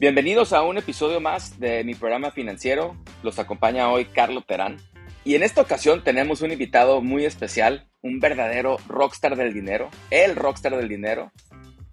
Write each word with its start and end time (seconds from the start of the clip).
Bienvenidos 0.00 0.52
a 0.52 0.62
un 0.62 0.78
episodio 0.78 1.20
más 1.20 1.58
de 1.58 1.82
mi 1.82 1.96
programa 1.96 2.30
financiero. 2.30 2.96
Los 3.24 3.40
acompaña 3.40 3.90
hoy 3.90 4.04
Carlos 4.04 4.46
Terán. 4.46 4.76
Y 5.24 5.34
en 5.34 5.42
esta 5.42 5.60
ocasión 5.60 6.04
tenemos 6.04 6.40
un 6.40 6.52
invitado 6.52 7.00
muy 7.02 7.24
especial, 7.24 7.88
un 8.00 8.20
verdadero 8.20 8.76
rockstar 8.86 9.34
del 9.34 9.52
dinero, 9.52 9.90
el 10.12 10.36
rockstar 10.36 10.76
del 10.76 10.88
dinero, 10.88 11.32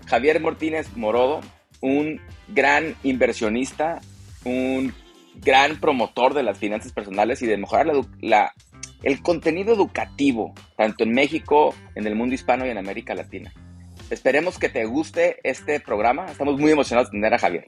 Javier 0.06 0.40
Martínez 0.40 0.96
Morodo, 0.96 1.42
un 1.82 2.22
gran 2.50 2.96
inversionista, 3.02 4.02
un 4.44 4.94
gran 5.38 5.80
promotor 5.80 6.36
de 6.36 6.44
las 6.44 6.60
finanzas 6.60 6.94
personales 6.94 7.42
y 7.42 7.48
de 7.48 7.58
mejorar 7.58 7.88
la, 8.22 8.54
el 9.02 9.24
contenido 9.24 9.74
educativo, 9.74 10.54
tanto 10.78 11.06
en 11.06 11.12
México, 11.12 11.74
en 11.96 12.06
el 12.06 12.14
mundo 12.14 12.36
hispano 12.36 12.68
y 12.68 12.70
en 12.70 12.78
América 12.78 13.16
Latina. 13.16 13.52
Esperemos 14.12 14.60
que 14.60 14.70
te 14.70 14.86
guste 14.86 15.38
este 15.42 15.80
programa. 15.80 16.28
Estamos 16.28 16.60
muy 16.60 16.72
emocionados 16.72 17.10
de 17.10 17.18
tener 17.18 17.34
a 17.34 17.40
Javier. 17.40 17.68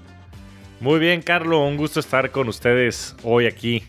Muy 0.81 0.97
bien, 0.97 1.21
Carlos, 1.21 1.59
un 1.59 1.77
gusto 1.77 1.99
estar 1.99 2.31
con 2.31 2.49
ustedes 2.49 3.15
hoy 3.23 3.45
aquí. 3.45 3.83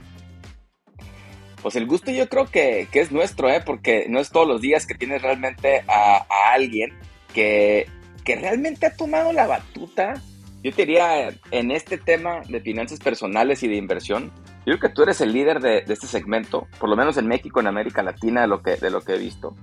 Pues 1.63 1.75
el 1.75 1.87
gusto 1.87 2.11
yo 2.11 2.29
creo 2.29 2.45
que, 2.45 2.87
es 2.93 3.11
nuestro, 3.11 3.49
¿eh? 3.49 3.63
porque 3.65 4.05
no 4.11 4.21
es 4.21 4.31
todos 4.31 4.47
los 4.47 4.61
días 4.61 4.85
que 4.85 4.95
tienes 4.95 5.23
realmente 5.23 5.85
a, 5.89 6.27
alguien 6.53 6.93
que, 7.33 7.87
que, 8.27 8.37
realmente 8.37 8.85
ha 8.85 8.95
tomado 8.95 9.33
la 9.33 9.47
batuta. 9.47 10.21
Yo 10.63 10.71
te 10.71 10.85
diría, 10.85 11.31
en 11.51 11.71
este 11.71 11.97
tema 11.97 12.43
de 12.47 12.61
finanzas 12.61 12.99
personales 12.99 13.63
y 13.63 13.69
de 13.69 13.77
inversión, 13.77 14.31
yo 14.67 14.77
creo 14.77 14.81
que 14.81 14.89
tú 14.91 15.05
eres 15.05 15.23
el 15.23 15.33
líder 15.33 15.61
de, 15.61 15.79
este 15.89 16.07
segmento, 16.07 16.69
por 16.79 16.91
lo 16.91 16.97
menos 16.97 17.17
en 17.17 17.27
México, 17.27 17.61
en 17.61 17.69
América 17.69 18.03
Latina, 18.03 18.43
de 18.43 18.49
lo, 18.49 18.63
que, 18.63 18.77
de 18.77 18.91
lo 18.91 19.01
que 19.01 19.15
he 19.15 19.19
visto. 19.19 19.57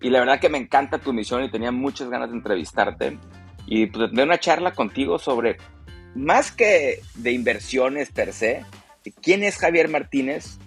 Y 0.00 0.08
la 0.08 0.20
verdad 0.20 0.40
que 0.40 0.48
me 0.48 0.56
encanta 0.56 0.96
tu 0.98 1.12
misión 1.12 1.44
y 1.44 1.50
tenía 1.50 1.72
muchas 1.72 2.08
ganas 2.08 2.30
de 2.30 2.36
entrevistarte 2.36 3.18
y 3.66 3.86
pues, 3.86 4.12
de 4.12 4.22
una 4.22 4.38
charla 4.38 4.72
contigo 4.72 5.18
sobre 5.18 5.58
más 6.14 6.52
que 6.52 7.00
de 7.14 7.32
inversiones 7.32 8.10
per 8.10 8.32
se, 8.32 8.64
quién 9.22 9.42
es 9.42 9.56
Javier 9.56 9.88
Martínez, 9.88 10.58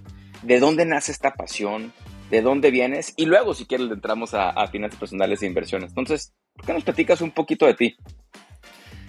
de 0.43 0.59
dónde 0.59 0.85
nace 0.85 1.11
esta 1.11 1.33
pasión, 1.33 1.93
de 2.29 2.41
dónde 2.41 2.71
vienes, 2.71 3.13
y 3.15 3.25
luego, 3.25 3.53
si 3.53 3.65
quieres, 3.65 3.89
entramos 3.89 4.33
a, 4.33 4.67
finanzas 4.67 4.99
personales 4.99 5.41
e 5.41 5.45
inversiones. 5.45 5.89
Entonces, 5.89 6.33
¿por 6.53 6.65
qué 6.65 6.73
nos 6.73 6.83
platicas 6.83 7.21
un 7.21 7.31
poquito 7.31 7.65
de 7.65 7.73
ti? 7.73 7.97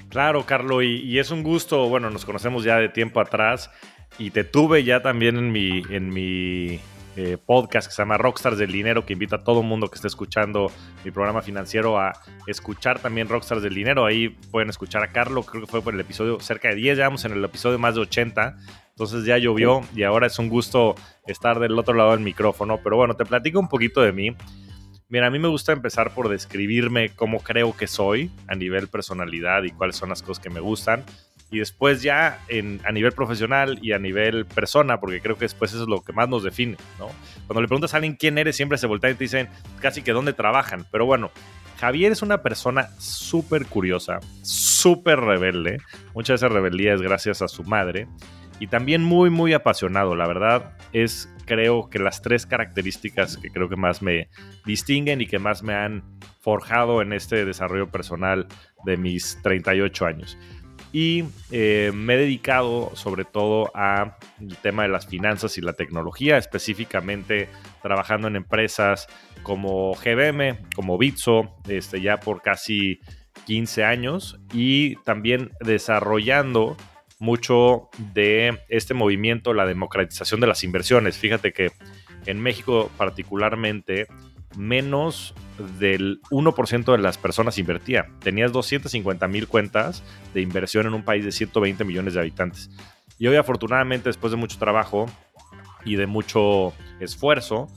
Claro, 0.08 0.46
Carlos, 0.46 0.84
y, 0.84 1.18
es 1.18 1.30
un 1.30 1.42
gusto, 1.42 1.88
bueno, 1.88 2.10
nos 2.10 2.24
conocemos 2.24 2.64
ya 2.64 2.76
de 2.76 2.88
tiempo 2.88 3.20
atrás, 3.20 3.70
y 4.18 4.30
te 4.30 4.44
tuve 4.44 4.84
ya 4.84 5.02
también 5.02 5.36
en 5.36 5.52
mi, 5.52 5.82
en 5.90 6.08
mi 6.08 6.80
eh, 7.20 7.36
podcast 7.36 7.88
que 7.88 7.92
se 7.92 8.00
llama 8.00 8.16
Rockstars 8.16 8.58
del 8.58 8.70
Dinero, 8.70 9.04
que 9.04 9.12
invita 9.12 9.36
a 9.36 9.42
todo 9.42 9.64
mundo 9.64 9.88
que 9.88 9.96
esté 9.96 10.06
escuchando 10.06 10.70
mi 11.04 11.10
programa 11.10 11.42
financiero 11.42 11.98
a 11.98 12.12
escuchar 12.46 13.00
también 13.00 13.28
Rockstars 13.28 13.60
del 13.60 13.74
Dinero. 13.74 14.06
Ahí 14.06 14.28
pueden 14.28 14.68
escuchar 14.68 15.02
a 15.02 15.08
Carlos, 15.08 15.44
creo 15.46 15.64
que 15.64 15.68
fue 15.68 15.82
por 15.82 15.94
el 15.94 15.98
episodio 15.98 16.38
cerca 16.38 16.68
de 16.68 16.76
10, 16.76 16.98
ya 16.98 17.08
vamos 17.08 17.24
en 17.24 17.32
el 17.32 17.44
episodio 17.44 17.76
más 17.76 17.96
de 17.96 18.02
80. 18.02 18.56
Entonces 18.90 19.24
ya 19.24 19.36
llovió 19.36 19.80
y 19.96 20.04
ahora 20.04 20.28
es 20.28 20.38
un 20.38 20.48
gusto 20.48 20.94
estar 21.26 21.58
del 21.58 21.76
otro 21.76 21.94
lado 21.94 22.12
del 22.12 22.20
micrófono. 22.20 22.78
Pero 22.84 22.96
bueno, 22.96 23.16
te 23.16 23.24
platico 23.24 23.58
un 23.58 23.68
poquito 23.68 24.00
de 24.00 24.12
mí. 24.12 24.36
Mira, 25.08 25.26
a 25.26 25.30
mí 25.30 25.40
me 25.40 25.48
gusta 25.48 25.72
empezar 25.72 26.14
por 26.14 26.28
describirme 26.28 27.08
cómo 27.08 27.40
creo 27.40 27.76
que 27.76 27.88
soy 27.88 28.30
a 28.46 28.54
nivel 28.54 28.86
personalidad 28.86 29.64
y 29.64 29.70
cuáles 29.70 29.96
son 29.96 30.10
las 30.10 30.22
cosas 30.22 30.40
que 30.40 30.50
me 30.50 30.60
gustan 30.60 31.04
y 31.50 31.58
después 31.58 32.02
ya 32.02 32.40
a 32.84 32.92
nivel 32.92 33.12
profesional 33.12 33.78
y 33.82 33.92
a 33.92 33.98
nivel 33.98 34.44
persona, 34.46 35.00
porque 35.00 35.20
creo 35.20 35.36
que 35.36 35.46
después 35.46 35.72
eso 35.72 35.82
es 35.82 35.88
lo 35.88 36.02
que 36.02 36.12
más 36.12 36.28
nos 36.28 36.42
define. 36.42 36.76
Cuando 37.46 37.62
le 37.62 37.68
preguntas 37.68 37.94
a 37.94 37.96
alguien 37.96 38.16
quién 38.16 38.38
eres, 38.38 38.56
siempre 38.56 38.78
se 38.78 38.86
voltea 38.86 39.10
y 39.10 39.14
te 39.14 39.24
dicen 39.24 39.48
casi 39.80 40.02
que 40.02 40.12
dónde 40.12 40.32
trabajan, 40.32 40.86
pero 40.90 41.06
bueno, 41.06 41.30
Javier 41.78 42.12
es 42.12 42.22
una 42.22 42.42
persona 42.42 42.88
súper 42.98 43.66
curiosa, 43.66 44.20
súper 44.42 45.20
rebelde, 45.20 45.78
muchas 46.14 46.40
de 46.40 46.46
esa 46.46 46.54
rebeldía 46.54 46.94
es 46.94 47.02
gracias 47.02 47.40
a 47.40 47.48
su 47.48 47.62
madre, 47.64 48.08
y 48.60 48.66
también 48.66 49.04
muy, 49.04 49.30
muy 49.30 49.52
apasionado, 49.52 50.16
la 50.16 50.26
verdad 50.26 50.76
es 50.92 51.32
creo 51.44 51.88
que 51.88 51.98
las 51.98 52.20
tres 52.20 52.44
características 52.44 53.38
que 53.38 53.50
creo 53.50 53.68
que 53.68 53.76
más 53.76 54.02
me 54.02 54.28
distinguen 54.66 55.20
y 55.20 55.26
que 55.26 55.38
más 55.38 55.62
me 55.62 55.74
han 55.74 56.02
forjado 56.40 57.00
en 57.00 57.12
este 57.12 57.44
desarrollo 57.44 57.90
personal 57.90 58.46
de 58.84 58.96
mis 58.96 59.40
38 59.42 60.06
años 60.06 60.36
y 60.92 61.24
eh, 61.50 61.92
me 61.94 62.14
he 62.14 62.18
dedicado 62.18 62.92
sobre 62.94 63.24
todo 63.24 63.70
al 63.74 64.16
tema 64.62 64.84
de 64.84 64.88
las 64.88 65.06
finanzas 65.06 65.58
y 65.58 65.60
la 65.60 65.74
tecnología, 65.74 66.38
específicamente 66.38 67.48
trabajando 67.82 68.28
en 68.28 68.36
empresas 68.36 69.06
como 69.42 69.94
GBM, 69.94 70.58
como 70.74 70.98
Bitso, 70.98 71.56
este, 71.68 72.00
ya 72.00 72.18
por 72.18 72.42
casi 72.42 73.00
15 73.46 73.84
años 73.84 74.38
y 74.52 74.96
también 75.04 75.52
desarrollando 75.60 76.76
mucho 77.18 77.88
de 78.14 78.58
este 78.68 78.94
movimiento, 78.94 79.52
la 79.52 79.66
democratización 79.66 80.40
de 80.40 80.46
las 80.46 80.64
inversiones. 80.64 81.18
Fíjate 81.18 81.52
que 81.52 81.72
en 82.26 82.40
México 82.40 82.90
particularmente 82.96 84.06
menos 84.56 85.34
del 85.78 86.20
1% 86.30 86.92
de 86.92 86.98
las 86.98 87.18
personas 87.18 87.58
invertía. 87.58 88.08
Tenías 88.20 88.52
250 88.52 89.28
mil 89.28 89.48
cuentas 89.48 90.02
de 90.34 90.40
inversión 90.40 90.86
en 90.86 90.94
un 90.94 91.04
país 91.04 91.24
de 91.24 91.32
120 91.32 91.84
millones 91.84 92.14
de 92.14 92.20
habitantes. 92.20 92.70
Y 93.18 93.26
hoy 93.26 93.36
afortunadamente 93.36 94.08
después 94.08 94.30
de 94.30 94.36
mucho 94.36 94.58
trabajo 94.58 95.06
y 95.84 95.96
de 95.96 96.06
mucho 96.06 96.72
esfuerzo, 97.00 97.68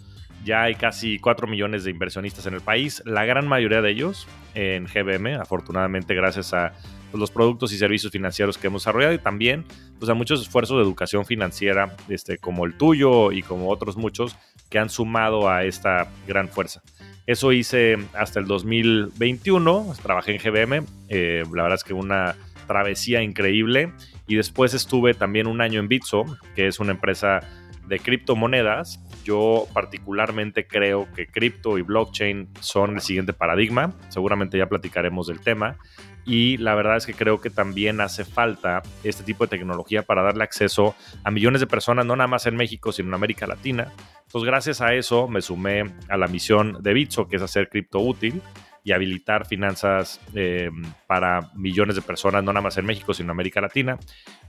ya 0.44 0.64
hay 0.64 0.76
casi 0.76 1.20
4 1.20 1.48
millones 1.48 1.84
de 1.84 1.92
inversionistas 1.92 2.46
en 2.46 2.54
el 2.54 2.62
país, 2.62 3.02
la 3.06 3.26
gran 3.26 3.48
mayoría 3.48 3.82
de 3.82 3.92
ellos 3.92 4.28
en 4.56 4.86
GBM, 4.86 5.36
afortunadamente 5.40 6.16
gracias 6.16 6.54
a 6.54 6.74
pues, 7.12 7.20
los 7.20 7.32
productos 7.32 7.72
y 7.74 7.78
servicios 7.78 8.12
financieros 8.12 8.58
que 8.58 8.68
hemos 8.68 8.84
desarrollado 8.84 9.14
y 9.14 9.20
también 9.20 9.66
pues, 10.00 10.10
a 10.10 10.14
muchos 10.14 10.42
esfuerzos 10.42 10.78
de 10.78 10.84
educación 10.84 11.26
financiera 11.26 11.96
este, 12.10 12.38
como 12.38 12.66
el 12.66 12.76
tuyo 12.76 13.32
y 13.32 13.44
como 13.44 13.70
otros 13.70 13.98
muchos 13.98 14.36
que 14.72 14.80
han 14.80 14.90
sumado 14.90 15.48
a 15.48 15.66
esta 15.66 16.08
gran 16.28 16.50
fuerza. 16.50 16.82
Eso 17.28 17.52
hice 17.52 17.98
hasta 18.14 18.40
el 18.40 18.48
2021, 18.48 19.94
trabajé 20.02 20.36
en 20.36 20.40
GBM, 20.40 20.86
eh, 21.10 21.44
la 21.54 21.64
verdad 21.64 21.76
es 21.76 21.84
que 21.84 21.94
una 21.94 22.36
travesía 22.66 23.22
increíble 23.22 23.92
y 24.28 24.36
después 24.36 24.74
estuve 24.74 25.14
también 25.14 25.46
un 25.46 25.62
año 25.62 25.80
en 25.80 25.88
Bitso, 25.88 26.24
que 26.56 26.68
es 26.68 26.80
una 26.80 26.94
empresa 26.94 27.42
de 27.88 28.00
criptomonedas. 28.00 29.04
Yo 29.24 29.68
particularmente 29.74 30.68
creo 30.68 31.08
que 31.14 31.28
cripto 31.28 31.78
y 31.78 31.82
blockchain 31.82 32.50
son 32.60 32.96
el 32.96 33.02
siguiente 33.02 33.34
paradigma, 33.34 33.94
seguramente 34.10 34.58
ya 34.58 34.68
platicaremos 34.68 35.28
del 35.28 35.42
tema 35.42 35.78
y 36.26 36.58
la 36.58 36.76
verdad 36.76 36.98
es 36.98 37.06
que 37.06 37.14
creo 37.14 37.42
que 37.42 37.50
también 37.50 38.00
hace 38.02 38.26
falta 38.26 38.82
este 39.04 39.24
tipo 39.24 39.46
de 39.46 39.50
tecnología 39.50 40.04
para 40.04 40.22
darle 40.22 40.44
acceso 40.44 40.96
a 41.24 41.32
millones 41.32 41.62
de 41.62 41.68
personas, 41.68 42.06
no 42.06 42.16
nada 42.16 42.28
más 42.28 42.46
en 42.46 42.56
México, 42.56 42.92
sino 42.92 43.10
en 43.10 43.14
América 43.16 43.48
Latina. 43.48 43.92
Entonces, 44.26 44.48
gracias 44.48 44.82
a 44.82 44.94
eso 44.94 45.28
me 45.28 45.42
sumé 45.42 45.92
a 46.10 46.18
la 46.18 46.28
misión 46.28 46.78
de 46.82 46.94
Bitso, 46.94 47.28
que 47.28 47.38
es 47.38 47.42
hacer 47.42 47.70
cripto 47.70 48.00
útil 48.00 48.42
y 48.84 48.92
habilitar 48.94 49.46
finanzas 49.46 50.20
em, 50.34 50.84
para 51.08 51.52
millones 51.56 51.96
de 51.96 52.02
personas, 52.02 52.44
no 52.44 52.52
nada 52.52 52.64
más 52.64 52.78
en 52.78 52.86
México, 52.86 53.14
sino 53.14 53.28
en 53.28 53.32
América 53.32 53.62
Latina. 53.62 54.00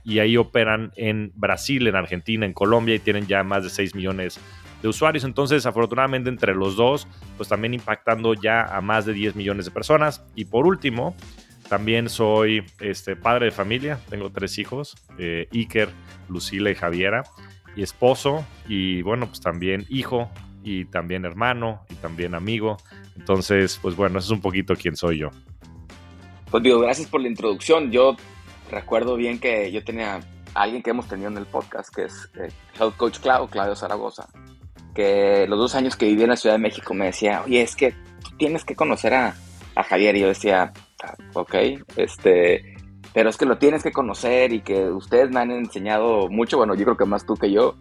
Y 0.03 0.19
ahí 0.19 0.37
operan 0.37 0.91
en 0.95 1.31
Brasil, 1.35 1.87
en 1.87 1.95
Argentina, 1.95 2.45
en 2.45 2.53
Colombia 2.53 2.95
y 2.95 2.99
tienen 2.99 3.27
ya 3.27 3.43
más 3.43 3.63
de 3.63 3.69
6 3.69 3.95
millones 3.95 4.39
de 4.81 4.87
usuarios. 4.87 5.23
Entonces, 5.23 5.65
afortunadamente, 5.65 6.29
entre 6.29 6.55
los 6.55 6.75
dos, 6.75 7.07
pues 7.37 7.47
también 7.47 7.73
impactando 7.73 8.33
ya 8.33 8.63
a 8.63 8.81
más 8.81 9.05
de 9.05 9.13
10 9.13 9.35
millones 9.35 9.65
de 9.65 9.71
personas. 9.71 10.23
Y 10.35 10.45
por 10.45 10.65
último, 10.65 11.15
también 11.69 12.09
soy 12.09 12.63
este, 12.79 13.15
padre 13.15 13.45
de 13.45 13.51
familia, 13.51 13.99
tengo 14.09 14.31
tres 14.31 14.57
hijos, 14.57 14.95
eh, 15.17 15.47
Iker, 15.53 15.89
Lucila 16.29 16.69
y 16.69 16.75
Javiera, 16.75 17.23
y 17.75 17.81
esposo, 17.81 18.45
y 18.67 19.01
bueno, 19.01 19.27
pues 19.27 19.41
también 19.41 19.85
hijo, 19.89 20.29
y 20.63 20.85
también 20.85 21.25
hermano, 21.25 21.85
y 21.89 21.95
también 21.95 22.35
amigo. 22.35 22.77
Entonces, 23.17 23.79
pues 23.81 23.95
bueno, 23.95 24.19
eso 24.19 24.27
es 24.27 24.31
un 24.31 24.41
poquito 24.41 24.75
quién 24.75 24.95
soy 24.95 25.19
yo. 25.19 25.29
Pues 26.49 26.63
digo, 26.63 26.79
gracias 26.79 27.07
por 27.07 27.21
la 27.21 27.27
introducción. 27.27 27.91
Yo 27.91 28.15
recuerdo 28.71 29.15
bien 29.15 29.39
que 29.39 29.71
yo 29.71 29.83
tenía 29.83 30.15
a 30.15 30.61
alguien 30.61 30.83
que 30.83 30.91
hemos 30.91 31.07
tenido 31.07 31.29
en 31.29 31.37
el 31.37 31.45
podcast, 31.45 31.93
que 31.93 32.05
es 32.05 32.29
eh, 32.39 32.49
Health 32.79 32.95
Coach 32.97 33.19
Claudio, 33.19 33.47
Claudio 33.47 33.75
Zaragoza, 33.75 34.27
que 34.93 35.45
los 35.47 35.57
dos 35.57 35.75
años 35.75 35.95
que 35.95 36.05
viví 36.05 36.23
en 36.23 36.29
la 36.29 36.35
Ciudad 36.35 36.55
de 36.55 36.61
México 36.61 36.93
me 36.93 37.05
decía, 37.05 37.43
oye, 37.45 37.61
es 37.61 37.75
que 37.75 37.93
tienes 38.37 38.63
que 38.63 38.75
conocer 38.75 39.13
a, 39.13 39.35
a 39.75 39.83
Javier. 39.83 40.15
Y 40.15 40.21
yo 40.21 40.27
decía, 40.27 40.71
ok, 41.33 41.55
este, 41.97 42.75
pero 43.13 43.29
es 43.29 43.37
que 43.37 43.45
lo 43.45 43.57
tienes 43.57 43.83
que 43.83 43.91
conocer 43.91 44.53
y 44.53 44.61
que 44.61 44.89
ustedes 44.89 45.29
me 45.29 45.39
han 45.39 45.51
enseñado 45.51 46.29
mucho, 46.29 46.57
bueno, 46.57 46.75
yo 46.75 46.83
creo 46.83 46.97
que 46.97 47.05
más 47.05 47.25
tú 47.25 47.35
que 47.35 47.51
yo. 47.51 47.75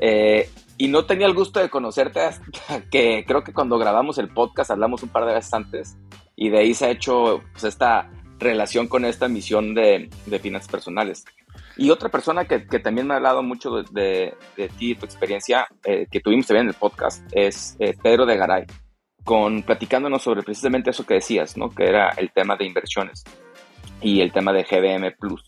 Eh, 0.00 0.48
y 0.78 0.88
no 0.88 1.04
tenía 1.04 1.26
el 1.26 1.34
gusto 1.34 1.60
de 1.60 1.68
conocerte 1.68 2.20
hasta 2.20 2.80
que 2.90 3.24
creo 3.26 3.42
que 3.42 3.52
cuando 3.52 3.78
grabamos 3.78 4.16
el 4.18 4.28
podcast 4.28 4.70
hablamos 4.70 5.02
un 5.02 5.08
par 5.08 5.26
de 5.26 5.34
veces 5.34 5.52
antes 5.52 5.98
y 6.36 6.50
de 6.50 6.58
ahí 6.58 6.72
se 6.72 6.86
ha 6.86 6.90
hecho 6.90 7.42
pues, 7.52 7.64
esta 7.64 8.08
relación 8.38 8.86
con 8.86 9.04
esta 9.04 9.28
misión 9.28 9.74
de, 9.74 10.08
de 10.26 10.38
finanzas 10.38 10.70
personales. 10.70 11.24
Y 11.76 11.90
otra 11.90 12.08
persona 12.08 12.44
que, 12.44 12.66
que, 12.66 12.78
también 12.78 13.08
me 13.08 13.14
ha 13.14 13.16
hablado 13.16 13.42
mucho 13.42 13.82
de, 13.82 14.34
de, 14.56 14.68
ti 14.68 14.92
y 14.92 14.94
tu 14.94 15.04
experiencia, 15.04 15.66
eh, 15.84 16.06
que 16.10 16.20
tuvimos 16.20 16.46
también 16.46 16.66
en 16.66 16.70
el 16.70 16.74
podcast, 16.74 17.24
es 17.32 17.76
eh, 17.80 17.96
Pedro 18.00 18.26
de 18.26 18.36
Garay, 18.36 18.64
con, 19.24 19.62
platicándonos 19.62 20.22
sobre 20.22 20.42
precisamente 20.42 20.90
eso 20.90 21.04
que 21.04 21.14
decías, 21.14 21.56
¿no? 21.56 21.70
que 21.70 21.84
era 21.84 22.10
el 22.10 22.30
tema 22.30 22.56
de 22.56 22.66
inversiones 22.66 23.24
y 24.00 24.20
el 24.20 24.32
tema 24.32 24.52
de 24.52 24.62
GBM 24.62 25.16
Plus 25.18 25.44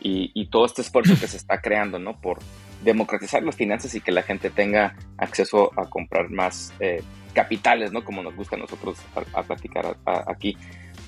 y, 0.00 0.30
y 0.34 0.48
todo 0.50 0.66
este 0.66 0.82
esfuerzo 0.82 1.14
que 1.20 1.26
se 1.26 1.36
está 1.36 1.60
creando 1.60 1.98
¿no? 1.98 2.20
por 2.20 2.38
democratizar 2.82 3.42
las 3.42 3.56
finanzas 3.56 3.94
y 3.94 4.00
que 4.00 4.12
la 4.12 4.22
gente 4.22 4.50
tenga 4.50 4.94
acceso 5.16 5.72
a 5.76 5.88
comprar 5.88 6.30
más 6.30 6.72
eh, 6.80 7.02
capitales, 7.32 7.92
¿no? 7.92 8.04
como 8.04 8.22
nos 8.22 8.34
gusta 8.34 8.56
a 8.56 8.58
nosotros 8.58 8.98
a, 9.32 9.42
platicar 9.42 9.96
aquí. 10.26 10.56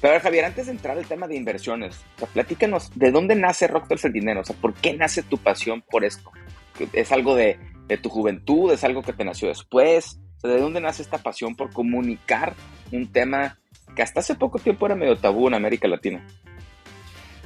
Pero 0.01 0.21
Javier, 0.21 0.45
antes 0.45 0.67
de 0.67 0.73
entrar 0.73 0.97
al 0.97 1.07
tema 1.07 1.27
de 1.27 1.37
inversiones, 1.37 2.01
o 2.21 2.27
platícanos, 2.27 2.91
¿de 2.95 3.11
dónde 3.11 3.35
nace 3.35 3.67
Rockstars 3.67 4.05
el 4.05 4.13
dinero? 4.13 4.41
O 4.41 4.45
sea, 4.45 4.57
¿por 4.57 4.75
qué 4.75 4.95
nace 4.95 5.23
tu 5.23 5.39
pasión 5.39 5.83
por 5.83 6.05
esto? 6.05 6.31
¿Es 6.93 7.13
algo 7.13 7.35
de, 7.35 7.59
de 7.89 7.99
tu 7.99 8.09
juventud? 8.09 8.73
¿Es 8.73 8.85
algo 8.85 9.03
que 9.03 9.13
te 9.13 9.25
nació 9.25 9.49
después? 9.49 10.19
O 10.39 10.41
sea, 10.41 10.51
¿De 10.51 10.61
dónde 10.61 10.81
nace 10.81 11.03
esta 11.03 11.19
pasión 11.19 11.55
por 11.55 11.73
comunicar 11.73 12.55
un 12.93 13.13
tema 13.13 13.59
que 13.95 14.03
hasta 14.03 14.21
hace 14.21 14.35
poco 14.35 14.59
tiempo 14.59 14.87
era 14.87 14.95
medio 14.95 15.17
tabú 15.17 15.49
en 15.49 15.55
América 15.55 15.89
Latina? 15.89 16.25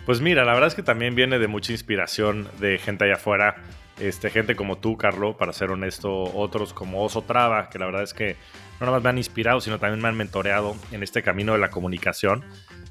Pues 0.07 0.21
mira, 0.21 0.45
la 0.45 0.53
verdad 0.53 0.69
es 0.69 0.75
que 0.75 0.83
también 0.83 1.15
viene 1.15 1.39
de 1.39 1.49
mucha 1.49 1.73
inspiración 1.73 2.49
de 2.61 2.79
gente 2.79 3.05
allá 3.05 3.15
afuera. 3.15 3.57
Este, 3.99 4.31
gente 4.31 4.57
como 4.57 4.79
tú, 4.79 4.97
Carlo, 4.97 5.37
para 5.37 5.53
ser 5.53 5.71
honesto, 5.71 6.25
otros 6.35 6.73
como 6.73 7.05
Oso 7.05 7.23
Traba, 7.23 7.71
que 7.71 7.79
la 7.79 7.87
verdad 7.87 8.03
es 8.03 8.13
que 8.13 8.37
no 8.81 8.87
nada 8.87 8.93
más 8.93 9.03
me 9.05 9.11
han 9.11 9.19
inspirado, 9.19 9.61
sino 9.61 9.79
también 9.79 10.03
me 10.03 10.09
han 10.09 10.17
mentoreado 10.17 10.75
en 10.91 11.03
este 11.03 11.23
camino 11.23 11.53
de 11.53 11.59
la 11.59 11.71
comunicación. 11.71 12.45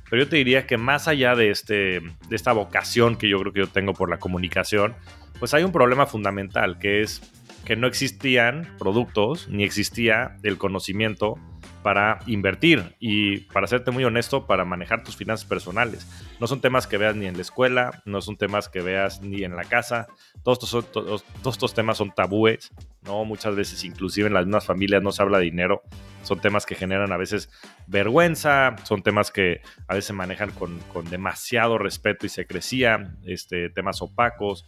Pero 0.10 0.24
yo 0.24 0.30
te 0.30 0.38
diría 0.38 0.66
que 0.66 0.78
más 0.78 1.08
allá 1.08 1.36
de, 1.36 1.50
este, 1.50 2.00
de 2.00 2.36
esta 2.36 2.54
vocación 2.54 3.18
que 3.18 3.28
yo 3.28 3.40
creo 3.40 3.54
que 3.54 3.60
yo 3.60 3.68
tengo 3.68 3.94
por 3.94 4.10
la 4.10 4.18
comunicación, 4.18 4.96
pues 5.40 5.54
hay 5.54 5.64
un 5.64 5.72
problema 5.72 6.06
fundamental, 6.06 6.80
que 6.80 7.02
es 7.02 7.22
que 7.66 7.76
no 7.76 7.88
existían 7.88 8.70
productos 8.78 9.48
ni 9.50 9.64
existía 9.64 10.38
el 10.44 10.58
conocimiento 10.58 11.38
para 11.84 12.20
invertir 12.26 12.96
y 13.00 13.42
para 13.52 13.68
serte 13.68 13.92
muy 13.92 14.04
honesto, 14.04 14.48
para 14.48 14.66
manejar 14.66 15.04
tus 15.04 15.16
finanzas 15.16 15.46
personales. 15.48 16.08
No 16.40 16.48
son 16.48 16.62
temas 16.62 16.88
que 16.88 16.98
veas 16.98 17.16
ni 17.16 17.28
en 17.28 17.36
la 17.36 17.42
escuela, 17.42 18.02
no 18.06 18.22
son 18.22 18.38
temas 18.38 18.70
que 18.70 18.82
veas 18.82 19.22
ni 19.22 19.44
en 19.44 19.56
la 19.56 19.66
casa. 19.66 20.08
Todos 20.44 20.64
estos, 20.64 20.92
todos, 20.92 21.26
estos 21.46 21.74
temas 21.74 21.98
son 21.98 22.12
tabúes, 22.12 22.72
¿no? 23.04 23.26
Muchas 23.26 23.56
veces, 23.56 23.84
inclusive 23.84 24.28
en 24.28 24.34
las 24.34 24.46
mismas 24.46 24.66
familias, 24.66 25.04
no 25.04 25.12
se 25.12 25.22
habla 25.22 25.38
de 25.38 25.46
dinero. 25.46 25.84
Son 26.24 26.40
temas 26.40 26.66
que 26.66 26.76
generan 26.76 27.12
a 27.12 27.18
veces 27.18 27.52
vergüenza, 27.86 28.78
son 28.84 29.04
temas 29.04 29.30
que 29.30 29.62
a 29.88 29.94
veces 29.94 30.08
se 30.08 30.14
manejan 30.14 30.52
con, 30.52 30.80
con 30.94 31.10
demasiado 31.10 31.78
respeto 31.78 32.26
y 32.26 32.30
secrecía, 32.30 33.16
este, 33.26 33.70
temas 33.70 34.02
opacos. 34.02 34.66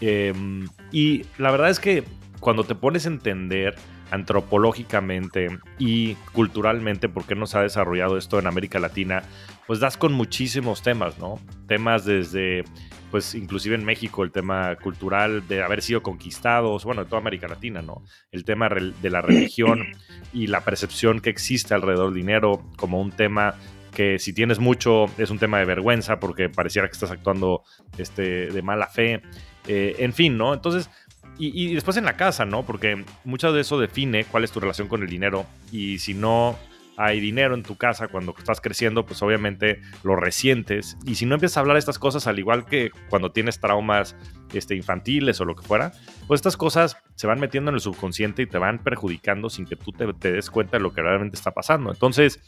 Em, 0.00 0.68
y 0.92 1.24
la 1.38 1.50
verdad 1.50 1.70
es 1.70 1.80
que 1.80 2.04
cuando 2.40 2.64
te 2.64 2.74
pones 2.74 3.06
a 3.06 3.08
entender 3.08 3.74
antropológicamente 4.14 5.48
y 5.78 6.14
culturalmente 6.32 7.08
por 7.08 7.24
qué 7.26 7.34
no 7.34 7.46
ha 7.52 7.60
desarrollado 7.60 8.16
esto 8.16 8.38
en 8.38 8.46
América 8.46 8.78
Latina, 8.78 9.22
pues 9.66 9.80
das 9.80 9.96
con 9.96 10.12
muchísimos 10.12 10.82
temas, 10.82 11.18
¿no? 11.18 11.40
Temas 11.66 12.04
desde, 12.04 12.64
pues 13.10 13.34
inclusive 13.34 13.74
en 13.74 13.84
México, 13.84 14.22
el 14.22 14.30
tema 14.30 14.76
cultural 14.76 15.46
de 15.48 15.62
haber 15.62 15.82
sido 15.82 16.02
conquistados, 16.02 16.84
bueno, 16.84 17.02
de 17.02 17.08
toda 17.08 17.20
América 17.20 17.48
Latina, 17.48 17.82
¿no? 17.82 18.02
El 18.30 18.44
tema 18.44 18.68
de 18.68 19.10
la 19.10 19.20
religión 19.20 19.86
y 20.32 20.46
la 20.46 20.62
percepción 20.62 21.20
que 21.20 21.30
existe 21.30 21.74
alrededor 21.74 22.12
del 22.12 22.22
dinero 22.22 22.62
como 22.76 23.00
un 23.00 23.10
tema 23.10 23.56
que 23.94 24.18
si 24.18 24.32
tienes 24.32 24.58
mucho 24.58 25.06
es 25.18 25.30
un 25.30 25.38
tema 25.38 25.58
de 25.58 25.64
vergüenza 25.64 26.18
porque 26.18 26.48
pareciera 26.48 26.88
que 26.88 26.92
estás 26.92 27.12
actuando 27.12 27.62
este, 27.96 28.48
de 28.48 28.62
mala 28.62 28.88
fe, 28.88 29.22
eh, 29.66 29.96
en 29.98 30.12
fin, 30.12 30.36
¿no? 30.36 30.52
Entonces 30.52 30.90
y, 31.38 31.74
después 31.74 31.96
en 31.96 32.04
la 32.04 32.16
casa, 32.16 32.44
¿no? 32.44 32.64
Porque 32.64 33.04
mucho 33.24 33.52
de 33.52 33.60
eso 33.60 33.78
define 33.78 34.24
cuál 34.24 34.44
es 34.44 34.52
tu 34.52 34.60
relación 34.60 34.88
con 34.88 35.02
el 35.02 35.08
dinero. 35.08 35.46
Y 35.72 35.98
si 35.98 36.14
no 36.14 36.56
hay 36.96 37.18
dinero 37.18 37.54
en 37.54 37.62
tu 37.64 37.76
casa 37.76 38.08
cuando 38.08 38.34
estás 38.38 38.60
creciendo, 38.60 39.04
pues 39.04 39.20
obviamente 39.22 39.80
lo 40.04 40.16
resientes. 40.16 40.96
Y 41.04 41.16
si 41.16 41.26
no 41.26 41.34
empiezas 41.34 41.56
a 41.56 41.60
hablar 41.60 41.76
estas 41.76 41.98
cosas, 41.98 42.26
al 42.26 42.38
igual 42.38 42.66
que 42.66 42.90
cuando 43.08 43.32
tienes 43.32 43.58
traumas 43.58 44.16
este, 44.52 44.76
infantiles 44.76 45.40
o 45.40 45.44
lo 45.44 45.56
que 45.56 45.66
fuera, 45.66 45.92
pues 46.28 46.38
estas 46.38 46.56
cosas 46.56 46.96
se 47.16 47.26
van 47.26 47.40
metiendo 47.40 47.70
en 47.70 47.76
el 47.76 47.80
subconsciente 47.80 48.42
y 48.42 48.46
te 48.46 48.58
van 48.58 48.78
perjudicando 48.78 49.50
sin 49.50 49.66
que 49.66 49.76
tú 49.76 49.92
te, 49.92 50.06
des 50.30 50.50
cuenta 50.50 50.76
de 50.76 50.82
lo 50.82 50.92
que 50.92 51.02
realmente 51.02 51.36
está 51.36 51.50
pasando. 51.50 51.90
Entonces, 51.90 52.40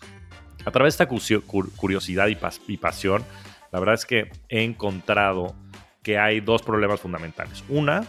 a 0.65 0.71
través 0.71 0.97
de 0.97 1.05
esta 1.05 1.41
curiosidad 1.77 2.29
y, 2.29 2.39
y 2.69 2.77
pasión, 2.77 3.25
la 3.73 3.81
verdad 3.81 3.97
es 3.97 4.07
que 4.07 4.31
he 4.49 4.63
encontrado 4.63 5.57
que 6.03 6.19
hay 6.19 6.41
dos 6.41 6.63
problemas 6.63 7.01
fundamentales. 7.01 7.65
Una, 7.69 8.07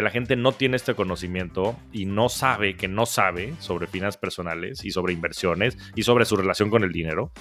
que 0.00 0.04
la 0.04 0.10
gente 0.10 0.34
no 0.34 0.52
tiene 0.52 0.78
este 0.78 0.94
conocimiento 0.94 1.76
y 1.92 2.06
no 2.06 2.30
sabe 2.30 2.74
que 2.74 2.88
no 2.88 3.04
sabe 3.04 3.52
sobre 3.58 3.86
finanzas 3.86 4.16
personales 4.16 4.82
y 4.82 4.92
sobre 4.92 5.12
inversiones 5.12 5.76
y 5.94 6.04
sobre 6.04 6.24
su 6.24 6.36
relación 6.36 6.70
con 6.70 6.84
el 6.84 6.90
dinero. 6.90 7.32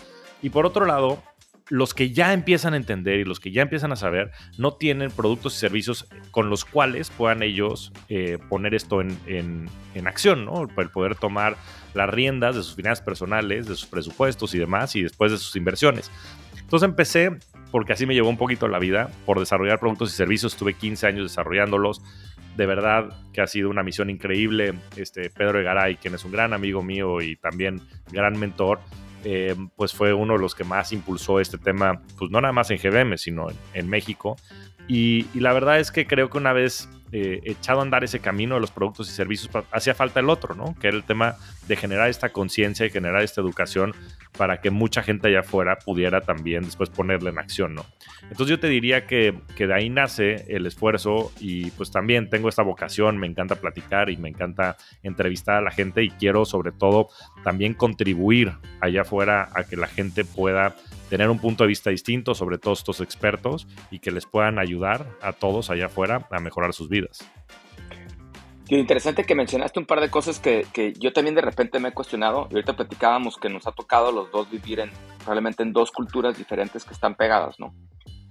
Y 0.41 0.50
por 0.50 0.65
otro 0.65 0.85
lado, 0.85 1.23
los 1.69 1.94
que 1.94 2.11
ya 2.11 2.33
empiezan 2.33 2.73
a 2.73 2.75
entender 2.75 3.21
y 3.21 3.23
los 3.23 3.39
que 3.39 3.53
ya 3.53 3.61
empiezan 3.61 3.94
a 3.94 3.95
saber 3.95 4.31
no 4.57 4.73
tienen 4.73 5.09
productos 5.09 5.56
y 5.56 5.59
servicios 5.59 6.06
con 6.31 6.50
los 6.50 6.65
cuales 6.65 7.11
puedan 7.11 7.44
ellos 7.44 7.94
eh, 8.09 8.39
poner 8.50 8.75
esto 8.75 9.00
en, 9.00 9.17
en, 9.25 10.07
acción, 10.07 10.44
¿no? 10.44 10.63
El 10.63 10.89
poder 10.89 11.15
tomar 11.15 11.56
las 11.94 12.09
riendas 12.09 12.57
de 12.57 12.63
sus 12.63 12.75
finanzas 12.75 13.06
personales, 13.06 13.67
de 13.67 13.75
sus 13.75 13.85
presupuestos 13.85 14.53
y 14.53 14.59
demás, 14.59 14.97
y 14.97 15.03
después 15.03 15.31
de 15.31 15.38
sus 15.38 15.56
inversiones. 15.56 16.11
Entonces 16.59 16.88
empecé, 16.88 17.38
porque 17.71 17.94
así 17.94 18.06
me 18.06 18.13
llevó 18.13 18.29
un 18.29 18.38
poquito 18.38 18.67
la 18.67 18.79
vida, 18.79 19.09
por 19.25 19.39
desarrollar 19.39 19.79
productos 19.79 20.13
y 20.13 20.15
servicios. 20.15 20.53
Estuve 20.53 20.73
15 20.73 21.07
años 21.07 21.23
desarrollándolos 21.23 22.01
de 22.59 22.65
verdad 22.65 23.09
que 23.31 23.39
ha 23.39 23.47
sido 23.47 23.69
una 23.69 23.83
misión 23.83 24.09
increíble. 24.09 24.73
Este, 24.97 25.29
Pedro 25.29 25.61
Egaray, 25.61 25.95
quien 25.95 26.13
es 26.13 26.25
un 26.25 26.33
gran 26.33 26.51
amigo 26.51 26.83
mío 26.83 27.21
y 27.21 27.38
también 27.38 27.81
gran 28.11 28.38
mentor, 28.38 28.81
eh, 29.23 29.56
pues 29.77 29.94
fue 29.94 30.13
uno 30.13 30.33
de 30.33 30.39
los 30.39 30.56
que 30.56 30.65
más 30.65 30.91
impulsó 30.91 31.39
este 31.39 31.57
tema, 31.57 32.01
pues 32.17 32.29
no 32.31 32.41
nada 32.41 32.51
más 32.51 32.69
en 32.69 32.77
GBM, 32.77 33.17
sino 33.17 33.47
en, 33.73 33.87
México. 33.87 34.35
Y, 34.90 35.28
la 35.40 35.54
verdad 35.54 35.80
es 35.80 35.92
que 35.92 36.08
creo 36.08 36.31
que 36.31 36.40
una 36.40 36.52
vez 36.52 36.90
eh, 37.12 37.42
echado 37.44 37.80
a 37.80 37.84
andar 37.84 38.04
ese 38.04 38.19
camino 38.19 38.56
de 38.56 38.62
los 38.62 38.72
productos 38.72 39.08
y 39.08 39.14
servicios, 39.14 39.50
hacía 39.72 39.94
falta 39.94 40.19
el 40.19 40.30
otro, 40.30 40.56
¿no? 40.56 40.76
Que 40.80 40.88
era 40.88 40.98
el 40.98 41.04
tema 41.04 41.36
de 41.68 41.76
generar 41.76 42.10
esta 42.10 42.30
conciencia 42.30 42.88
y 42.88 42.90
generar 42.90 43.22
esta 43.22 43.40
educación 43.40 43.94
para 44.36 44.62
que 44.62 44.72
mucha 44.72 45.04
gente 45.04 45.28
allá 45.28 45.42
afuera 45.42 45.78
pudiera 45.78 46.22
también 46.22 46.64
después 46.64 46.90
ponerle 46.90 47.30
en 47.30 47.38
acción, 47.38 47.76
¿no? 47.76 47.86
Entonces 48.24 48.48
yo 48.48 48.60
te 48.60 48.68
diría 48.68 49.06
que, 49.06 49.40
que 49.56 49.68
de 49.68 49.76
ahí 49.76 49.90
nace 49.90 50.46
el 50.50 50.66
esfuerzo 50.66 51.31
y 51.40 51.69
pues 51.72 51.92
también 51.92 52.30
tengo 52.30 52.50
esta 52.50 52.64
vocación, 52.64 53.18
me 53.18 53.28
encanta 53.28 53.56
platicar 53.56 54.10
y 54.10 54.18
me 54.18 54.30
encanta 54.30 54.76
entrevistar 55.04 55.58
a 55.58 55.62
la 55.62 55.72
gente 55.72 56.04
y 56.04 56.10
quiero 56.10 56.46
sobre 56.46 56.72
todo 56.72 57.10
también 57.44 57.76
contribuir 57.76 58.54
allá 58.81 59.02
afuera 59.02 59.50
a 59.54 59.64
que 59.66 59.76
la 59.76 59.88
gente 59.88 60.26
pueda 60.26 60.76
tener 61.09 61.30
un 61.30 61.39
punto 61.39 61.63
de 61.63 61.69
vista 61.69 61.89
distinto 61.89 62.35
sobre 62.35 62.57
todos 62.57 62.80
estos 62.80 63.01
expertos 63.01 63.68
y 63.92 63.99
que 63.99 64.11
les 64.11 64.25
puedan 64.25 64.59
ayudar 64.59 65.07
a 65.21 65.33
todos 65.33 65.69
allá 65.69 65.87
afuera 65.87 66.28
a 66.31 66.39
mejorar 66.39 66.73
sus 66.73 66.89
vidas. 66.89 67.19
Lo 68.69 68.78
interesante 68.78 69.23
que 69.23 69.33
mencionaste 69.33 69.80
un 69.80 69.87
par 69.87 69.99
de 69.99 70.11
cosas 70.11 70.39
que, 70.39 70.68
que, 70.71 70.94
yo 70.94 71.11
también 71.11 71.33
de 71.33 71.42
repente 71.42 71.80
me 71.80 71.89
he 71.89 71.92
cuestionado 71.92 72.47
y 72.51 72.54
ahorita 72.54 72.75
platicábamos 72.75 73.37
que 73.37 73.49
nos 73.49 73.66
ha 73.66 73.71
tocado 73.71 74.11
los 74.11 74.31
dos 74.31 74.49
vivir 74.51 74.80
en 74.80 74.92
probablemente 75.18 75.63
en 75.63 75.73
dos 75.73 75.92
culturas 75.92 76.37
diferentes 76.37 76.85
que 76.85 76.94
están 76.94 77.16
pegadas, 77.16 77.59
¿no? 77.59 77.73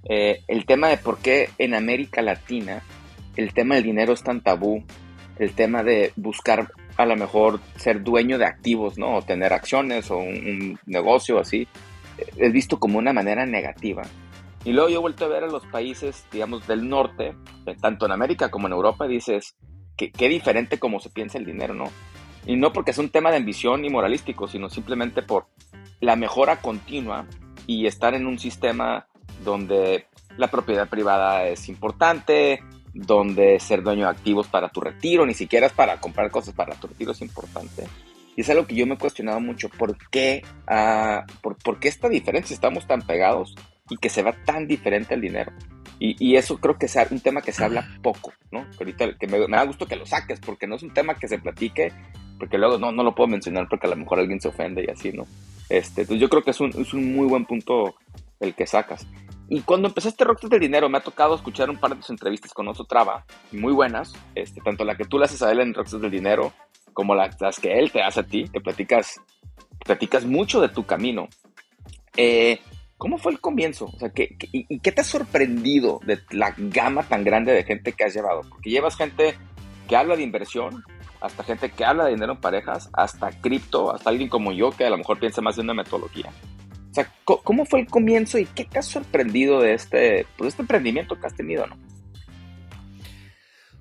Eh, 0.08 0.42
el 0.46 0.64
tema 0.64 0.88
de 0.88 0.96
por 0.96 1.18
qué 1.18 1.50
en 1.58 1.74
América 1.74 2.22
Latina 2.22 2.82
el 3.36 3.52
tema 3.52 3.76
del 3.76 3.84
dinero 3.84 4.12
es 4.12 4.22
tan 4.22 4.40
tabú, 4.40 4.84
el 5.38 5.52
tema 5.52 5.82
de 5.82 6.12
buscar 6.16 6.72
a 6.96 7.06
lo 7.06 7.16
mejor 7.16 7.60
ser 7.76 8.02
dueño 8.02 8.36
de 8.36 8.46
activos, 8.46 8.98
¿no? 8.98 9.16
O 9.16 9.22
tener 9.22 9.52
acciones 9.52 10.10
o 10.10 10.18
un 10.18 10.78
negocio 10.86 11.38
así, 11.38 11.68
es 12.36 12.52
visto 12.52 12.78
como 12.78 12.98
una 12.98 13.12
manera 13.12 13.46
negativa. 13.46 14.02
Y 14.64 14.72
luego 14.72 14.88
yo 14.88 14.96
he 14.96 15.00
vuelto 15.00 15.24
a 15.24 15.28
ver 15.28 15.44
a 15.44 15.48
los 15.48 15.64
países, 15.66 16.26
digamos, 16.32 16.66
del 16.66 16.88
norte, 16.88 17.34
eh, 17.66 17.76
tanto 17.80 18.06
en 18.06 18.12
América 18.12 18.50
como 18.50 18.66
en 18.66 18.72
Europa, 18.72 19.06
dices, 19.06 19.56
que 19.96 20.10
qué 20.10 20.28
diferente 20.28 20.78
como 20.78 21.00
se 21.00 21.10
piensa 21.10 21.38
el 21.38 21.44
dinero, 21.44 21.74
¿no? 21.74 21.84
Y 22.46 22.56
no 22.56 22.72
porque 22.72 22.92
es 22.92 22.98
un 22.98 23.10
tema 23.10 23.30
de 23.30 23.36
ambición 23.36 23.82
ni 23.82 23.90
moralístico, 23.90 24.48
sino 24.48 24.68
simplemente 24.70 25.22
por 25.22 25.46
la 26.00 26.16
mejora 26.16 26.60
continua 26.60 27.26
y 27.66 27.86
estar 27.86 28.14
en 28.14 28.26
un 28.26 28.38
sistema 28.38 29.06
donde 29.44 30.06
la 30.36 30.48
propiedad 30.48 30.88
privada 30.88 31.46
es 31.46 31.68
importante, 31.68 32.62
donde 32.94 33.60
ser 33.60 33.82
dueño 33.82 34.04
de 34.04 34.10
activos 34.10 34.46
para 34.48 34.68
tu 34.70 34.80
retiro, 34.80 35.26
ni 35.26 35.34
siquiera 35.34 35.66
es 35.66 35.72
para 35.72 36.00
comprar 36.00 36.30
cosas 36.30 36.54
para 36.54 36.74
tu 36.74 36.86
retiro 36.86 37.12
es 37.12 37.20
importante. 37.20 37.86
Y 38.38 38.42
es 38.42 38.50
algo 38.50 38.68
que 38.68 38.76
yo 38.76 38.86
me 38.86 38.94
he 38.94 38.98
cuestionado 38.98 39.40
mucho, 39.40 39.68
¿por 39.68 39.98
qué, 40.10 40.44
uh, 40.70 41.26
por, 41.40 41.56
por, 41.56 41.80
qué 41.80 41.88
esta 41.88 42.08
diferencia? 42.08 42.54
Estamos 42.54 42.86
tan 42.86 43.02
pegados 43.02 43.56
y 43.90 43.96
que 43.96 44.08
se 44.08 44.22
va 44.22 44.32
tan 44.44 44.68
diferente 44.68 45.14
el 45.14 45.22
dinero. 45.22 45.50
Y, 45.98 46.36
eso 46.36 46.58
creo 46.58 46.78
que 46.78 46.86
es 46.86 46.96
un 47.10 47.18
tema 47.18 47.42
que 47.42 47.50
se 47.50 47.64
habla 47.64 47.88
poco, 48.00 48.32
¿no? 48.52 48.64
Que 48.70 48.84
ahorita 48.84 49.18
que 49.18 49.26
me, 49.26 49.40
da 49.40 49.64
gusto 49.64 49.86
que 49.86 49.96
lo 49.96 50.06
saques, 50.06 50.38
porque 50.38 50.68
no 50.68 50.76
es 50.76 50.84
un 50.84 50.94
tema 50.94 51.16
que 51.16 51.26
se 51.26 51.40
platique, 51.40 51.92
porque 52.38 52.58
luego 52.58 52.78
no, 52.78 52.92
no 52.92 53.02
lo 53.02 53.12
puedo 53.12 53.26
mencionar 53.26 53.66
porque 53.68 53.88
a 53.88 53.90
lo 53.90 53.96
mejor 53.96 54.20
alguien 54.20 54.40
se 54.40 54.46
ofende 54.46 54.84
y 54.86 54.90
así, 54.92 55.10
¿no? 55.10 55.24
Este, 55.68 56.02
entonces 56.02 56.20
yo 56.20 56.28
creo 56.28 56.44
que 56.44 56.52
es 56.52 56.60
un, 56.60 56.70
es 56.80 56.94
un 56.94 57.12
muy 57.12 57.26
buen 57.26 57.44
punto 57.44 57.96
el 58.38 58.54
que 58.54 58.68
sacas. 58.68 59.04
Y 59.48 59.62
cuando 59.62 59.88
empezaste 59.88 60.22
Rockstar 60.22 60.50
del 60.50 60.60
Dinero, 60.60 60.88
me 60.88 60.98
ha 60.98 61.02
tocado 61.02 61.34
escuchar 61.34 61.70
un 61.70 61.78
par 61.78 61.90
de 61.90 61.96
tus 61.96 62.10
entrevistas 62.10 62.52
con 62.52 62.68
Oso 62.68 62.84
Traba, 62.84 63.24
muy 63.50 63.72
buenas, 63.72 64.12
este, 64.36 64.60
tanto 64.60 64.84
la 64.84 64.96
que 64.96 65.06
tú 65.06 65.18
le 65.18 65.24
haces 65.24 65.42
a 65.42 65.50
él 65.50 65.58
en 65.58 65.74
Rockstar 65.74 66.00
del 66.00 66.12
Dinero, 66.12 66.52
como 66.98 67.14
las 67.14 67.60
que 67.60 67.78
él 67.78 67.92
te 67.92 68.02
hace 68.02 68.18
a 68.18 68.22
ti, 68.24 68.48
que 68.52 68.60
platicas, 68.60 69.20
platicas 69.86 70.24
mucho 70.24 70.60
de 70.60 70.68
tu 70.68 70.84
camino. 70.84 71.28
Eh, 72.16 72.58
¿Cómo 72.96 73.18
fue 73.18 73.30
el 73.30 73.38
comienzo? 73.38 73.84
O 73.84 73.98
sea, 74.00 74.10
¿qué, 74.10 74.36
y, 74.50 74.80
qué 74.80 74.90
te 74.90 75.02
ha 75.02 75.04
sorprendido 75.04 76.00
de 76.04 76.18
la 76.32 76.52
gama 76.58 77.04
tan 77.04 77.22
grande 77.22 77.52
de 77.52 77.62
gente 77.62 77.92
que 77.92 78.02
has 78.02 78.14
llevado? 78.14 78.40
Porque 78.48 78.70
llevas 78.70 78.96
gente 78.96 79.36
que 79.86 79.94
habla 79.94 80.16
de 80.16 80.24
inversión, 80.24 80.82
hasta 81.20 81.44
gente 81.44 81.70
que 81.70 81.84
habla 81.84 82.06
de 82.06 82.14
dinero 82.14 82.32
en 82.32 82.40
parejas, 82.40 82.90
hasta 82.94 83.30
cripto, 83.30 83.94
hasta 83.94 84.10
alguien 84.10 84.28
como 84.28 84.50
yo 84.50 84.72
que 84.72 84.84
a 84.84 84.90
lo 84.90 84.98
mejor 84.98 85.20
piensa 85.20 85.40
más 85.40 85.54
de 85.54 85.62
una 85.62 85.74
metodología. 85.74 86.32
O 86.90 86.94
sea, 86.94 87.12
¿cómo 87.22 87.64
fue 87.64 87.78
el 87.78 87.86
comienzo 87.86 88.38
y 88.38 88.44
qué 88.44 88.64
te 88.64 88.80
ha 88.80 88.82
sorprendido 88.82 89.60
de 89.60 89.74
este, 89.74 90.26
pues, 90.36 90.48
este 90.48 90.62
emprendimiento 90.62 91.14
que 91.20 91.28
has 91.28 91.36
tenido, 91.36 91.64
no? 91.68 91.76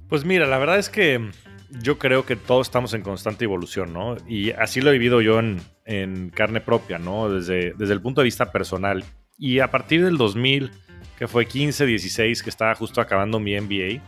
Pues 0.08 0.24
mira, 0.24 0.46
la 0.46 0.60
verdad 0.60 0.78
es 0.78 0.90
que 0.90 1.32
yo 1.70 1.98
creo 1.98 2.26
que 2.26 2.36
todos 2.36 2.68
estamos 2.68 2.94
en 2.94 3.02
constante 3.02 3.44
evolución, 3.44 3.94
¿no? 3.94 4.18
Y 4.28 4.52
así 4.52 4.82
lo 4.82 4.90
he 4.90 4.94
vivido 4.94 5.22
yo 5.22 5.40
en, 5.40 6.30
carne 6.32 6.62
propia, 6.62 6.98
¿no? 6.98 7.30
Desde, 7.30 7.74
desde 7.78 7.94
el 7.94 8.02
punto 8.02 8.22
de 8.22 8.26
vista 8.26 8.52
personal. 8.52 9.04
Y 9.38 9.60
a 9.60 9.70
partir 9.70 10.04
del 10.04 10.18
2000, 10.18 10.72
que 11.18 11.28
fue 11.28 11.46
15, 11.46 11.86
16, 11.86 12.44
que 12.44 12.50
estaba 12.50 12.74
justo 12.76 13.02
acabando 13.02 13.40
mi 13.40 13.60
MBA, 13.60 14.02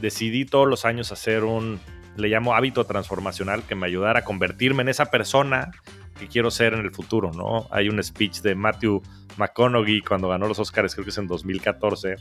decidí 0.00 0.44
todos 0.44 0.68
los 0.68 0.84
años 0.84 1.12
hacer 1.12 1.44
un, 1.44 1.78
le 2.16 2.28
llamo 2.28 2.54
hábito 2.54 2.84
transformacional, 2.84 3.62
que 3.62 3.74
me 3.74 3.86
ayudara 3.86 4.20
a 4.20 4.24
convertirme 4.24 4.82
en 4.82 4.88
esa 4.88 5.06
persona 5.06 5.70
que 6.18 6.28
quiero 6.28 6.50
ser 6.50 6.74
en 6.74 6.80
el 6.80 6.90
futuro, 6.92 7.32
¿no? 7.32 7.66
Hay 7.70 7.88
un 7.88 8.02
speech 8.02 8.40
de 8.40 8.54
Matthew 8.54 9.02
McConaughey 9.36 10.02
cuando 10.02 10.28
ganó 10.28 10.46
los 10.46 10.58
Oscars, 10.58 10.94
creo 10.94 11.04
que 11.04 11.10
es 11.10 11.18
en 11.18 11.26
2014, 11.26 12.16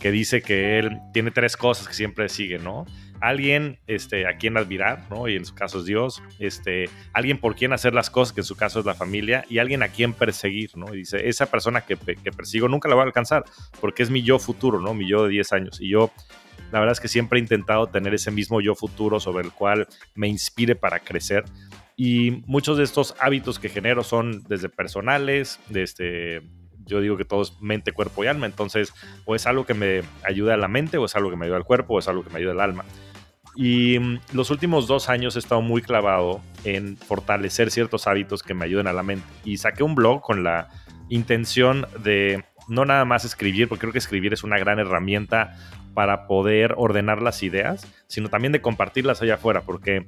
que 0.00 0.10
dice 0.10 0.42
que 0.42 0.78
él 0.78 1.00
tiene 1.12 1.30
tres 1.30 1.56
cosas 1.56 1.88
que 1.88 1.94
siempre 1.94 2.28
sigue, 2.28 2.58
¿no? 2.58 2.86
alguien 3.20 3.78
este, 3.86 4.26
a 4.26 4.36
quien 4.36 4.56
admirar, 4.56 5.06
¿no? 5.10 5.28
Y 5.28 5.36
en 5.36 5.44
su 5.44 5.54
caso 5.54 5.78
es 5.78 5.84
Dios, 5.84 6.22
este, 6.38 6.88
alguien 7.12 7.38
por 7.38 7.54
quien 7.54 7.72
hacer 7.72 7.94
las 7.94 8.10
cosas, 8.10 8.32
que 8.32 8.40
en 8.40 8.44
su 8.44 8.56
caso 8.56 8.80
es 8.80 8.86
la 8.86 8.94
familia, 8.94 9.44
y 9.48 9.58
alguien 9.58 9.82
a 9.82 9.88
quien 9.88 10.12
perseguir, 10.12 10.76
¿no? 10.76 10.94
Y 10.94 10.98
dice, 10.98 11.28
esa 11.28 11.46
persona 11.46 11.82
que, 11.82 11.96
que 11.96 12.32
persigo 12.32 12.68
nunca 12.68 12.88
la 12.88 12.94
va 12.94 13.02
a 13.02 13.06
alcanzar, 13.06 13.44
porque 13.80 14.02
es 14.02 14.10
mi 14.10 14.22
yo 14.22 14.38
futuro, 14.38 14.80
¿no? 14.80 14.94
Mi 14.94 15.08
yo 15.08 15.24
de 15.24 15.30
10 15.30 15.52
años. 15.52 15.80
Y 15.80 15.90
yo, 15.90 16.10
la 16.72 16.80
verdad 16.80 16.92
es 16.92 17.00
que 17.00 17.08
siempre 17.08 17.38
he 17.38 17.42
intentado 17.42 17.86
tener 17.88 18.14
ese 18.14 18.30
mismo 18.30 18.60
yo 18.60 18.74
futuro 18.74 19.20
sobre 19.20 19.44
el 19.44 19.52
cual 19.52 19.88
me 20.14 20.28
inspire 20.28 20.76
para 20.76 21.00
crecer. 21.00 21.44
Y 21.96 22.42
muchos 22.46 22.78
de 22.78 22.84
estos 22.84 23.16
hábitos 23.18 23.58
que 23.58 23.68
genero 23.68 24.04
son 24.04 24.44
desde 24.44 24.68
personales, 24.68 25.58
de 25.68 25.82
este, 25.82 26.42
yo 26.88 27.00
digo 27.00 27.16
que 27.16 27.24
todo 27.24 27.42
es 27.42 27.60
mente, 27.60 27.92
cuerpo 27.92 28.24
y 28.24 28.26
alma, 28.26 28.46
entonces 28.46 28.92
o 29.24 29.36
es 29.36 29.46
algo 29.46 29.64
que 29.64 29.74
me 29.74 30.02
ayuda 30.24 30.54
a 30.54 30.56
la 30.56 30.68
mente, 30.68 30.98
o 30.98 31.04
es 31.04 31.14
algo 31.14 31.30
que 31.30 31.36
me 31.36 31.44
ayuda 31.44 31.58
al 31.58 31.64
cuerpo, 31.64 31.94
o 31.94 31.98
es 32.00 32.08
algo 32.08 32.24
que 32.24 32.30
me 32.30 32.38
ayuda 32.38 32.52
al 32.52 32.60
alma. 32.60 32.84
Y 33.54 33.98
mm, 33.98 34.20
los 34.32 34.50
últimos 34.50 34.86
dos 34.86 35.08
años 35.08 35.36
he 35.36 35.38
estado 35.38 35.60
muy 35.62 35.82
clavado 35.82 36.40
en 36.64 36.96
fortalecer 36.96 37.70
ciertos 37.70 38.06
hábitos 38.06 38.42
que 38.42 38.54
me 38.54 38.64
ayuden 38.64 38.86
a 38.86 38.92
la 38.92 39.02
mente. 39.02 39.26
Y 39.44 39.58
saqué 39.58 39.82
un 39.82 39.94
blog 39.94 40.22
con 40.22 40.44
la 40.44 40.68
intención 41.08 41.86
de 42.02 42.44
no 42.68 42.84
nada 42.84 43.04
más 43.04 43.24
escribir, 43.24 43.68
porque 43.68 43.80
creo 43.80 43.92
que 43.92 43.98
escribir 43.98 44.32
es 44.32 44.44
una 44.44 44.58
gran 44.58 44.78
herramienta 44.78 45.56
para 45.94 46.26
poder 46.26 46.74
ordenar 46.76 47.22
las 47.22 47.42
ideas, 47.42 47.86
sino 48.06 48.28
también 48.28 48.52
de 48.52 48.60
compartirlas 48.60 49.22
allá 49.22 49.34
afuera, 49.34 49.62
porque 49.62 50.06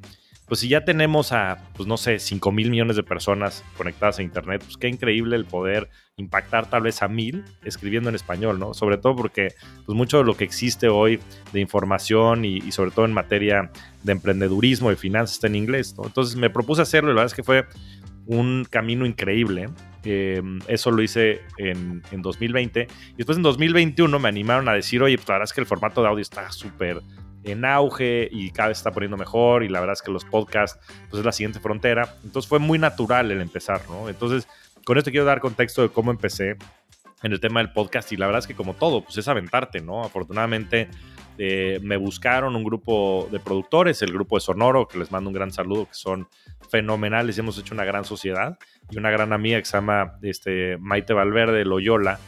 pues 0.50 0.59
si 0.59 0.69
ya 0.69 0.85
tenemos 0.85 1.30
a, 1.30 1.59
pues 1.76 1.87
no 1.87 1.97
sé, 1.97 2.19
5 2.19 2.50
mil 2.50 2.71
millones 2.71 2.97
de 2.97 3.04
personas 3.04 3.64
conectadas 3.76 4.19
a 4.19 4.25
Internet, 4.25 4.61
pues 4.64 4.76
qué 4.76 4.88
increíble 4.88 5.37
el 5.37 5.45
poder 5.45 5.88
impactar 6.16 6.69
tal 6.69 6.83
vez 6.83 7.02
a 7.02 7.09
mil 7.09 7.45
escribiendo 7.62 8.09
en 8.09 8.16
español, 8.16 8.59
¿no? 8.59 8.75
Sobre 8.75 8.99
todo 8.99 9.14
porque 9.14 9.54
pues 9.87 9.97
mucho 9.97 10.19
de 10.19 10.25
lo 10.25 10.37
que 10.37 10.42
existe 10.42 10.88
hoy 10.88 11.21
de 11.52 11.61
información 11.61 12.45
y, 12.45 12.73
sobre 12.73 12.90
todo 12.90 13.04
en 13.04 13.12
materia 13.12 13.71
de 14.02 14.11
emprendedurismo 14.11 14.90
y 14.90 14.97
finanzas 14.97 15.37
está 15.37 15.47
en 15.47 15.54
inglés, 15.54 15.95
¿no? 15.97 16.04
Entonces 16.04 16.35
me 16.35 16.50
propuse 16.50 16.83
hacerlo 16.83 17.12
y 17.12 17.14
la 17.14 17.21
verdad 17.21 17.33
es 17.33 17.35
que 17.35 17.45
fue 17.45 17.66
un 18.26 18.66
camino 18.69 19.07
increíble. 19.07 19.69
Em, 20.02 20.59
eso 20.66 20.90
lo 20.90 21.00
hice 21.00 21.42
en, 21.59 22.02
en, 22.11 22.23
2020. 22.23 22.88
Y 23.12 23.16
después 23.19 23.38
en 23.38 23.45
2021 23.45 24.19
me 24.19 24.28
animaron 24.28 24.69
a 24.69 24.73
decir, 24.73 25.00
oye, 25.00 25.14
pues 25.14 25.28
la 25.28 25.35
verdad 25.35 25.45
es 25.45 25.52
que 25.52 25.61
el 25.61 25.66
formato 25.69 26.02
de 26.02 26.09
audio 26.09 26.23
está 26.23 26.50
súper 26.50 27.02
en 27.45 27.65
auge 27.65 28.29
y 28.31 28.51
cada 28.51 28.69
vez 28.69 28.79
está 28.79 28.91
poniendo 28.91 29.17
mejor 29.17 29.63
y 29.63 29.69
la 29.69 29.81
verdad 29.81 29.95
es 29.95 30.03
que 30.03 30.11
los 30.11 30.25
podcasts 30.25 30.79
pues 31.09 31.21
es 31.21 31.27
la 31.27 31.33
siguiente 31.33 31.61
frontera. 31.61 32.17
Entonces 32.25 32.49
fue 32.49 32.59
muy 32.59 32.79
natural 32.79 33.31
el 33.31 33.41
empezar, 33.41 33.83
¿no? 33.89 34.09
Entonces 34.09 34.47
con 34.85 34.99
esto 34.99 35.11
quiero 35.11 35.27
dar 35.27 35.41
contexto 35.41 35.83
de 35.83 35.89
cómo 35.89 36.11
empecé 36.11 36.57
en 37.23 37.33
el 37.33 37.41
tema 37.41 37.61
del 37.61 37.73
podcast 37.73 38.13
y 38.13 38.17
la 38.17 38.27
verdad 38.27 38.41
es 38.41 38.47
que 38.47 38.55
como 38.55 38.75
todo, 38.75 39.03
pues 39.03 39.19
es 39.19 39.29
aventarte, 39.29 39.81
¿no? 39.81 40.03
Afortunadamente 40.03 40.89
eh, 41.39 41.81
me 41.83 41.97
buscaron 41.97 42.57
un 42.57 42.65
grupo 42.65 43.29
de 43.31 43.41
productores, 43.41 44.03
el 44.03 44.13
grupo 44.13 44.37
de 44.37 44.41
Sonoro, 44.41 44.89
que 44.89 44.99
les 44.99 45.11
mando 45.11 45.31
un 45.31 45.35
gran 45.35 45.51
saludo, 45.53 45.87
que 45.87 45.95
son 45.95 46.29
fenomenales 46.71 47.37
y 47.37 47.41
hemos 47.41 47.59
hecho 47.59 47.75
una 47.75 47.85
gran 47.85 48.05
sociedad 48.05 48.59
y 48.91 48.99
una 48.99 49.11
gran 49.11 49.33
amiga 49.33 49.59
que 49.59 49.65
se 49.65 49.77
llama 49.77 50.19
este, 50.23 50.77
Maite 50.79 51.13
Valverde 51.13 51.65
Loyola, 51.65 52.19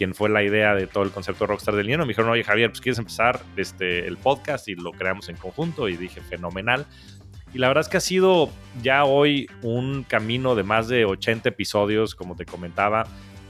quien 0.00 0.14
fue 0.14 0.30
la 0.30 0.42
idea 0.42 0.74
de 0.74 0.86
todo 0.86 1.04
el 1.04 1.10
concepto 1.10 1.46
Rockstar 1.46 1.74
del 1.74 1.86
Niño, 1.86 1.98
me 1.98 2.06
dijeron, 2.06 2.30
oye 2.30 2.42
Javier, 2.42 2.70
pues 2.70 2.80
quieres 2.80 2.98
empezar 2.98 3.38
este, 3.58 4.06
el 4.06 4.16
podcast 4.16 4.66
y 4.66 4.74
lo 4.74 4.92
creamos 4.92 5.28
en 5.28 5.36
conjunto 5.36 5.90
y 5.90 5.98
dije, 5.98 6.22
fenomenal. 6.22 6.86
Y 7.52 7.58
la 7.58 7.68
verdad 7.68 7.82
es 7.82 7.90
que 7.90 7.98
ha 7.98 8.00
sido 8.00 8.48
ya 8.82 9.04
hoy 9.04 9.46
un 9.60 10.04
camino 10.04 10.54
de 10.54 10.62
más 10.62 10.88
de 10.88 11.04
80 11.04 11.50
episodios, 11.50 12.14
como 12.14 12.34
te 12.34 12.46
comentaba, 12.46 13.06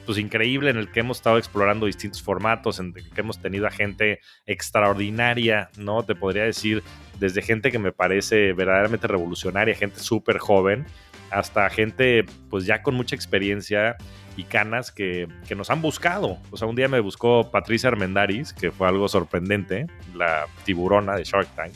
pues 0.07 0.19
increíble 0.19 0.71
en 0.71 0.77
el 0.77 0.91
que 0.91 0.99
hemos 0.99 1.19
estado 1.19 1.39
explorando 1.39 1.87
distintos 1.87 2.21
formatos, 2.21 2.81
en 2.81 2.95
el 2.97 3.09
que 3.11 3.21
hemos 3.21 3.41
tenido 3.41 3.69
a 3.69 3.71
gente 3.71 4.19
extraordinaria, 4.45 5.71
¿no? 5.77 6.03
Te 6.03 6.17
podría 6.17 6.43
decir, 6.43 6.83
desde 7.21 7.43
gente 7.43 7.71
que 7.71 7.79
me 7.79 7.93
parece 7.93 8.55
verdaderamente 8.55 9.07
revolucionaria, 9.07 9.77
gente 9.77 10.01
súper 10.01 10.39
joven, 10.39 10.85
hasta 11.31 11.71
gente 11.71 12.25
pues 12.49 12.67
ya 12.67 12.83
con 12.83 12.97
mucha 12.97 13.15
experiencia 13.15 13.97
y 14.41 14.45
canas 14.45 14.91
que, 14.91 15.29
nos 15.55 15.69
han 15.69 15.83
buscado. 15.83 16.39
O 16.51 16.57
sea, 16.57 16.67
un 16.67 16.75
día 16.75 16.89
me 16.89 17.01
buscó 17.01 17.51
Patricia 17.51 17.89
Armendaris, 17.89 18.55
que 18.55 18.71
fue 18.71 18.89
algo 18.89 19.07
sorprendente, 19.07 19.87
la 20.15 20.47
tiburona 20.65 21.15
de 21.15 21.25
Shark 21.25 21.49
Tank. 21.55 21.73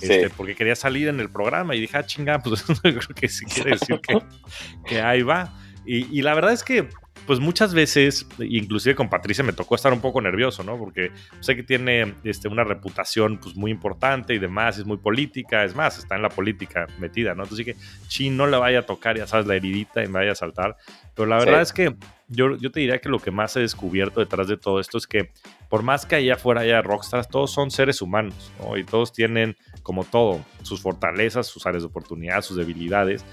Este, 0.00 0.30
porque 0.30 0.54
quería 0.54 0.76
salir 0.76 1.08
en 1.08 1.18
el 1.18 1.28
programa 1.30 1.74
y 1.74 1.80
dije, 1.80 1.96
ah, 1.96 2.06
chinga, 2.06 2.38
pues 2.38 2.62
creo 2.82 3.00
que 3.14 3.28
sí 3.28 3.44
quiere 3.46 3.72
decir 3.72 4.00
que, 4.00 4.18
que 4.86 5.00
ahí 5.00 5.22
va. 5.22 5.58
Y, 5.84 6.18
y, 6.18 6.22
la 6.22 6.34
verdad 6.34 6.52
es 6.52 6.64
que 6.64 6.88
pues 7.26 7.40
muchas 7.40 7.72
veces, 7.72 8.26
inclusive 8.38 8.94
con 8.94 9.08
Patricia 9.08 9.42
me 9.44 9.52
tocó 9.52 9.74
estar 9.74 9.92
un 9.92 10.00
poco 10.00 10.20
nervioso, 10.20 10.62
¿no? 10.62 10.78
Porque 10.78 11.10
sé 11.40 11.56
que 11.56 11.62
tiene 11.62 12.14
este, 12.24 12.48
una 12.48 12.64
reputación 12.64 13.38
pues, 13.38 13.56
muy 13.56 13.70
importante 13.70 14.34
y 14.34 14.38
demás, 14.38 14.78
es 14.78 14.84
muy 14.84 14.98
política, 14.98 15.64
es 15.64 15.74
más, 15.74 15.98
está 15.98 16.16
en 16.16 16.22
la 16.22 16.28
política 16.28 16.86
metida, 16.98 17.34
¿no? 17.34 17.44
Entonces 17.44 17.66
dije, 17.66 17.78
chi, 18.08 18.30
no 18.30 18.46
le 18.46 18.58
vaya 18.58 18.80
a 18.80 18.82
tocar, 18.82 19.16
ya 19.16 19.26
sabes, 19.26 19.46
la 19.46 19.56
heridita 19.56 20.04
y 20.04 20.06
me 20.06 20.18
vaya 20.18 20.32
a 20.32 20.36
saltar. 20.36 20.76
Pero 21.14 21.26
la 21.26 21.38
verdad 21.38 21.62
es 21.62 21.72
que 21.72 21.94
yo, 22.28 22.56
yo 22.56 22.70
te 22.70 22.80
diría 22.80 23.00
que 23.00 23.08
lo 23.08 23.18
que 23.18 23.30
más 23.30 23.56
he 23.56 23.60
descubierto 23.60 24.20
detrás 24.20 24.48
de 24.48 24.56
todo 24.56 24.80
esto 24.80 24.98
es 24.98 25.06
que 25.06 25.30
por 25.68 25.82
más 25.82 26.04
que 26.04 26.16
allá 26.16 26.34
afuera 26.34 26.62
haya 26.62 26.82
rockstars, 26.82 27.28
todos 27.28 27.52
son 27.52 27.70
seres 27.70 28.02
humanos, 28.02 28.52
¿no? 28.60 28.76
Y 28.76 28.84
todos 28.84 29.12
tienen, 29.12 29.56
como 29.82 30.04
todo, 30.04 30.44
sus 30.62 30.82
fortalezas, 30.82 31.46
sus 31.46 31.66
áreas 31.66 31.84
de 31.84 31.88
oportunidad, 31.88 32.42
sus 32.42 32.56
debilidades. 32.56 33.24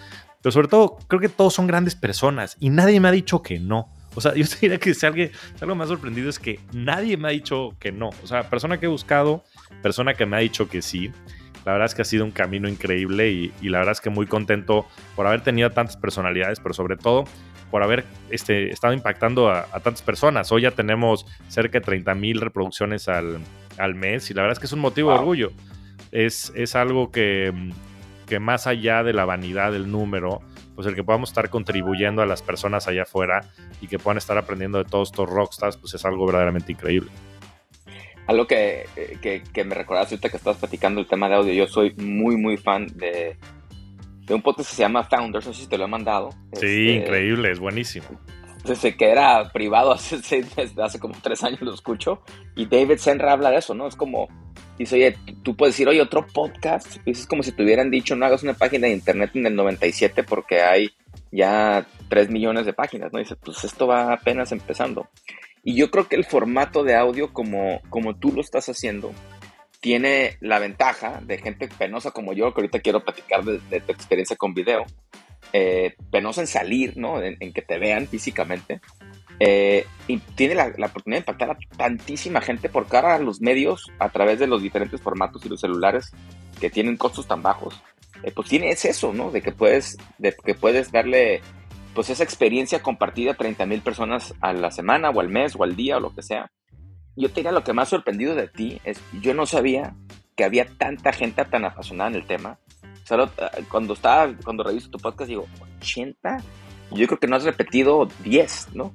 Pero 0.42 0.52
sobre 0.52 0.68
todo, 0.68 0.98
creo 1.08 1.22
que 1.22 1.30
todos 1.30 1.54
son 1.54 1.68
grandes 1.68 1.96
personas 1.96 2.58
y 2.60 2.70
nadie 2.70 3.00
me 3.00 3.08
ha 3.08 3.12
dicho 3.12 3.42
que 3.42 3.60
no. 3.60 3.90
O 4.16 4.22
sea, 4.22 4.34
yo 4.36 4.48
te 4.48 4.56
diría 4.62 4.80
que 4.80 4.94
si, 4.94 5.06
alguien, 5.06 5.32
algo 5.60 5.76
más 5.76 5.88
sorprendido 5.88 6.30
es 6.30 6.40
que 6.40 6.60
nadie 6.74 7.18
me 7.18 7.28
ha 7.28 7.32
dicho 7.32 7.76
que 7.80 7.92
no. 7.92 8.10
O 8.24 8.28
sea, 8.28 8.50
persona 8.50 8.80
que 8.80 8.86
he 8.86 8.90
buscado, 8.90 9.44
persona 9.82 10.14
que 10.14 10.26
me 10.26 10.38
ha 10.38 10.40
dicho 10.40 10.68
que 10.68 10.82
sí. 10.82 11.12
La 11.66 11.74
verdad 11.74 11.86
es 11.86 11.96
que 11.96 12.02
ha 12.02 12.06
sido 12.06 12.26
un 12.26 12.32
camino 12.32 12.68
increíble 12.68 13.30
y, 13.30 13.70
la 13.70 13.80
verdad 13.80 13.92
es 13.92 14.02
que 14.02 14.10
muy 14.10 14.26
contento 14.26 14.88
por 15.16 15.28
haber 15.28 15.42
tenido 15.42 15.70
tantas 15.70 15.96
personalidades, 15.96 16.60
pero 16.60 16.74
sobre 16.74 16.98
todo 16.98 17.26
por 17.70 17.84
haber 17.84 18.04
este, 18.32 18.72
estado 18.72 18.94
impactando 18.94 19.50
a, 19.52 19.66
tantas 19.84 20.02
personas. 20.02 20.52
Hoy 20.52 20.64
ya 20.64 20.72
tenemos 20.72 21.26
cerca 21.50 21.80
de 21.80 21.86
30 21.86 22.16
mil 22.16 22.42
reproducciones 22.42 23.08
al, 23.08 23.40
mes 23.96 24.30
y 24.30 24.34
la 24.34 24.42
verdad 24.42 24.54
es 24.54 24.60
que 24.60 24.66
es 24.66 24.74
un 24.74 24.80
motivo 24.80 25.12
de 25.12 25.20
orgullo. 25.20 25.52
Es, 26.12 26.52
es 26.56 26.76
algo 26.76 27.12
que, 27.12 27.54
que 28.32 28.40
más 28.40 28.66
allá 28.66 29.04
de 29.04 29.12
la 29.12 29.26
vanidad 29.26 29.74
del 29.74 29.92
número, 29.92 30.40
pues 30.74 30.88
el 30.88 30.96
que 30.96 31.04
podamos 31.04 31.32
estar 31.32 31.50
contribuyendo 31.50 32.22
a 32.22 32.26
las 32.26 32.42
personas 32.42 32.88
allá 32.88 33.02
afuera 33.02 33.42
y 33.82 33.88
que 33.88 34.00
puedan 34.00 34.18
estar 34.18 34.38
aprendiendo 34.38 34.78
de 34.78 34.86
todos 34.86 35.10
estos 35.10 35.30
rockstars, 35.30 35.76
pues 35.76 35.96
es 35.96 36.06
algo 36.06 36.26
verdaderamente 36.26 36.72
increíble. 36.72 37.12
Algo 38.28 38.48
que, 38.48 38.86
que, 39.22 39.64
me 39.66 39.76
recordaste 39.76 40.16
ahorita 40.16 40.30
que 40.30 40.38
estabas 40.38 40.60
platicando 40.60 41.02
el 41.02 41.08
tema 41.08 41.28
de 41.28 41.36
audio, 41.36 41.52
yo 41.52 41.68
soy 41.68 41.94
muy, 41.96 42.38
muy 42.38 42.56
fan 42.56 42.88
de, 42.96 43.36
de 44.22 44.34
un 44.34 44.42
podcast 44.42 44.70
que 44.70 44.76
se 44.78 44.84
llama 44.84 45.04
Founders, 45.04 45.48
no 45.48 45.54
sé 45.54 45.64
si 45.64 45.68
te 45.68 45.78
lo 45.78 45.84
he 45.84 45.90
mandado. 45.90 46.30
Sí, 46.54 46.88
este, 46.88 46.94
increíble, 46.94 47.52
es 47.52 47.60
buenísimo. 47.60 48.08
Desde 48.64 48.96
que 48.96 49.10
era 49.10 49.52
privado 49.52 49.92
hace, 49.94 50.22
hace 50.82 51.00
como 51.00 51.16
tres 51.22 51.44
años 51.44 51.62
lo 51.62 51.74
escucho, 51.74 52.22
y 52.56 52.66
David 52.66 52.98
Senra 52.98 53.34
habla 53.34 53.52
de 53.52 53.58
eso, 53.58 53.74
¿no? 53.74 53.88
Es 53.88 53.96
como, 53.96 54.28
dice, 54.78 54.96
oye, 54.96 55.18
tú 55.44 55.56
puedes 55.56 55.76
decir, 55.76 55.88
oye, 55.88 56.02
otro 56.02 56.26
podcast, 56.28 56.98
es 57.06 57.26
como 57.26 57.44
si 57.44 57.52
te 57.52 57.64
hubieran 57.64 57.92
dicho, 57.92 58.16
no 58.16 58.26
hagas 58.26 58.44
una 58.44 58.54
página 58.54 58.88
de 58.88 58.94
internet 58.94 59.32
en 59.36 59.46
el 59.46 59.56
97 59.56 60.24
porque 60.24 60.62
hay 60.62 60.92
ya 61.32 61.86
3 62.10 62.30
millones 62.30 62.66
de 62.66 62.74
páginas, 62.74 63.12
¿no? 63.14 63.20
dice, 63.20 63.36
pues 63.36 63.64
esto 63.64 63.88
va 63.88 64.14
apenas 64.14 64.52
empezando. 64.52 65.08
Y 65.64 65.76
yo 65.76 65.92
creo 65.92 66.08
que 66.08 66.16
el 66.16 66.26
formato 66.26 66.84
de 66.84 66.96
audio 66.96 67.34
como, 67.34 67.82
como 67.90 68.16
tú 68.16 68.32
lo 68.32 68.42
estás 68.42 68.68
haciendo 68.68 69.14
tiene 69.80 70.38
la 70.42 70.60
ventaja 70.60 71.22
de 71.24 71.38
gente 71.40 71.68
penosa 71.68 72.12
como 72.12 72.34
yo, 72.34 72.54
que 72.54 72.62
ahorita 72.62 72.80
quiero 72.80 73.04
platicar 73.04 73.44
de, 73.44 73.82
tu 73.82 73.92
experiencia 73.92 74.36
con 74.36 74.54
video, 74.54 74.86
eh, 75.54 75.96
penosa 76.10 76.42
en 76.42 76.48
salir, 76.48 76.98
¿no? 76.98 77.22
En, 77.22 77.38
que 77.54 77.62
te 77.62 77.78
vean 77.78 78.08
físicamente. 78.08 78.82
Eh, 79.40 79.86
y 80.08 80.18
tiene 80.18 80.56
la, 80.56 80.68
oportunidad 80.68 81.18
de 81.18 81.32
impactar 81.32 81.52
a 81.52 81.58
tantísima 81.76 82.42
gente 82.42 82.70
por 82.70 82.88
cara 82.88 83.16
a 83.16 83.20
los 83.20 83.42
medios 83.42 83.92
a 84.00 84.10
través 84.10 84.40
de 84.40 84.48
los 84.48 84.62
diferentes 84.62 85.02
formatos 85.02 85.44
y 85.46 85.50
los 85.50 85.62
celulares 85.62 86.12
que 86.60 86.70
tienen 86.70 86.98
costos 86.98 87.28
tan 87.28 87.42
bajos. 87.42 87.82
Eh, 88.24 88.32
pues 88.32 88.50
tiene 88.50 88.70
es 88.70 88.86
eso, 88.86 89.14
¿no? 89.14 89.32
De 89.32 89.42
que 89.42 89.52
puedes, 89.52 89.98
de 90.18 90.34
que 90.34 90.54
puedes 90.54 90.92
darle 90.92 91.42
pues 91.94 92.10
esa 92.10 92.24
experiencia 92.24 92.82
compartida 92.82 93.32
a 93.32 93.36
30 93.36 93.66
mil 93.66 93.82
personas 93.82 94.34
a 94.42 94.54
la 94.54 94.72
semana 94.72 95.10
o 95.10 95.20
al 95.20 95.30
mes 95.30 95.56
o 95.58 95.64
al 95.64 95.76
día 95.76 95.98
o 95.98 96.00
lo 96.00 96.14
que 96.14 96.22
sea. 96.22 96.52
Yo 97.16 97.30
te 97.30 97.36
diría 97.36 97.52
lo 97.52 97.64
que 97.64 97.74
más 97.74 97.90
sorprendido 97.90 98.36
de 98.36 98.48
ti 98.48 98.80
es, 98.86 99.02
yo 99.22 99.34
no 99.34 99.46
sabía 99.46 99.96
que 100.38 100.46
había 100.46 100.66
tanta 100.66 101.12
gente 101.12 101.44
tan 101.46 101.66
apasionada 101.66 102.12
en 102.12 102.16
el 102.16 102.26
tema. 102.26 102.60
Solo 103.04 103.26
eh, 103.38 103.64
cuando 103.70 103.94
estaba, 103.94 104.34
cuando 104.44 104.64
reviso 104.64 104.90
tu 104.90 104.98
podcast 104.98 105.30
digo, 105.30 105.48
80, 105.82 106.38
yo 106.92 107.08
creo 107.08 107.20
que 107.20 107.28
no 107.28 107.36
has 107.36 107.44
repetido 107.44 108.08
10, 108.24 108.70
¿no? 108.74 108.94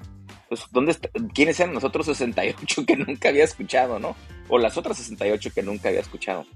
Pues, 0.48 0.64
¿dónde 0.70 0.96
¿quiénes 1.34 1.58
eran 1.58 1.74
los 1.74 1.84
otros 1.84 2.06
68 2.06 2.86
que 2.86 2.96
nunca 2.96 3.28
había 3.28 3.44
escuchado, 3.44 3.98
¿no? 3.98 4.16
O 4.48 4.58
las 4.58 4.76
otras 4.76 4.96
68 4.98 5.50
que 5.54 5.62
nunca 5.62 5.88
había 5.88 6.00
escuchado. 6.00 6.46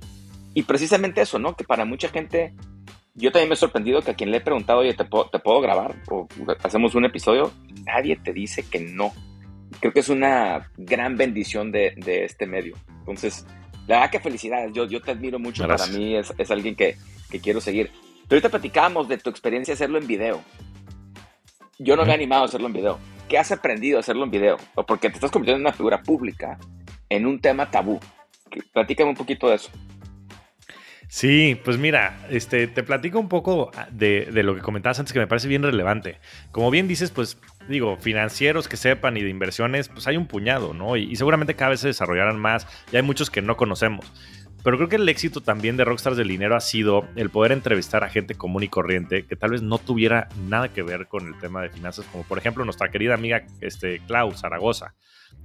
Y 0.54 0.62
precisamente 0.62 1.20
eso, 1.20 1.38
¿no? 1.38 1.56
Que 1.56 1.64
para 1.64 1.84
mucha 1.84 2.08
gente 2.08 2.54
yo 3.14 3.32
también 3.32 3.48
me 3.48 3.54
he 3.54 3.58
sorprendido 3.58 4.02
que 4.02 4.12
a 4.12 4.14
quien 4.14 4.30
le 4.30 4.38
he 4.38 4.40
preguntado, 4.40 4.80
oye, 4.80 4.94
¿te 4.94 5.04
puedo, 5.04 5.28
¿te 5.28 5.38
puedo 5.38 5.60
grabar? 5.60 5.96
O 6.10 6.28
hacemos 6.62 6.94
un 6.94 7.04
episodio, 7.04 7.52
nadie 7.84 8.16
te 8.16 8.32
dice 8.32 8.64
que 8.64 8.80
no. 8.80 9.12
Creo 9.80 9.92
que 9.92 10.00
es 10.00 10.08
una 10.08 10.70
gran 10.76 11.16
bendición 11.16 11.70
de, 11.72 11.94
de 11.96 12.24
este 12.24 12.46
medio. 12.46 12.76
Entonces, 13.00 13.46
la 13.86 13.96
verdad 13.96 14.10
que 14.10 14.20
felicidades. 14.20 14.72
Yo, 14.72 14.86
yo 14.86 15.00
te 15.00 15.10
admiro 15.10 15.38
mucho. 15.38 15.66
Para 15.66 15.86
mí 15.88 16.16
es, 16.16 16.32
es 16.38 16.50
alguien 16.50 16.74
que, 16.74 16.96
que, 17.30 17.40
quiero 17.40 17.60
seguir. 17.60 17.90
Pero 18.28 18.38
ahorita 18.38 18.48
platicábamos 18.48 19.08
de 19.08 19.18
tu 19.18 19.30
experiencia 19.30 19.74
hacerlo 19.74 19.98
en 19.98 20.06
video. 20.06 20.42
Yo 21.78 21.96
no 21.96 22.04
me 22.04 22.10
he 22.10 22.14
animado 22.14 22.42
a 22.42 22.46
hacerlo 22.46 22.66
en 22.66 22.72
video. 22.72 22.98
¿Qué 23.28 23.38
has 23.38 23.50
aprendido 23.52 23.96
a 23.96 24.00
hacerlo 24.00 24.24
en 24.24 24.30
video? 24.30 24.56
O 24.74 24.84
porque 24.84 25.08
te 25.08 25.14
estás 25.14 25.30
convirtiendo 25.30 25.58
en 25.58 25.66
una 25.66 25.72
figura 25.72 26.02
pública 26.02 26.58
en 27.08 27.26
un 27.26 27.40
tema 27.40 27.70
tabú. 27.70 28.00
Platícame 28.72 29.10
un 29.10 29.16
poquito 29.16 29.48
de 29.48 29.56
eso. 29.56 29.70
Sí, 31.10 31.60
pues 31.64 31.76
mira, 31.76 32.16
este, 32.30 32.68
te 32.68 32.84
platico 32.84 33.18
un 33.18 33.28
poco 33.28 33.72
de, 33.90 34.28
lo 34.30 34.54
que 34.54 34.60
comentabas 34.60 35.00
antes 35.00 35.12
que 35.12 35.18
me 35.18 35.26
parece 35.26 35.48
bien 35.48 35.64
relevante. 35.64 36.20
Como 36.52 36.70
bien 36.70 36.86
dices, 36.86 37.10
pues 37.10 37.36
digo, 37.68 37.96
financieros 37.96 38.68
que 38.68 38.76
sepan 38.76 39.16
y 39.16 39.22
de 39.22 39.28
inversiones, 39.28 39.88
pues 39.88 40.06
hay 40.06 40.16
un 40.16 40.28
puñado, 40.28 40.72
¿no? 40.72 40.96
Y, 40.96 41.16
seguramente 41.16 41.56
cada 41.56 41.70
vez 41.70 41.80
se 41.80 41.88
desarrollarán 41.88 42.38
más 42.38 42.68
y 42.92 42.96
hay 42.96 43.02
muchos 43.02 43.28
que 43.28 43.42
no 43.42 43.56
conocemos. 43.56 44.12
Pero 44.62 44.76
creo 44.76 44.88
que 44.88 44.96
el 44.96 45.08
éxito 45.08 45.40
también 45.40 45.76
de 45.76 45.84
Rockstars 45.84 46.16
del 46.16 46.28
Dinero 46.28 46.56
ha 46.56 46.60
sido 46.60 47.06
el 47.16 47.30
poder 47.30 47.52
entrevistar 47.52 48.04
a 48.04 48.08
gente 48.08 48.34
común 48.34 48.62
y 48.62 48.68
corriente 48.68 49.24
que 49.24 49.36
tal 49.36 49.50
vez 49.50 49.62
no 49.62 49.78
tuviera 49.78 50.28
nada 50.48 50.68
que 50.68 50.82
ver 50.82 51.06
con 51.06 51.26
el 51.26 51.38
tema 51.38 51.62
de 51.62 51.70
finanzas, 51.70 52.04
como 52.12 52.24
por 52.24 52.38
ejemplo 52.38 52.64
nuestra 52.64 52.90
querida 52.90 53.14
amiga 53.14 53.44
este, 53.60 54.00
Clau 54.06 54.32
Zaragoza 54.32 54.94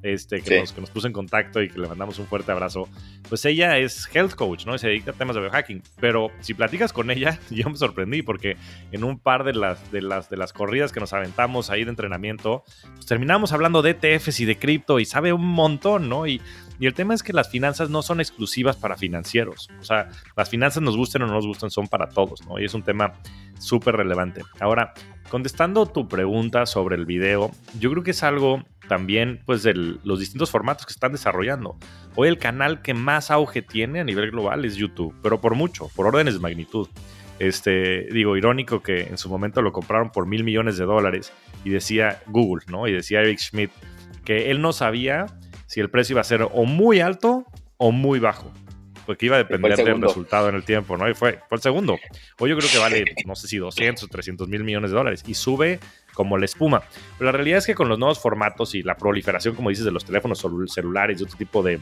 este, 0.04 0.42
que, 0.42 0.60
nos, 0.60 0.72
que, 0.72 0.82
nos, 0.82 0.90
puso 0.90 1.08
en 1.08 1.14
contacto 1.14 1.62
y 1.62 1.70
que 1.70 1.80
le 1.80 1.88
mandamos 1.88 2.20
un 2.20 2.28
fuerte 2.28 2.52
abrazo, 2.52 2.88
pues 3.28 3.44
ella 3.46 3.78
es 3.80 4.08
health 4.14 4.36
coach, 4.36 4.66
¿no? 4.66 4.75
Y 4.75 4.80
se 4.80 4.88
dedica 4.88 5.12
a 5.12 5.14
temas 5.16 5.36
de 5.36 5.42
biohacking. 5.42 5.82
Pero 6.00 6.32
si 6.42 6.54
platicas 6.54 6.94
con 6.94 7.10
ella, 7.10 7.40
yo 7.50 7.70
me 7.70 7.75
sorprendí 7.75 8.22
porque 8.22 8.58
en 8.92 9.04
un 9.04 9.18
par 9.18 9.44
de 9.44 9.54
las, 9.54 9.92
de 9.92 10.01
las, 10.01 10.30
de 10.30 10.38
las 10.38 10.54
corridas 10.54 10.92
que 10.92 11.00
nos 11.00 11.14
aventamos 11.14 11.70
ahí 11.70 11.84
de 11.84 11.90
entrenamiento, 11.90 12.64
pues 12.94 13.06
terminamos 13.08 13.51
hablando 13.51 13.82
de 13.82 13.92
ETFs 13.92 14.40
y 14.40 14.46
de 14.46 14.58
cripto 14.58 15.00
y 15.00 15.06
sabe 15.06 15.34
un 15.34 15.48
montón, 15.48 16.08
¿no? 16.08 16.28
Y, 16.28 16.42
y 16.79 16.88
el 16.88 16.94
tema 16.94 17.14
es 17.14 17.24
que 17.24 17.33
las 17.33 17.50
finanzas 17.50 17.90
no 17.90 18.01
son 18.01 18.20
exclusivas 18.20 18.75
para 18.75 18.98
financieros. 18.98 19.70
O 19.79 19.83
sea, 19.83 20.09
las 20.35 20.50
finanzas 20.50 20.83
nos 20.83 20.98
gusten 20.98 21.22
o 21.22 21.27
no 21.27 21.33
nos 21.33 21.48
gustan, 21.48 21.70
son 21.70 21.88
para 21.88 22.09
todos, 22.09 22.46
¿no? 22.48 22.59
Y 22.59 22.66
es 22.66 22.74
un 22.74 22.83
tema 22.83 23.14
súper 23.59 23.96
relevante. 23.96 24.42
Ahora, 24.59 24.94
contestando 25.29 25.85
tu 25.85 26.07
pregunta 26.07 26.66
sobre 26.66 26.96
el 26.96 27.05
video, 27.05 27.51
yo 27.79 27.92
creo 27.92 28.03
que 28.03 28.11
es 28.11 28.24
algo 28.24 28.64
también 28.88 29.42
pues 29.46 29.64
de 29.64 29.74
los 29.74 30.20
distintos 30.20 30.51
formatos 30.51 30.85
que 30.85 30.94
están 30.94 31.11
desarrollando. 31.11 31.77
Hoy 32.16 32.27
el 32.27 32.38
canal 32.38 32.81
que 32.81 32.94
más 32.94 33.31
auge 33.31 33.61
tiene 33.61 34.00
a 34.00 34.03
nivel 34.03 34.31
global 34.31 34.66
es 34.66 34.75
YouTube, 34.75 35.16
pero 35.24 35.42
por 35.42 35.55
mucho, 35.55 35.90
por 35.96 36.07
órdenes 36.07 36.35
de 36.35 36.40
magnitud. 36.40 36.88
Este, 37.40 38.07
digo, 38.14 38.38
irónico 38.38 38.81
que 38.81 39.03
en 39.03 39.18
su 39.18 39.29
momento 39.29 39.61
lo 39.61 39.74
compraron 39.74 40.09
por 40.09 40.25
mil 40.25 40.44
millones 40.44 40.77
de 40.77 40.85
dólares 40.85 41.33
y 41.66 41.70
decía 41.70 42.22
Google, 42.27 42.64
¿no? 42.70 42.88
Y 42.88 42.94
decía 42.94 43.22
Eric 43.22 43.40
Schmidt 43.40 43.72
que 44.24 44.51
él 44.51 44.61
no 44.61 44.74
sabía 44.74 45.27
si 45.66 45.80
el 45.80 45.90
precio 45.90 46.14
iba 46.14 46.22
a 46.22 46.25
ser 46.25 46.44
o 46.44 46.66
muy 46.66 47.00
alto 47.00 47.46
o 47.78 47.92
muy 47.92 48.20
bajo 48.20 48.51
porque 49.06 49.28
iba 49.28 49.36
a 49.36 49.40
depender 49.40 49.78
del 49.78 50.01
resultado 50.01 50.50
en 50.50 50.56
el 50.56 50.64
tiempo, 50.64 50.98
¿no? 50.98 51.10
Y 51.10 51.14
fue, 51.14 51.40
fue 51.48 51.58
el 51.58 51.62
segundo. 51.62 52.00
Hoy 52.40 52.50
yo 52.50 52.58
creo 52.58 52.70
que 52.70 52.78
vale, 52.80 53.06
no 53.25 53.36
sé 53.36 53.48
si 53.48 53.58
200 53.58 54.04
o 54.04 54.08
300 54.08 54.48
mil 54.48 54.64
millones 54.64 54.92
de 54.92 54.98
dólares 54.98 55.24
y 55.28 55.34
sube 55.34 55.80
como 56.14 56.38
la 56.38 56.46
espuma. 56.46 56.82
Pero 57.18 57.25
la 57.25 57.32
realidad 57.32 57.60
es 57.60 57.66
que 57.66 57.75
con 57.75 57.88
los 57.88 58.00
nuevos 58.00 58.20
formatos 58.20 58.74
y 58.75 58.84
la 58.84 58.98
proliferación, 58.98 59.56
como 59.56 59.70
dices, 59.70 59.86
de 59.86 59.92
los 59.92 60.06
teléfonos 60.06 60.46
celulares 60.68 61.20
y 61.20 61.24
otro 61.24 61.38
tipo 61.38 61.62
de, 61.62 61.80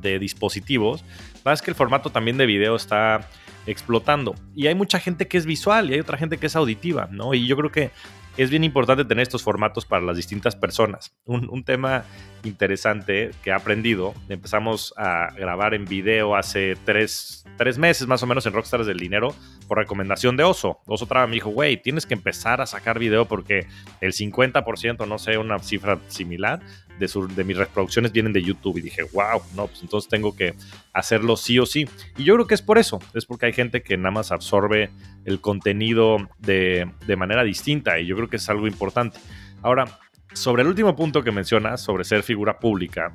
de 0.00 0.18
dispositivos, 0.18 1.04
es 1.44 1.62
que 1.62 1.70
el 1.70 1.74
formato 1.74 2.10
también 2.10 2.36
de 2.36 2.46
video 2.46 2.76
está 2.76 3.28
explotando. 3.66 4.34
Y 4.54 4.66
hay 4.66 4.74
mucha 4.74 4.98
gente 4.98 5.28
que 5.28 5.38
es 5.38 5.46
visual 5.46 5.90
y 5.90 5.94
hay 5.94 6.00
otra 6.00 6.18
gente 6.18 6.38
que 6.38 6.46
es 6.46 6.56
auditiva, 6.56 7.08
¿no? 7.10 7.34
Y 7.34 7.46
yo 7.46 7.56
creo 7.56 7.70
que 7.70 7.90
es 8.36 8.50
bien 8.50 8.64
importante 8.64 9.04
tener 9.04 9.22
estos 9.22 9.42
formatos 9.42 9.84
para 9.84 10.02
las 10.02 10.16
distintas 10.16 10.56
personas. 10.56 11.14
Un, 11.24 11.64
tema 11.64 12.04
interesante 12.44 13.30
que 13.42 13.50
he 13.50 13.52
aprendido, 13.52 14.14
empezamos 14.28 14.94
a 14.96 15.32
grabar 15.36 15.74
en 15.74 15.84
video 15.84 16.34
hace 16.34 16.76
tres, 16.84 17.44
meses 17.78 18.08
más 18.08 18.22
o 18.22 18.26
menos 18.26 18.44
en 18.46 18.52
Rockstars 18.52 18.86
del 18.86 18.98
Dinero 18.98 19.34
por 19.68 19.78
recomendación 19.78 20.36
de 20.36 20.42
Oso. 20.42 20.80
Oso 20.86 21.06
Traba 21.06 21.26
me 21.26 21.34
dijo, 21.34 21.50
güey, 21.50 21.80
tienes 21.80 22.06
que 22.06 22.14
empezar 22.14 22.60
a 22.60 22.66
sacar 22.66 22.98
video 22.98 23.26
porque 23.26 23.66
el 24.00 24.12
50%, 24.12 25.06
no 25.06 25.18
sé, 25.18 25.38
una 25.38 25.58
cifra 25.60 25.98
similar, 26.08 26.60
de, 26.98 27.10
de 27.34 27.44
mis 27.44 27.56
reproducciones 27.56 28.12
vienen 28.12 28.32
de 28.32 28.42
YouTube. 28.42 28.78
Y 28.78 28.82
dije, 28.82 29.02
wow, 29.12 29.42
no, 29.54 29.66
pues 29.66 29.82
entonces 29.82 30.08
tengo 30.08 30.34
que 30.34 30.54
hacerlo 30.92 31.36
sí 31.36 31.58
o 31.58 31.66
sí. 31.66 31.88
Y 32.16 32.24
yo 32.24 32.34
creo 32.34 32.46
que 32.46 32.54
es 32.54 32.62
por 32.62 32.78
eso, 32.78 32.98
es 33.14 33.26
porque 33.26 33.46
hay 33.46 33.52
gente 33.52 33.82
que 33.82 33.96
nada 33.96 34.10
más 34.10 34.32
absorbe 34.32 34.90
el 35.24 35.40
contenido 35.40 36.18
de, 36.38 36.90
de 37.06 37.16
manera 37.16 37.44
distinta 37.44 37.98
y 37.98 38.06
yo 38.06 38.16
creo 38.16 38.28
que 38.28 38.36
es 38.36 38.48
algo 38.48 38.66
importante. 38.66 39.18
Ahora, 39.62 39.98
sobre 40.32 40.62
el 40.62 40.68
último 40.68 40.96
punto 40.96 41.22
que 41.22 41.30
mencionas, 41.30 41.80
sobre 41.80 42.04
ser 42.04 42.22
figura 42.22 42.58
pública, 42.58 43.12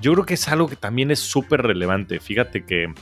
yo 0.00 0.12
creo 0.12 0.26
que 0.26 0.34
es 0.34 0.48
algo 0.48 0.68
que 0.68 0.76
también 0.76 1.10
es 1.10 1.20
súper 1.20 1.62
relevante. 1.62 2.20
Fíjate 2.20 2.64
que 2.64 2.92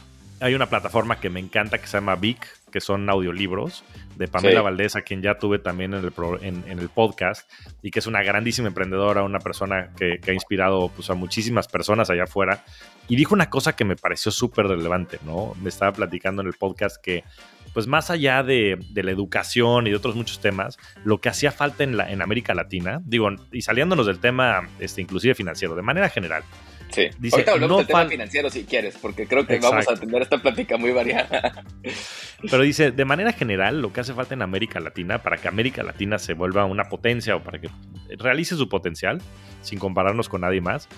hay 0.40 0.54
una 0.54 0.66
plataforma 0.66 1.20
que 1.20 1.30
me 1.30 1.40
encanta 1.40 1.78
que 1.78 1.86
se 1.86 1.96
llama 1.96 2.16
Vic, 2.16 2.46
que 2.74 2.80
son 2.80 3.08
audiolibros, 3.08 3.84
de 4.16 4.26
Pamela 4.26 4.60
Valdés, 4.60 4.96
a 4.96 5.02
quien 5.02 5.22
ya 5.22 5.38
tuve 5.38 5.60
también 5.60 5.94
en 5.94 6.04
el, 6.04 6.12
en, 6.42 6.78
el, 6.80 6.88
podcast, 6.88 7.48
y 7.82 7.92
que 7.92 8.00
es 8.00 8.08
una 8.08 8.20
grandísima 8.24 8.66
emprendedora, 8.66 9.22
una 9.22 9.38
persona 9.38 9.92
que, 9.96 10.18
ha 10.26 10.32
inspirado 10.32 10.88
pues, 10.88 11.08
a 11.08 11.14
muchísimas 11.14 11.68
personas 11.68 12.10
allá 12.10 12.24
afuera. 12.24 12.64
Y 13.06 13.14
dijo 13.14 13.32
una 13.32 13.48
cosa 13.48 13.76
que 13.76 13.84
me 13.84 13.94
pareció 13.94 14.32
súper 14.32 14.66
relevante, 14.66 15.20
¿no? 15.24 15.54
Me 15.62 15.68
estaba 15.68 15.92
platicando 15.92 16.42
en 16.42 16.48
el 16.48 16.54
podcast 16.54 17.00
que, 17.00 17.22
pues 17.72 17.86
más 17.86 18.10
allá 18.10 18.42
de, 18.42 18.76
la 18.92 19.10
educación 19.12 19.86
y 19.86 19.90
de 19.90 19.96
otros 19.96 20.16
muchos 20.16 20.40
temas, 20.40 20.76
lo 21.04 21.20
que 21.20 21.28
hacía 21.28 21.52
falta 21.52 21.84
en, 21.84 21.96
la, 21.96 22.10
en 22.10 22.22
América 22.22 22.54
Latina, 22.54 23.00
digo, 23.04 23.30
y 23.52 23.62
saliéndonos 23.62 24.06
del 24.06 24.18
tema 24.18 24.68
este, 24.80 25.00
inclusive 25.00 25.36
financiero, 25.36 25.76
de 25.76 25.82
manera 25.82 26.08
general, 26.08 26.42
Sí. 26.94 27.08
Dice, 27.18 27.36
Ahorita 27.36 27.52
hablamos 27.52 27.78
no 27.78 27.86
tema 27.86 28.06
financiero 28.06 28.50
si 28.50 28.64
quieres, 28.64 28.96
porque 29.00 29.26
creo 29.26 29.46
que 29.46 29.58
vamos 29.58 29.88
a 29.88 29.96
tener 29.96 30.22
esta 30.22 30.38
plática 30.38 30.76
muy 30.76 30.92
variada. 30.92 31.64
Pero 32.50 32.62
dice, 32.62 32.90
de 32.90 33.04
manera 33.04 33.32
general, 33.32 33.80
lo 33.80 33.92
que 33.92 34.00
hace 34.00 34.14
falta 34.14 34.34
en 34.34 34.42
América 34.42 34.80
Latina, 34.80 35.22
para 35.22 35.38
que 35.38 35.48
América 35.48 35.82
Latina 35.82 36.18
se 36.18 36.34
vuelva 36.34 36.64
una 36.66 36.84
potencia 36.84 37.36
o 37.36 37.42
para 37.42 37.60
que 37.60 37.68
realice 38.18 38.56
su 38.56 38.68
potencial, 38.68 39.20
sin 39.62 39.78
compararnos 39.78 40.28
con 40.28 40.42
nadie 40.42 40.60
más, 40.60 40.88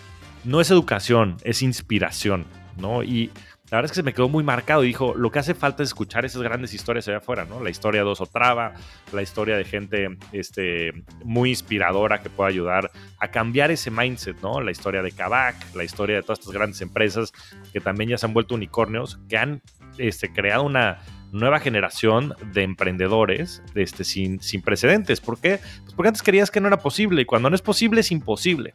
no 0.44 0.60
es 0.60 0.70
educación, 0.70 1.36
es 1.44 1.62
inspiración, 1.62 2.44
¿no? 2.76 3.02
Y 3.02 3.30
la 3.70 3.78
verdad 3.78 3.86
es 3.86 3.90
que 3.90 3.96
se 3.96 4.02
me 4.04 4.14
quedó 4.14 4.28
muy 4.28 4.44
marcado 4.44 4.82
dijo, 4.82 5.14
lo 5.16 5.30
que 5.30 5.40
hace 5.40 5.54
falta 5.54 5.82
es 5.82 5.88
escuchar 5.88 6.24
esas 6.24 6.40
grandes 6.42 6.72
historias 6.72 7.08
allá 7.08 7.18
afuera, 7.18 7.44
¿no? 7.44 7.60
La 7.62 7.70
historia 7.70 8.04
de 8.04 8.08
Oso 8.08 8.26
Traba, 8.26 8.74
la 9.12 9.22
historia 9.22 9.56
de 9.56 9.64
gente 9.64 10.16
este, 10.30 10.92
muy 11.24 11.50
inspiradora 11.50 12.22
que 12.22 12.30
pueda 12.30 12.48
ayudar 12.48 12.92
a 13.18 13.28
cambiar 13.28 13.72
ese 13.72 13.90
mindset, 13.90 14.40
¿no? 14.40 14.60
La 14.60 14.70
historia 14.70 15.02
de 15.02 15.10
Kavak, 15.10 15.74
la 15.74 15.82
historia 15.82 16.16
de 16.16 16.22
todas 16.22 16.38
estas 16.38 16.54
grandes 16.54 16.80
empresas 16.80 17.32
que 17.72 17.80
también 17.80 18.10
ya 18.10 18.18
se 18.18 18.26
han 18.26 18.34
vuelto 18.34 18.54
unicornios, 18.54 19.18
que 19.28 19.36
han 19.36 19.62
este, 19.98 20.32
creado 20.32 20.62
una 20.62 21.00
nueva 21.32 21.58
generación 21.58 22.34
de 22.52 22.62
emprendedores 22.62 23.62
este, 23.74 24.04
sin, 24.04 24.40
sin 24.40 24.62
precedentes. 24.62 25.20
¿Por 25.20 25.40
qué? 25.40 25.58
Pues 25.82 25.94
porque 25.94 26.08
antes 26.08 26.22
creías 26.22 26.52
que 26.52 26.60
no 26.60 26.68
era 26.68 26.78
posible 26.78 27.22
y 27.22 27.24
cuando 27.24 27.50
no 27.50 27.56
es 27.56 27.62
posible 27.62 28.00
es 28.00 28.12
imposible. 28.12 28.74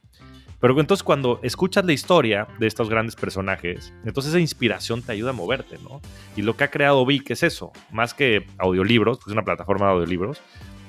Pero 0.61 0.79
entonces 0.79 1.03
cuando 1.03 1.39
escuchas 1.41 1.83
la 1.83 1.91
historia 1.91 2.47
de 2.59 2.67
estos 2.67 2.89
grandes 2.89 3.15
personajes, 3.15 3.93
entonces 4.05 4.31
esa 4.31 4.39
inspiración 4.39 5.01
te 5.01 5.11
ayuda 5.11 5.31
a 5.31 5.33
moverte, 5.33 5.77
¿no? 5.83 5.99
Y 6.35 6.43
lo 6.43 6.55
que 6.55 6.63
ha 6.63 6.71
creado 6.71 7.05
Vic 7.05 7.31
es 7.31 7.43
eso, 7.43 7.71
más 7.91 8.13
que 8.13 8.45
audiolibros, 8.59 9.19
es 9.25 9.33
una 9.33 9.43
plataforma 9.43 9.87
de 9.87 9.93
audiolibros, 9.93 10.39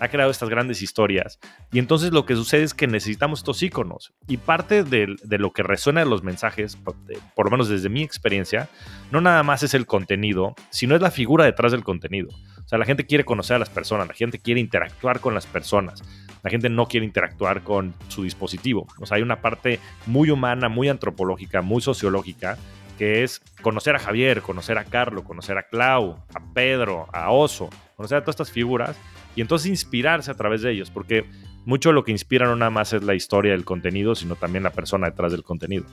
ha 0.03 0.09
creado 0.09 0.33
estas 0.33 0.49
grandes 0.49 0.83
historias. 0.83 1.39
Y 1.71 1.79
entonces 1.79 2.11
lo 2.11 2.27
que 2.27 2.35
sucede 2.35 2.65
es 2.65 2.75
que 2.75 2.89
necesitamos 2.89 3.39
estos 3.39 3.63
iconos. 3.63 4.13
Y 4.27 4.37
parte 4.37 4.83
de, 4.83 5.17
lo 5.39 5.53
que 5.53 5.63
resuena 5.63 6.01
de 6.01 6.11
los 6.11 6.25
mensajes, 6.25 6.77
por, 6.77 7.45
lo 7.45 7.51
menos 7.53 7.69
desde 7.69 7.89
mi 7.89 8.03
experiencia, 8.03 8.69
no 9.13 9.21
nada 9.21 9.45
más 9.45 9.63
es 9.63 9.75
el 9.75 9.87
contenido, 9.87 10.57
sino 10.71 10.97
es 10.97 11.03
la 11.03 11.13
figura 11.13 11.45
detrás 11.45 11.71
del 11.71 11.85
contenido. 11.85 12.31
O 12.31 12.69
sea, 12.69 12.79
la 12.79 12.85
gente 12.85 13.07
quiere 13.07 13.25
conocer 13.25 13.55
a 13.55 13.59
las 13.61 13.71
personas, 13.71 14.09
la 14.09 14.15
gente 14.15 14.41
quiere 14.41 14.61
interactuar 14.61 15.21
con 15.21 15.35
las 15.35 15.47
personas, 15.47 16.03
la 16.43 16.51
gente 16.51 16.69
no 16.69 16.87
quiere 16.87 17.07
interactuar 17.07 17.63
con 17.63 17.95
su 18.09 18.25
dispositivo. 18.25 18.87
O 18.99 19.07
sea, 19.07 19.17
hay 19.17 19.23
una 19.23 19.41
parte 19.41 19.79
muy 20.07 20.31
humana, 20.31 20.69
muy 20.69 20.89
antropológica, 20.89 21.63
muy 21.63 21.81
sociológica 21.81 22.59
que 22.99 23.23
es 23.23 23.41
conocer 23.63 23.97
a 23.97 23.99
Javier, 23.99 24.43
conocer 24.43 24.79
a 24.79 24.85
Carlo, 24.85 25.25
conocer 25.25 25.59
a 25.59 25.65
Clau, 25.65 26.19
a 26.35 26.53
Pedro, 26.53 27.09
a 27.13 27.31
Oso, 27.31 27.71
conocer 27.97 28.19
a 28.19 28.21
todas 28.21 28.35
estas 28.35 28.51
figuras 28.51 28.97
y 29.35 29.41
entonces 29.41 29.69
inspirarse 29.71 30.31
a 30.31 30.35
través 30.35 30.63
de 30.63 30.73
ellos, 30.73 30.91
porque 30.91 31.25
mucho 31.65 31.89
de 31.89 31.95
lo 31.95 32.05
que 32.05 32.13
inspira 32.13 32.47
no 32.47 32.57
nada 32.57 32.71
más 32.71 32.93
es 32.93 33.03
la 33.03 33.15
historia 33.15 33.53
del 33.53 33.65
contenido, 33.65 34.15
sino 34.15 34.37
también 34.37 34.65
la 34.65 34.71
persona 34.71 35.09
detrás 35.09 35.33
del 35.33 35.43
contenido. 35.43 35.87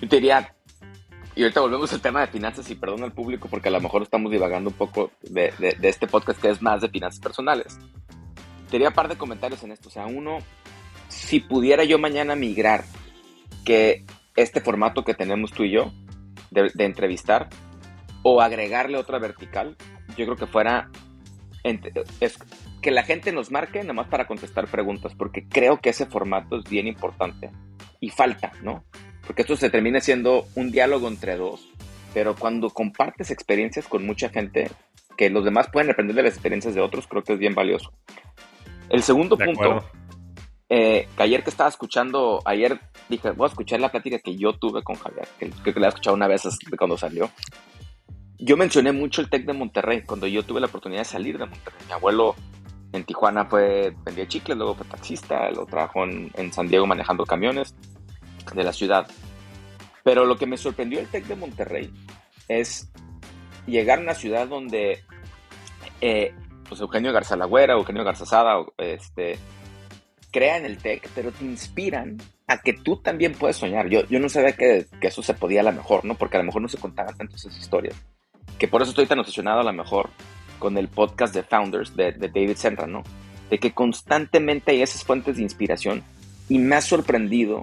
Yo 0.00 0.08
te 0.08 0.16
diría, 0.16 0.54
y 1.36 1.42
ahorita 1.42 1.60
volvemos 1.60 1.92
al 1.92 2.00
tema 2.00 2.20
de 2.20 2.26
finanzas 2.26 2.68
y 2.70 2.74
perdón 2.74 3.02
al 3.04 3.12
público 3.12 3.48
porque 3.48 3.68
a 3.68 3.72
lo 3.72 3.80
mejor 3.80 4.02
estamos 4.02 4.32
divagando 4.32 4.70
un 4.70 4.76
poco 4.76 5.10
de, 5.22 5.52
este 5.82 6.06
podcast 6.06 6.40
que 6.40 6.50
es 6.50 6.60
más 6.60 6.80
de 6.80 6.88
finanzas 6.88 7.20
personales. 7.20 7.78
Te 8.70 8.76
diría 8.76 8.90
un 8.90 8.94
par 8.94 9.08
de 9.08 9.16
comentarios 9.16 9.64
en 9.64 9.72
esto. 9.72 9.88
O 9.88 9.92
sea, 9.92 10.06
uno, 10.06 10.38
si 11.08 11.40
pudiera 11.40 11.82
yo 11.82 11.98
mañana 11.98 12.36
migrar 12.36 12.84
que 13.64 14.04
este 14.36 14.60
formato 14.60 15.04
que 15.04 15.14
tenemos 15.14 15.52
tú 15.52 15.64
y 15.64 15.72
yo 15.72 15.92
de, 16.52 16.70
entrevistar 16.84 17.48
o 18.22 18.40
agregarle 18.40 18.96
otra 18.96 19.18
vertical, 19.18 19.76
yo 20.16 20.24
creo 20.24 20.36
que 20.36 20.46
fuera 20.46 20.88
que 22.80 22.90
la 22.92 23.02
gente 23.02 23.32
nos 23.32 23.50
marque 23.50 23.82
nomás 23.82 24.06
para 24.06 24.26
contestar 24.26 24.68
preguntas, 24.68 25.14
porque 25.16 25.46
creo 25.48 25.80
que 25.80 25.90
ese 25.90 26.06
formato 26.06 26.58
es 26.58 26.64
bien 26.70 26.86
importante 26.86 27.50
y 27.98 28.10
falta, 28.10 28.52
¿no? 28.62 28.84
Porque 29.26 29.42
esto 29.42 29.56
se 29.56 29.68
termina 29.68 30.00
siendo 30.00 30.46
un 30.54 30.70
diálogo 30.70 31.08
entre 31.08 31.36
dos, 31.36 31.68
pero 32.14 32.36
cuando 32.36 32.70
compartes 32.70 33.30
experiencias 33.30 33.86
con 33.88 34.06
mucha 34.06 34.28
gente, 34.28 34.70
que 35.16 35.28
los 35.28 35.44
demás 35.44 35.68
pueden 35.70 35.90
aprender 35.90 36.16
de 36.16 36.22
las 36.22 36.32
experiencias 36.32 36.74
de 36.74 36.80
otros, 36.80 37.06
creo 37.06 37.22
que 37.22 37.34
es 37.34 37.38
bien 37.38 37.54
valioso. 37.54 37.92
El 38.90 39.02
segundo 39.02 39.38
punto, 39.38 39.84
eh, 40.68 41.08
que 41.16 41.22
ayer 41.22 41.42
que 41.42 41.50
estaba 41.50 41.68
escuchando, 41.70 42.42
ayer 42.44 42.80
dije, 43.08 43.30
voy 43.30 43.46
a 43.46 43.48
escuchar 43.48 43.80
la 43.80 43.90
plática 43.90 44.18
que 44.18 44.36
yo 44.36 44.52
tuve 44.52 44.82
con 44.82 44.96
Javier, 44.96 45.28
que 45.38 45.50
creo 45.50 45.74
que 45.74 45.80
la 45.80 45.86
he 45.86 45.88
escuchado 45.90 46.16
una 46.16 46.26
vez 46.26 46.42
cuando 46.76 46.98
salió, 46.98 47.30
yo 48.38 48.56
mencioné 48.56 48.92
mucho 48.92 49.20
el 49.20 49.30
TEC 49.30 49.46
de 49.46 49.52
Monterrey 49.52 50.02
cuando 50.02 50.26
yo 50.26 50.42
tuve 50.44 50.60
la 50.60 50.66
oportunidad 50.66 51.02
de 51.02 51.06
salir 51.06 51.38
de 51.38 51.46
Monterrey. 51.46 51.80
Mi 51.86 51.92
abuelo 51.92 52.34
en 52.92 53.04
Tijuana 53.04 53.44
fue, 53.44 53.94
vendía 54.04 54.26
chicles, 54.26 54.56
luego 54.56 54.74
fue 54.74 54.86
taxista, 54.86 55.50
lo 55.50 55.66
trabajó 55.66 56.04
en, 56.04 56.52
San 56.52 56.66
Diego 56.66 56.86
manejando 56.86 57.24
camiones 57.24 57.74
de 58.54 58.64
la 58.64 58.72
ciudad. 58.72 59.06
Pero 60.02 60.24
lo 60.24 60.36
que 60.36 60.46
me 60.46 60.56
sorprendió 60.56 60.98
el 60.98 61.06
TEC 61.06 61.26
de 61.26 61.36
Monterrey 61.36 61.92
es 62.48 62.90
llegar 63.66 63.98
a 63.98 64.02
una 64.02 64.14
ciudad 64.14 64.48
donde 64.48 65.04
eh, 66.00 66.34
pues 66.70 66.80
Eugenio 66.80 67.12
Garzalagüera, 67.12 67.74
Eugenio 67.74 68.02
Garzazada, 68.02 68.64
este, 68.78 69.38
crean 70.30 70.64
el 70.64 70.78
TEC, 70.78 71.10
pero 71.14 71.32
te 71.32 71.44
inspiran 71.44 72.16
a 72.46 72.62
que 72.62 72.72
tú 72.72 72.96
también 72.96 73.34
puedes 73.34 73.58
soñar. 73.58 73.90
Yo, 73.90 74.06
yo 74.06 74.18
no 74.20 74.30
sabía 74.30 74.52
que, 74.52 74.86
que, 74.98 75.08
eso 75.08 75.22
se 75.22 75.34
podía 75.34 75.60
a 75.60 75.64
lo 75.64 75.72
mejor, 75.72 76.06
¿no? 76.06 76.14
Porque 76.14 76.38
a 76.38 76.40
lo 76.40 76.46
mejor 76.46 76.62
no 76.62 76.68
se 76.68 76.78
contaban 76.78 77.14
tanto 77.14 77.36
esas 77.36 77.58
historias 77.58 77.94
que 78.60 78.68
por 78.68 78.82
eso 78.82 78.90
estoy 78.90 79.06
tan 79.06 79.18
obsesionado 79.18 79.60
a 79.60 79.64
lo 79.64 79.72
mejor 79.72 80.10
con 80.58 80.76
el 80.76 80.88
podcast 80.88 81.34
de 81.34 81.42
Founders 81.42 81.96
de, 81.96 82.12
David 82.12 82.56
Senra, 82.56 82.86
¿no? 82.86 83.02
De 83.48 83.58
que 83.58 83.72
constantemente 83.72 84.72
hay 84.72 84.82
esas 84.82 85.02
fuentes 85.02 85.36
de 85.36 85.42
inspiración 85.42 86.04
y 86.48 86.58
me 86.58 86.76
ha 86.76 86.82
sorprendido, 86.82 87.62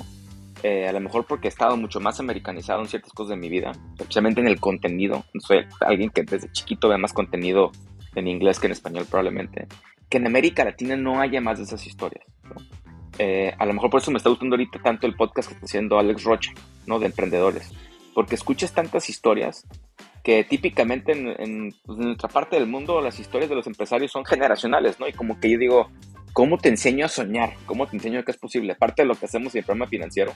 eh, 0.63 0.87
a 0.87 0.91
lo 0.91 0.99
mejor 0.99 1.25
porque 1.25 1.47
he 1.47 1.49
estado 1.49 1.77
mucho 1.77 1.99
más 1.99 2.19
americanizado 2.19 2.81
en 2.81 2.87
ciertas 2.87 3.13
cosas 3.13 3.29
de 3.29 3.35
mi 3.37 3.47
vida, 3.47 3.73
especialmente 3.99 4.41
en 4.41 4.47
el 4.47 4.59
contenido. 4.59 5.23
Soy 5.39 5.65
alguien 5.81 6.09
que 6.09 6.23
desde 6.23 6.51
chiquito 6.51 6.89
ve 6.89 6.97
más 6.97 7.13
contenido 7.13 7.71
en 8.17 8.27
inglés 8.27 8.59
que 8.59 8.65
en 8.65 8.73
español 8.73 9.05
probablemente. 9.09 9.67
Que 10.09 10.17
en 10.17 10.27
América 10.27 10.63
Latina 10.63 10.95
no 10.95 11.21
haya 11.21 11.39
más 11.39 11.59
de 11.59 11.65
esas 11.65 11.85
historias. 11.85 12.25
Eh, 13.19 13.53
a 13.57 13.65
lo 13.65 13.73
mejor 13.73 13.89
por 13.89 14.01
eso 14.01 14.11
me 14.11 14.17
está 14.17 14.29
gustando 14.29 14.55
ahorita 14.55 14.79
tanto 14.79 15.07
el 15.07 15.15
podcast 15.15 15.47
que 15.47 15.53
está 15.53 15.65
haciendo 15.65 15.99
Alex 15.99 16.23
Rocha, 16.23 16.51
¿no? 16.85 16.99
De 16.99 17.07
emprendedores. 17.07 17.71
Porque 18.13 18.35
escuchas 18.35 18.73
tantas 18.73 19.09
historias 19.09 19.67
que 20.23 20.43
típicamente 20.43 21.15
pues, 21.15 21.39
en, 21.39 21.73
nuestra 21.85 22.29
parte 22.29 22.55
del 22.55 22.67
mundo 22.67 23.01
las 23.01 23.19
historias 23.19 23.49
de 23.49 23.55
los 23.55 23.67
empresarios 23.67 24.11
son 24.11 24.25
generacionales, 24.25 24.99
¿no? 24.99 25.07
Y 25.07 25.13
como 25.13 25.39
que 25.39 25.51
yo 25.51 25.59
digo, 25.59 25.89
¿cómo 26.33 26.57
te 26.57 26.69
enseño 26.69 27.05
a 27.05 27.09
soñar? 27.09 27.53
¿Cómo 27.65 27.87
te 27.87 27.97
enseño 27.97 28.23
que 28.23 28.31
es 28.31 28.37
posible? 28.37 28.75
Parte 28.75 29.03
de 29.03 29.07
lo 29.07 29.15
que 29.15 29.25
hacemos 29.25 29.53
en 29.53 29.59
el 29.59 29.65
programa 29.65 29.89
financiero 29.89 30.33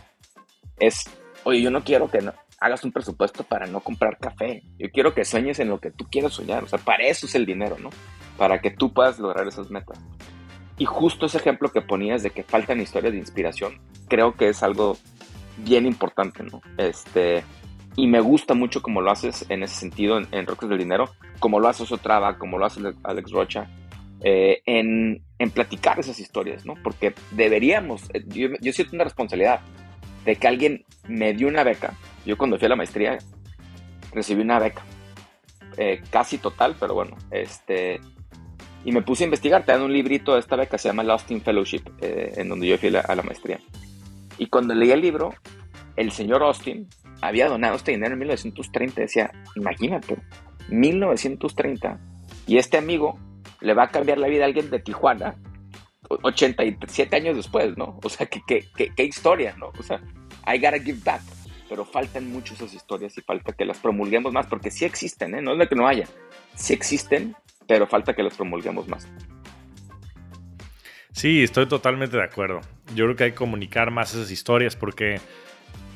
es, 0.80 1.10
oye, 1.44 1.62
yo 1.62 1.72
no 1.72 1.84
quiero 1.84 2.10
que 2.10 2.20
hagas 2.62 2.84
un 2.84 2.92
presupuesto 2.92 3.44
para 3.44 3.66
no 3.66 3.82
comprar 3.82 4.18
café. 4.20 4.64
Yo 4.78 4.90
quiero 4.92 5.14
que 5.14 5.26
sueñes 5.26 5.60
en 5.60 5.68
lo 5.68 5.80
que 5.80 5.92
tú 5.92 6.06
quieres 6.10 6.34
soñar. 6.34 6.64
O 6.64 6.68
sea, 6.68 6.80
para 6.80 7.04
eso 7.08 7.26
es 7.26 7.36
el 7.36 7.46
dinero, 7.46 7.78
¿no? 7.80 7.90
Para 8.38 8.62
que 8.62 8.70
tú 8.70 8.94
puedas 8.94 9.20
lograr 9.20 9.48
esas 9.48 9.70
metas. 9.72 10.00
Y 10.78 10.86
justo 10.86 11.26
ese 11.26 11.40
ejemplo 11.40 11.70
que 11.70 11.82
ponías 11.82 12.24
de 12.24 12.30
que 12.30 12.44
faltan 12.44 12.80
historias 12.80 13.14
de 13.14 13.20
inspiración, 13.20 13.82
creo 14.08 14.36
que 14.36 14.50
es 14.50 14.64
algo 14.64 14.98
bien 15.58 15.86
importante, 15.86 16.44
¿no? 16.44 16.62
Este, 16.78 17.44
y 17.96 18.08
me 18.08 18.20
gusta 18.20 18.54
mucho 18.54 18.82
como 18.82 19.02
lo 19.02 19.12
haces 19.12 19.46
en 19.50 19.64
ese 19.64 19.76
sentido 19.76 20.20
en, 20.20 20.28
en 20.32 20.46
del 20.46 20.78
Dinero, 20.78 21.12
como 21.40 21.60
lo 21.60 21.68
hace 21.68 21.84
Osotrava, 21.84 22.38
como 22.38 22.58
lo 22.60 22.66
hace 22.66 22.80
Alex 23.04 23.32
Rocha, 23.32 23.68
eh, 24.24 24.62
en, 24.68 25.24
en, 25.40 25.50
platicar 25.50 26.00
esas 26.00 26.20
historias, 26.20 26.64
¿no? 26.64 26.76
Porque 26.84 27.14
deberíamos, 27.32 28.04
eh, 28.14 28.24
yo, 28.28 28.50
yo, 28.62 28.72
siento 28.72 28.96
una 28.96 29.04
responsabilidad 29.04 29.62
de 30.26 30.36
que 30.36 30.48
alguien 30.48 30.86
me 31.08 31.34
dio 31.34 31.48
una 31.48 31.64
beca. 31.64 31.96
Yo 32.26 32.38
cuando 32.38 32.58
fui 32.58 32.66
a 32.66 32.70
la 32.70 32.76
maestría 32.76 33.18
recibí 34.14 34.42
una 34.42 34.60
beca, 34.60 34.84
eh, 35.78 36.02
casi 36.10 36.38
total, 36.38 36.76
pero 36.80 36.94
bueno, 36.94 37.18
este, 37.32 38.02
y 38.84 38.92
me 38.92 39.02
puse 39.02 39.24
a 39.24 39.26
investigar, 39.26 39.64
te 39.66 39.72
dan 39.72 39.82
un 39.82 39.94
librito 39.94 40.34
de 40.34 40.40
esta 40.40 40.56
beca, 40.56 40.78
se 40.78 40.90
llama 40.90 41.04
Lost 41.04 41.32
in 41.32 41.42
Fellowship, 41.42 41.84
en 42.02 42.50
donde 42.50 42.68
yo 42.68 42.78
fui 42.78 42.96
a 42.96 43.16
la 43.16 43.24
maestría. 43.24 43.60
Y 44.38 44.48
cuando 44.48 44.74
leí 44.74 44.92
el 44.92 45.02
libro, 45.02 45.34
el 45.96 46.12
señor 46.12 46.44
Austin 46.44 46.88
había 47.22 47.48
donado 47.48 47.76
este 47.76 47.92
dinero 47.92 48.14
en 48.14 48.20
1930. 48.20 49.02
Decía, 49.02 49.32
imagínate, 49.56 50.18
1930. 50.70 52.00
Y 52.48 52.58
este 52.58 52.78
amigo 52.78 53.20
le 53.60 53.74
va 53.74 53.84
a 53.84 53.92
cambiar 53.92 54.18
la 54.18 54.28
vida 54.28 54.44
a 54.44 54.48
alguien 54.48 54.70
de 54.70 54.80
Tijuana 54.80 55.36
87 56.24 57.16
años 57.16 57.36
después, 57.36 57.78
¿no? 57.78 58.00
O 58.04 58.10
sea, 58.10 58.26
qué, 58.26 58.42
qué, 58.76 59.04
historia, 59.04 59.56
¿no? 59.58 59.72
O 59.80 59.84
sea, 59.84 60.02
I 60.48 60.58
gotta 60.58 60.80
give 60.80 61.00
back. 61.04 61.22
Pero 61.72 61.86
faltan 61.86 62.30
mucho 62.30 62.54
esas 62.54 62.74
historias 62.74 63.18
y 63.18 63.22
falta 63.22 63.54
que 63.54 63.64
las 63.64 63.78
promulguemos 63.78 64.34
más, 64.34 64.46
porque 64.46 64.70
sí 64.70 64.84
existen, 64.84 65.36
¿eh? 65.36 65.42
No 65.42 65.54
es 65.54 65.60
de 65.60 65.70
que 65.70 65.76
no 65.76 65.88
haya. 65.88 66.06
Sí 66.54 66.74
existen, 66.74 67.34
pero 67.66 67.88
falta 67.88 68.14
que 68.14 68.24
las 68.24 68.36
promulguemos 68.36 68.90
más. 68.90 69.08
Sí, 71.14 71.42
estoy 71.42 71.68
totalmente 71.68 72.18
de 72.18 72.24
acuerdo. 72.24 72.60
Yo 72.94 73.06
creo 73.06 73.16
que 73.16 73.24
hay 73.24 73.32
que 73.32 73.38
comunicar 73.38 73.90
más 73.90 74.14
esas 74.14 74.30
historias 74.32 74.76
porque 74.76 75.22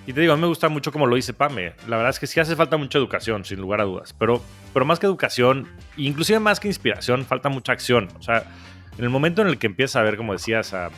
y 0.08 0.14
te 0.14 0.22
digo, 0.22 0.32
a 0.32 0.38
mí 0.38 0.44
me 0.44 0.48
gusta 0.48 0.70
mucho 0.70 0.94
como 0.94 1.08
lo 1.08 1.18
dice 1.18 1.34
Pame. 1.34 1.74
La 1.90 1.98
verdad 1.98 2.12
es 2.12 2.20
que 2.20 2.28
sí 2.28 2.40
hace 2.40 2.56
falta 2.56 2.78
mucha 2.78 2.98
educación, 2.98 3.44
sin 3.44 3.60
lugar 3.60 3.82
a 3.82 3.84
dudas. 3.84 4.14
Pero, 4.18 4.42
pero 4.74 4.86
más 4.86 4.98
que 4.98 5.08
educación, 5.08 5.68
inclusive 5.98 6.40
más 6.40 6.62
que 6.62 6.70
inspiración, 6.70 7.26
falta 7.26 7.50
mucha 7.50 7.74
acción. 7.74 8.08
O 8.18 8.22
sea, 8.22 8.46
en 8.98 9.04
el 9.04 9.10
momento 9.10 9.42
en 9.42 9.50
el 9.50 9.58
que 9.58 9.68
empiezas 9.68 9.98
a 9.98 10.04
ver, 10.04 10.16
como 10.16 10.32
decías, 10.32 10.74
a, 10.74 10.90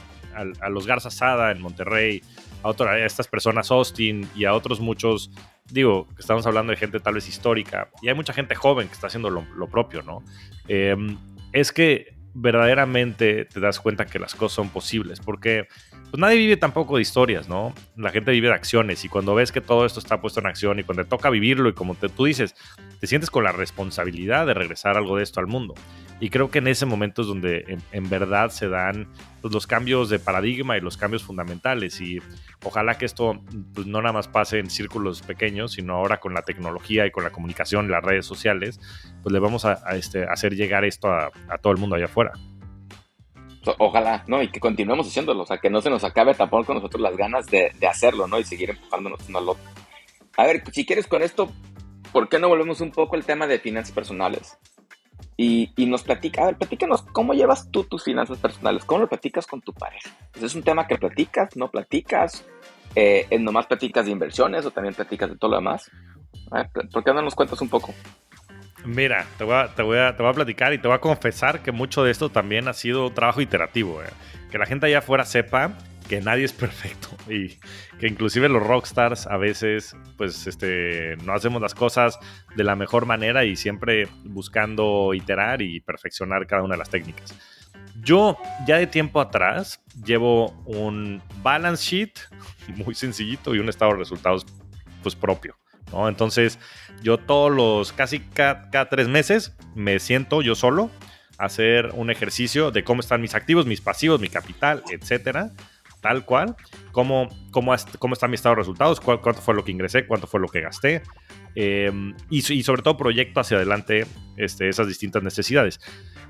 los 0.70 0.86
Garza 0.86 1.10
Sada 1.10 1.52
en 1.52 1.62
Monterrey, 1.62 2.22
a, 2.64 2.84
a 2.84 3.06
estas 3.06 3.28
personas 3.28 3.72
Austin 3.72 4.28
y 4.36 4.46
a 4.46 4.54
otros 4.54 4.80
muchos, 4.80 5.32
digo, 5.66 6.08
estamos 6.18 6.46
hablando 6.46 6.72
de 6.72 6.78
gente 6.78 7.00
tal 7.00 7.16
vez 7.16 7.28
histórica, 7.28 7.90
y 8.02 8.10
hay 8.10 8.16
mucha 8.16 8.34
gente 8.34 8.56
joven 8.56 8.88
que 8.88 8.94
está 8.94 9.08
haciendo 9.08 9.30
lo, 9.30 9.68
propio, 9.68 10.02
¿no? 10.04 10.24
Em, 10.68 11.18
es 11.54 11.72
que 11.72 12.18
verdaderamente 12.34 13.46
te 13.46 13.60
das 13.60 13.80
cuenta 13.80 14.06
que 14.06 14.20
las 14.20 14.36
cosas 14.36 14.56
son 14.56 14.70
posibles, 14.70 15.20
porque 15.20 15.68
pues 16.12 16.22
nadie 16.22 16.38
vive 16.38 16.56
tampoco 16.56 16.96
de 16.96 17.02
historias, 17.02 17.50
¿no? 17.50 17.74
La 17.96 18.12
gente 18.12 18.32
vive 18.32 18.48
de 18.48 18.54
acciones 18.54 19.04
y 19.04 19.10
cuando 19.10 19.34
ves 19.34 19.52
que 19.52 19.60
todo 19.60 19.86
esto 19.86 20.00
está 20.00 20.22
puesto 20.22 20.40
en 20.40 20.46
acción 20.46 20.80
y 20.80 20.84
cuando 20.84 21.04
te 21.04 21.10
toca 21.10 21.32
vivirlo 21.32 21.68
y 21.68 21.74
como 21.74 21.96
tú 21.96 22.26
dices, 22.26 22.56
te 23.00 23.08
sientes 23.08 23.32
con 23.32 23.44
la 23.44 23.52
responsabilidad 23.52 24.46
de 24.46 24.54
regresar 24.54 24.98
algo 24.98 25.18
de 25.18 25.24
esto 25.24 25.40
al 25.40 25.48
mundo. 25.48 25.74
Y 26.20 26.30
creo 26.30 26.50
que 26.50 26.60
en 26.60 26.68
ese 26.68 26.86
momento 26.86 27.22
es 27.22 27.28
donde 27.28 27.80
en, 27.92 28.10
verdad 28.10 28.50
se 28.50 28.70
dan 28.70 29.08
pues, 29.42 29.54
los 29.54 29.68
cambios 29.68 30.10
de 30.10 30.18
paradigma 30.18 30.78
y 30.78 30.82
los 30.82 30.98
cambios 30.98 31.24
fundamentales. 31.24 32.02
Y 32.02 32.20
ojalá 32.64 32.98
que 32.98 33.06
esto 33.06 33.42
pues, 33.74 33.88
no 33.88 34.02
nada 34.02 34.14
más 34.14 34.28
pase 34.28 34.60
en 34.60 34.70
círculos 34.70 35.22
pequeños, 35.22 35.74
sino 35.74 35.96
ahora 35.96 36.20
con 36.20 36.34
la 36.34 36.42
tecnología 36.42 37.06
y 37.06 37.12
con 37.12 37.24
la 37.24 37.30
comunicación, 37.30 37.90
las 37.90 38.04
redes 38.04 38.26
sociales, 38.26 38.80
pues 39.24 39.34
le 39.34 39.40
vamos 39.40 39.66
a, 39.66 39.76
este, 39.96 40.26
hacer 40.26 40.56
llegar 40.56 40.86
esto 40.86 41.10
a, 41.10 41.32
todo 41.62 41.74
el 41.74 41.80
mundo 41.80 41.96
allá 41.96 42.06
afuera. 42.06 42.32
Ojalá, 43.80 44.24
¿no? 44.28 44.42
Y 44.42 44.50
que 44.50 44.62
continuemos 44.62 45.08
haciéndolo, 45.08 45.44
o 45.44 45.46
sea, 45.46 45.58
que 45.58 45.70
no 45.70 45.82
se 45.82 45.90
nos 45.90 46.06
acabe 46.06 46.34
tampoco 46.34 46.66
con 46.66 46.76
nosotros 46.78 47.02
las 47.02 47.18
ganas 47.18 47.48
de, 47.48 47.74
de 47.78 47.88
hacerlo, 47.88 48.26
¿no? 48.26 48.40
Y 48.40 48.46
seguir 48.46 48.70
empujándonos 48.70 49.28
uno 49.28 49.40
al 49.40 49.50
otro. 49.50 49.64
A 50.38 50.46
ver, 50.46 50.64
si 50.72 50.86
quieres 50.86 51.08
con 51.08 51.22
esto, 51.22 51.52
¿por 52.14 52.30
qué 52.30 52.40
no 52.40 52.48
volvemos 52.48 52.80
un 52.80 52.92
poco 52.92 53.16
al 53.16 53.26
tema 53.26 53.46
de 53.46 53.60
finanzas 53.60 53.92
personales? 53.92 54.58
Y, 55.40 55.72
nos 55.86 56.02
platica, 56.02 56.42
a 56.42 56.46
ver, 56.48 56.58
platícanos, 56.58 57.04
¿cómo 57.04 57.34
llevas 57.34 57.70
tú 57.70 57.84
tus 57.84 58.04
finanzas 58.04 58.40
personales? 58.40 58.84
¿Cómo 58.86 59.02
lo 59.02 59.08
platicas 59.08 59.46
con 59.46 59.62
tu 59.62 59.72
pareja? 59.72 60.10
¿Es 60.42 60.56
un 60.56 60.64
tema 60.64 60.88
que 60.88 60.98
platicas, 60.98 61.56
no 61.56 61.70
platicas? 61.70 62.44
Eh, 62.96 63.28
¿Nomás 63.40 63.68
platicas 63.68 64.06
de 64.06 64.12
inversiones 64.12 64.66
o 64.66 64.72
también 64.72 64.96
platicas 64.96 65.30
de 65.30 65.38
todo 65.38 65.52
lo 65.52 65.58
demás? 65.58 65.92
¿Por 66.92 67.04
qué 67.04 67.14
no 67.14 67.22
nos 67.22 67.36
cuentas 67.36 67.62
un 67.62 67.70
poco? 67.70 67.94
Mira, 68.84 69.28
te 69.38 69.44
voy, 69.44 69.56
a, 69.56 69.76
te, 69.76 69.84
voy 69.84 69.98
a, 70.00 70.16
te 70.16 70.24
voy 70.24 70.32
a 70.32 70.34
platicar 70.34 70.74
y 70.74 70.80
te 70.80 70.88
voy 70.88 70.96
a 70.96 71.02
confesar 71.02 71.62
que 71.62 71.72
mucho 71.72 72.04
de 72.04 72.12
esto 72.12 72.30
también 72.30 72.68
ha 72.68 72.74
sido 72.74 73.12
trabajo 73.12 73.42
iterativo. 73.42 74.02
Eh. 74.02 74.08
Que 74.50 74.58
la 74.58 74.66
gente 74.66 74.88
allá 74.88 75.00
afuera 75.00 75.26
sepa 75.26 75.74
que 76.08 76.22
nadie 76.22 76.46
es 76.46 76.54
perfecto 76.54 77.10
y 77.30 77.60
que 78.00 78.08
inclusive 78.08 78.50
los 78.50 78.66
rockstars 78.66 79.28
a 79.28 79.38
veces 79.38 79.96
pues 80.18 80.48
este 80.48 81.18
no 81.24 81.34
hacemos 81.34 81.62
las 81.62 81.76
cosas 81.76 82.18
de 82.56 82.64
la 82.64 82.76
mejor 82.76 83.06
manera 83.06 83.46
y 83.46 83.56
siempre 83.56 84.08
buscando 84.24 85.14
iterar 85.14 85.62
y 85.62 85.80
perfeccionar 85.82 86.48
cada 86.48 86.64
una 86.64 86.76
de 86.76 86.80
las 86.80 86.90
técnicas. 86.90 87.36
Yo 88.02 88.38
ya 88.66 88.78
de 88.78 88.88
tiempo 88.88 89.20
atrás 89.20 89.82
llevo 90.06 90.52
un 90.66 91.22
balance 91.42 91.84
sheet 91.84 92.20
muy 92.86 92.96
sencillito 92.96 93.56
y 93.56 93.60
un 93.60 93.70
estado 93.70 93.92
de 93.92 93.98
resultados 94.00 94.46
pues 95.04 95.16
propio. 95.16 95.56
¿no? 95.92 96.08
Entonces 96.08 96.60
yo 97.02 97.18
todos 97.18 97.52
los 97.52 97.94
casi 97.94 98.20
cada, 98.20 98.70
cada 98.70 98.90
tres 98.90 99.08
meses 99.08 99.56
me 99.76 100.00
siento 100.00 100.42
yo 100.42 100.56
solo 100.56 100.92
a 101.38 101.46
hacer 101.46 101.92
un 101.94 102.10
ejercicio 102.10 102.72
de 102.72 102.84
cómo 102.84 103.02
están 103.02 103.22
mis 103.22 103.36
activos, 103.36 103.66
mis 103.66 103.82
pasivos, 103.82 104.20
mi 104.20 104.28
capital, 104.28 104.84
etcétera 104.92 105.52
tal 106.08 106.24
cual, 106.24 106.56
cómo, 106.94 107.28
cómo, 107.52 107.76
cómo 108.00 108.14
está 108.14 108.30
mi 108.30 108.36
estado 108.36 108.56
de 108.56 108.62
resultados, 108.62 109.02
cuánto 109.02 109.42
fue 109.42 109.54
lo 109.54 109.66
que 109.66 109.74
ingresé, 109.74 110.08
cuánto 110.08 110.26
fue 110.26 110.40
lo 110.40 110.48
que 110.48 110.62
gasté, 110.62 111.02
em, 111.54 112.16
y, 112.30 112.42
sobre 112.42 112.82
todo 112.82 112.96
proyecto 112.96 113.42
hacia 113.42 113.58
adelante 113.58 114.06
este, 114.38 114.70
esas 114.70 114.88
distintas 114.88 115.22
necesidades. 115.22 115.82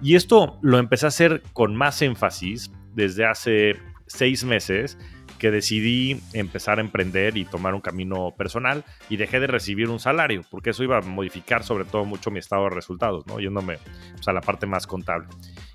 Y 0.01 0.15
esto 0.15 0.57
lo 0.63 0.79
empecé 0.79 1.05
a 1.05 1.09
hacer 1.09 1.43
con 1.53 1.75
más 1.75 2.01
énfasis 2.01 2.71
desde 2.95 3.25
hace 3.25 3.75
seis 4.07 4.43
meses 4.43 4.97
que 5.37 5.51
decidí 5.51 6.19
empezar 6.33 6.79
a 6.79 6.81
emprender 6.81 7.37
y 7.37 7.45
tomar 7.45 7.75
un 7.75 7.81
camino 7.81 8.33
personal 8.35 8.83
y 9.11 9.17
dejé 9.17 9.39
de 9.39 9.45
recibir 9.45 9.89
un 9.89 9.99
salario, 9.99 10.41
porque 10.49 10.71
eso 10.71 10.83
iba 10.83 10.97
a 10.97 11.01
modificar 11.01 11.63
sobre 11.63 11.85
todo 11.85 12.03
mucho 12.03 12.31
mi 12.31 12.39
estado 12.39 12.63
de 12.63 12.71
resultados, 12.71 13.27
¿no? 13.27 13.39
Yéndome 13.39 13.77
pues, 14.15 14.27
a 14.27 14.33
la 14.33 14.41
parte 14.41 14.65
más 14.65 14.87
contable. 14.87 15.27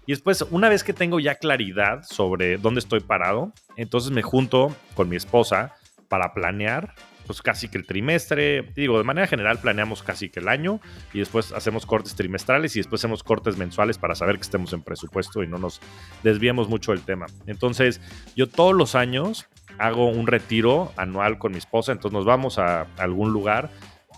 Y 0.06 0.12
después, 0.12 0.42
una 0.50 0.68
vez 0.68 0.82
que 0.84 0.92
tengo 0.92 1.20
ya 1.20 1.36
claridad 1.36 2.02
sobre 2.02 2.58
dónde 2.58 2.80
estoy 2.80 3.00
parado, 3.00 3.52
entonces 3.76 4.10
me 4.10 4.22
junto 4.22 4.74
con 4.94 5.08
mi 5.08 5.16
esposa 5.16 5.74
para 6.08 6.34
planear 6.34 6.94
pues 7.26 7.40
casi 7.40 7.68
que 7.68 7.78
el 7.78 7.86
trimestre, 7.86 8.62
digo, 8.74 8.98
de 8.98 9.04
manera 9.04 9.26
general 9.26 9.58
planeamos 9.58 10.02
casi 10.02 10.28
que 10.28 10.40
el 10.40 10.48
año 10.48 10.80
y 11.12 11.20
después 11.20 11.52
hacemos 11.52 11.86
cortes 11.86 12.14
trimestrales 12.14 12.74
y 12.76 12.80
después 12.80 13.00
hacemos 13.00 13.22
cortes 13.22 13.56
mensuales 13.56 13.98
para 13.98 14.14
saber 14.14 14.36
que 14.36 14.42
estemos 14.42 14.72
en 14.72 14.82
presupuesto 14.82 15.42
y 15.42 15.46
no 15.46 15.58
nos 15.58 15.80
desviemos 16.22 16.68
mucho 16.68 16.92
del 16.92 17.02
tema. 17.02 17.26
Entonces, 17.46 18.00
yo 18.36 18.48
todos 18.48 18.74
los 18.74 18.94
años 18.94 19.46
hago 19.78 20.08
un 20.08 20.26
retiro 20.26 20.92
anual 20.96 21.38
con 21.38 21.52
mi 21.52 21.58
esposa, 21.58 21.92
entonces 21.92 22.14
nos 22.14 22.24
vamos 22.24 22.58
a 22.58 22.86
algún 22.98 23.32
lugar 23.32 23.70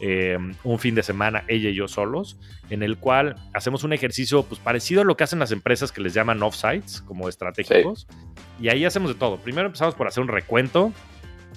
eh, 0.07 0.37
un 0.65 0.79
fin 0.79 0.95
de 0.95 1.03
semana, 1.03 1.45
ella 1.49 1.71
y 1.71 1.75
yo 1.75 1.89
solos, 1.89 2.37
en 2.69 2.83
el 2.83 2.99
cual 2.99 3.37
hacemos 3.55 3.85
un 3.85 3.95
ejercicio 3.95 4.43
pues, 4.43 4.61
parecido 4.61 5.01
a 5.01 5.05
lo 5.05 5.17
que 5.17 5.25
hacen 5.25 5.39
las 5.39 5.51
empresas 5.51 5.93
que 5.93 6.03
les 6.03 6.13
llaman 6.13 6.43
offsites, 6.43 7.01
como 7.01 7.27
estratégicos. 7.27 8.07
Y 8.61 8.69
ahí 8.69 8.85
hacemos 8.85 9.09
de 9.09 9.19
todo. 9.19 9.39
Primero 9.39 9.65
empezamos 9.69 9.95
por 9.95 10.07
hacer 10.07 10.23
un 10.23 10.29
recuento 10.29 10.93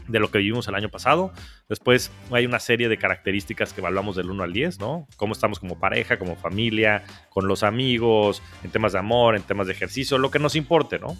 de 0.07 0.19
lo 0.21 0.31
que 0.31 0.38
vivimos 0.38 0.65
el 0.69 0.75
año 0.75 0.88
pasado. 0.88 1.33
Después 1.67 2.10
hay 2.31 2.45
una 2.45 2.60
serie 2.60 2.88
de 2.88 2.97
características 2.97 3.73
que 3.73 3.81
evaluamos 3.81 4.15
del 4.15 4.29
1 4.29 4.41
al 4.41 4.53
10, 4.53 4.79
¿no? 4.79 5.10
Cómo 5.17 5.33
estamos 5.33 5.60
como 5.60 5.77
pareja, 5.77 6.17
como 6.17 6.38
familia, 6.38 7.03
con 7.27 7.49
los 7.49 7.63
amigos, 7.63 8.41
en 8.63 8.71
temas 8.71 8.93
de 8.93 8.99
amor, 8.99 9.36
en 9.36 9.41
temas 9.41 9.67
de 9.67 9.73
ejercicio, 9.73 10.17
lo 10.19 10.31
que 10.31 10.39
nos 10.39 10.55
importe, 10.55 10.99
¿no? 10.99 11.17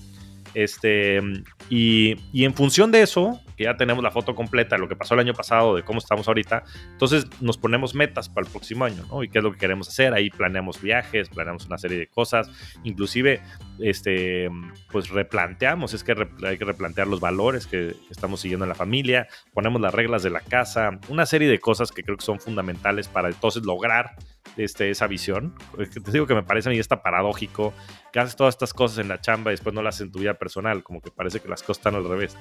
Este, 0.58 1.22
y, 1.70 2.16
en 2.34 2.52
función 2.56 2.92
de 2.92 3.04
eso, 3.04 3.40
que 3.56 3.66
ya 3.66 3.78
tenemos 3.78 4.04
la 4.04 4.10
foto 4.10 4.34
completa 4.34 4.76
de 4.76 4.82
lo 4.82 4.88
que 4.88 4.96
pasó 4.96 5.14
el 5.14 5.20
año 5.20 5.36
pasado, 5.36 5.76
de 5.76 5.84
cómo 5.84 6.00
estamos 6.00 6.28
ahorita, 6.28 6.64
entonces 6.94 7.28
nos 7.42 7.60
ponemos 7.60 7.94
metas 7.94 8.28
para 8.28 8.48
el 8.48 8.52
próximo 8.52 8.84
año, 8.84 9.06
¿no? 9.08 9.22
Y 9.24 9.30
qué 9.30 9.38
es 9.38 9.44
lo 9.44 9.52
que 9.52 9.60
queremos 9.60 9.88
hacer. 9.88 10.16
Ahí 10.16 10.32
planeamos 10.32 10.82
viajes, 10.82 11.30
planeamos 11.30 11.68
una 11.68 11.78
serie 11.78 12.00
de 12.00 12.08
cosas, 12.08 12.50
inclusive, 12.84 13.40
este, 13.80 14.50
pues 14.92 15.10
replanteamos, 15.10 15.94
es 15.94 16.04
que 16.04 16.16
hay 16.46 16.58
que 16.58 16.66
replantear 16.66 17.08
los 17.08 17.20
valores 17.20 17.68
que, 17.68 17.96
estamos 18.10 18.42
siguiendo 18.42 18.66
en 18.66 18.70
la 18.70 18.76
familia, 18.76 19.28
ponemos 19.54 19.82
las 19.82 19.94
reglas 19.94 20.24
de 20.24 20.30
la 20.30 20.42
casa, 20.42 21.00
una 21.10 21.26
serie 21.26 21.48
de 21.48 21.60
cosas 21.60 21.92
que 21.92 22.04
creo 22.04 22.18
que 22.18 22.26
son 22.26 22.40
fundamentales 22.40 23.08
para 23.08 23.30
entonces 23.30 23.64
lograr 23.64 24.16
este, 24.56 24.90
esa 24.90 25.08
visión. 25.08 25.56
Te 25.78 26.12
digo 26.12 26.26
que 26.26 26.34
me 26.34 26.44
parece 26.44 26.70
a 26.70 26.72
mí 26.72 26.80
está 26.80 27.02
paradójico 27.02 27.74
que 28.12 28.20
haces 28.20 28.36
todas 28.36 28.56
estas 28.56 28.74
cosas 28.74 29.00
en 29.00 29.08
la 29.08 29.20
chamba 29.20 29.52
y 29.52 29.54
después 29.54 29.76
no 29.76 29.82
las 29.82 29.96
haces 29.96 30.08
en 30.08 30.12
tu 30.12 30.20
vida 30.20 30.36
personal, 30.36 30.84
como 30.84 31.02
que 31.02 31.12
parece 31.12 31.40
que 31.40 31.48
las 31.48 31.62
cosas 31.62 31.80
están 31.80 31.96
al 31.96 32.08
revés. 32.08 32.38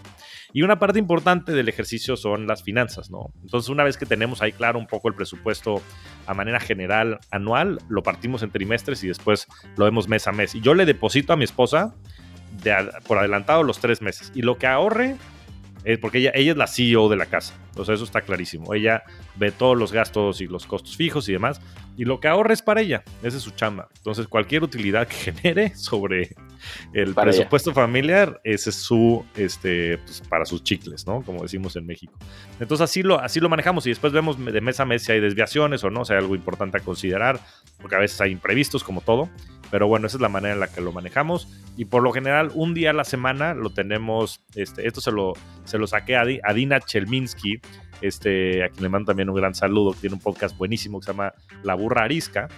Y 0.52 0.62
una 0.62 0.78
parte 0.78 0.98
importante 0.98 1.52
del 1.52 1.68
ejercicio 1.68 2.16
son 2.16 2.46
las 2.46 2.62
finanzas, 2.62 3.10
¿no? 3.10 3.32
Entonces, 3.42 3.68
una 3.68 3.84
vez 3.84 3.96
que 3.96 4.06
tenemos 4.06 4.42
ahí 4.42 4.52
claro 4.52 4.78
un 4.78 4.86
poco 4.86 5.08
el 5.08 5.14
presupuesto 5.14 5.82
a 6.26 6.34
manera 6.34 6.60
general 6.60 7.18
anual, 7.30 7.78
lo 7.88 8.02
partimos 8.02 8.42
en 8.42 8.50
trimestres 8.50 9.02
y 9.04 9.08
después 9.08 9.46
lo 9.76 9.84
vemos 9.84 10.08
mes 10.08 10.26
a 10.26 10.32
mes. 10.32 10.54
Y 10.54 10.60
yo 10.60 10.74
le 10.74 10.86
deposito 10.86 11.25
a 11.32 11.36
mi 11.36 11.44
esposa 11.44 11.94
por 13.06 13.18
adelantado 13.18 13.62
los 13.62 13.78
tres 13.78 14.02
meses. 14.02 14.32
Y 14.34 14.42
lo 14.42 14.58
que 14.58 14.66
ahorre 14.66 15.16
porque 16.00 16.18
ella, 16.18 16.32
ella 16.34 16.50
es 16.50 16.56
la 16.56 16.66
CEO 16.66 17.08
de 17.08 17.14
la 17.14 17.26
casa. 17.26 17.54
O 17.76 17.84
sea, 17.84 17.94
eso 17.94 18.02
está 18.02 18.22
clarísimo. 18.22 18.74
Ella 18.74 19.04
ve 19.36 19.52
todos 19.52 19.78
los 19.78 19.92
gastos 19.92 20.40
y 20.40 20.48
los 20.48 20.66
costos 20.66 20.96
fijos 20.96 21.28
y 21.28 21.32
demás. 21.32 21.60
Y 21.96 22.04
lo 22.04 22.18
que 22.18 22.26
ahorra 22.26 22.52
es 22.52 22.60
para 22.60 22.80
ella. 22.80 23.04
Esa 23.22 23.36
es 23.36 23.42
su 23.44 23.52
chamba. 23.52 23.88
Entonces, 23.96 24.26
cualquier 24.26 24.64
utilidad 24.64 25.06
que 25.06 25.14
genere 25.32 25.76
sobre 25.76 26.34
el 26.92 27.14
presupuesto 27.14 27.72
familiar, 27.72 28.40
ese 28.42 28.70
es 28.70 28.76
su, 28.76 29.24
este, 29.36 29.98
pues, 29.98 30.22
para 30.28 30.44
sus 30.44 30.64
chicles, 30.64 31.06
¿no? 31.06 31.22
Como 31.22 31.42
decimos 31.42 31.76
en 31.76 31.86
México. 31.86 32.12
Entonces, 32.58 32.82
así 32.82 33.02
lo, 33.02 33.20
así 33.20 33.38
lo 33.38 33.48
manejamos 33.48 33.86
y 33.86 33.90
después 33.90 34.12
vemos 34.12 34.44
de 34.44 34.60
mes 34.60 34.80
a 34.80 34.84
mes 34.84 35.04
si 35.04 35.12
hay 35.12 35.20
desviaciones 35.20 35.84
o 35.84 35.90
no, 35.90 36.04
si 36.04 36.14
hay 36.14 36.18
algo 36.18 36.34
importante 36.34 36.78
a 36.78 36.80
considerar, 36.80 37.38
porque 37.80 37.94
a 37.94 38.00
veces 38.00 38.20
hay 38.20 38.32
imprevistos, 38.32 38.82
como 38.82 39.02
todo. 39.02 39.30
Pero 39.70 39.88
bueno, 39.88 40.06
esa 40.06 40.16
es 40.16 40.20
la 40.20 40.28
manera 40.28 40.54
en 40.54 40.60
la 40.60 40.68
que 40.68 40.80
lo 40.80 40.92
manejamos. 40.92 41.48
Y 41.76 41.86
por 41.86 42.02
lo 42.02 42.12
general, 42.12 42.50
un 42.54 42.74
día 42.74 42.90
a 42.90 42.92
la 42.92 43.04
semana 43.04 43.54
lo 43.54 43.70
tenemos. 43.70 44.40
Este, 44.54 44.86
esto 44.86 45.00
se 45.00 45.12
lo, 45.12 45.34
se 45.64 45.78
lo 45.78 45.86
saqué 45.86 46.16
a, 46.16 46.24
Dina 46.24 46.80
Chelminsky, 46.80 47.60
este, 48.00 48.64
a 48.64 48.68
quien 48.68 48.82
le 48.84 48.88
mando 48.88 49.06
también 49.06 49.28
un 49.28 49.36
gran 49.36 49.54
saludo. 49.54 49.94
Tiene 49.94 50.14
un 50.14 50.20
podcast 50.20 50.56
buenísimo 50.56 51.00
que 51.00 51.06
se 51.06 51.12
llama 51.12 51.34
La 51.62 51.74
Burra 51.74 52.04
Arisca. 52.04 52.48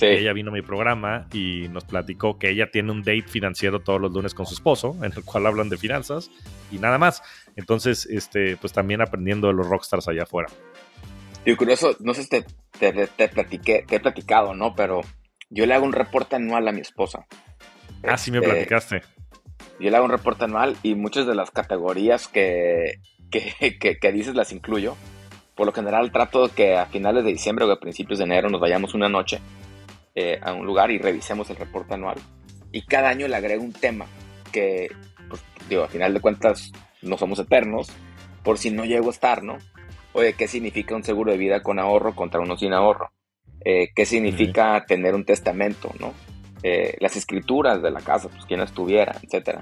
Ella 0.00 0.32
vino 0.32 0.50
a 0.50 0.54
mi 0.54 0.62
programa 0.62 1.26
y 1.32 1.68
nos 1.70 1.84
platicó 1.84 2.38
que 2.38 2.50
ella 2.50 2.70
tiene 2.70 2.92
un 2.92 3.00
date 3.00 3.26
financiero 3.26 3.80
todos 3.80 4.00
los 4.00 4.12
lunes 4.12 4.32
con 4.32 4.46
su 4.46 4.54
esposo, 4.54 4.96
en 5.02 5.12
el 5.12 5.24
cual 5.24 5.46
hablan 5.46 5.68
de 5.68 5.76
finanzas 5.76 6.30
y 6.70 6.78
nada 6.78 6.98
más. 6.98 7.20
Entonces, 7.56 8.06
este, 8.06 8.56
pues 8.56 8.72
también 8.72 9.00
aprendiendo 9.00 9.48
de 9.48 9.54
los 9.54 9.68
rockstars 9.68 10.06
allá 10.06 10.22
afuera. 10.22 10.48
Y 11.44 11.56
curioso, 11.56 11.96
no 12.00 12.14
sé 12.14 12.22
si 12.24 12.28
te, 12.28 12.44
te, 12.78 13.06
te, 13.08 13.28
platiqué, 13.28 13.84
te 13.86 13.96
he 13.96 14.00
platicado, 14.00 14.54
¿no? 14.54 14.74
Pero 14.74 15.00
yo 15.50 15.66
le 15.66 15.74
hago 15.74 15.84
un 15.84 15.92
reporte 15.92 16.36
anual 16.36 16.68
a 16.68 16.72
mi 16.72 16.80
esposa. 16.80 17.26
Ah, 18.02 18.16
sí 18.16 18.30
me 18.30 18.38
este, 18.38 18.50
platicaste. 18.50 19.02
Yo 19.80 19.90
le 19.90 19.96
hago 19.96 20.04
un 20.04 20.10
reporte 20.10 20.44
anual 20.44 20.76
y 20.82 20.94
muchas 20.94 21.26
de 21.26 21.34
las 21.34 21.50
categorías 21.50 22.28
que, 22.28 23.00
que, 23.30 24.12
dices 24.12 24.34
las 24.34 24.52
incluyo. 24.52 24.96
Por 25.54 25.66
lo 25.66 25.72
general 25.72 26.12
trato 26.12 26.48
de 26.48 26.54
que 26.54 26.76
a 26.76 26.86
finales 26.86 27.24
de 27.24 27.32
diciembre 27.32 27.64
o 27.64 27.72
a 27.72 27.80
principios 27.80 28.18
de 28.18 28.24
enero 28.24 28.48
nos 28.48 28.60
vayamos 28.60 28.94
una 28.94 29.08
noche 29.08 29.40
eh, 30.14 30.38
a 30.40 30.52
un 30.52 30.66
lugar 30.66 30.90
y 30.90 30.98
revisemos 30.98 31.50
el 31.50 31.56
reporte 31.56 31.94
anual. 31.94 32.18
Y 32.70 32.82
cada 32.82 33.08
año 33.08 33.26
le 33.26 33.36
agrego 33.36 33.64
un 33.64 33.72
tema 33.72 34.06
que, 34.52 34.88
pues, 35.28 35.42
digo, 35.68 35.82
a 35.82 35.88
final 35.88 36.14
de 36.14 36.20
cuentas 36.20 36.70
no 37.02 37.16
somos 37.16 37.38
eternos, 37.38 37.88
por 38.44 38.58
si 38.58 38.70
no 38.70 38.84
llego 38.84 39.08
a 39.08 39.12
estar, 39.12 39.42
¿no? 39.42 39.58
Oye, 40.12 40.34
¿qué 40.34 40.48
significa 40.48 40.94
un 40.94 41.04
seguro 41.04 41.32
de 41.32 41.38
vida 41.38 41.62
con 41.62 41.78
ahorro 41.78 42.14
contra 42.14 42.40
uno 42.40 42.56
sin 42.56 42.72
ahorro? 42.72 43.10
Eh, 43.64 43.90
qué 43.94 44.06
significa 44.06 44.84
tener 44.86 45.14
un 45.14 45.24
testamento, 45.24 45.92
¿no? 45.98 46.14
Eh, 46.62 46.96
las 47.00 47.16
escrituras 47.16 47.82
de 47.82 47.90
la 47.90 48.00
casa, 48.00 48.28
pues 48.28 48.44
quién 48.46 48.60
estuviera, 48.60 49.16
etc. 49.22 49.60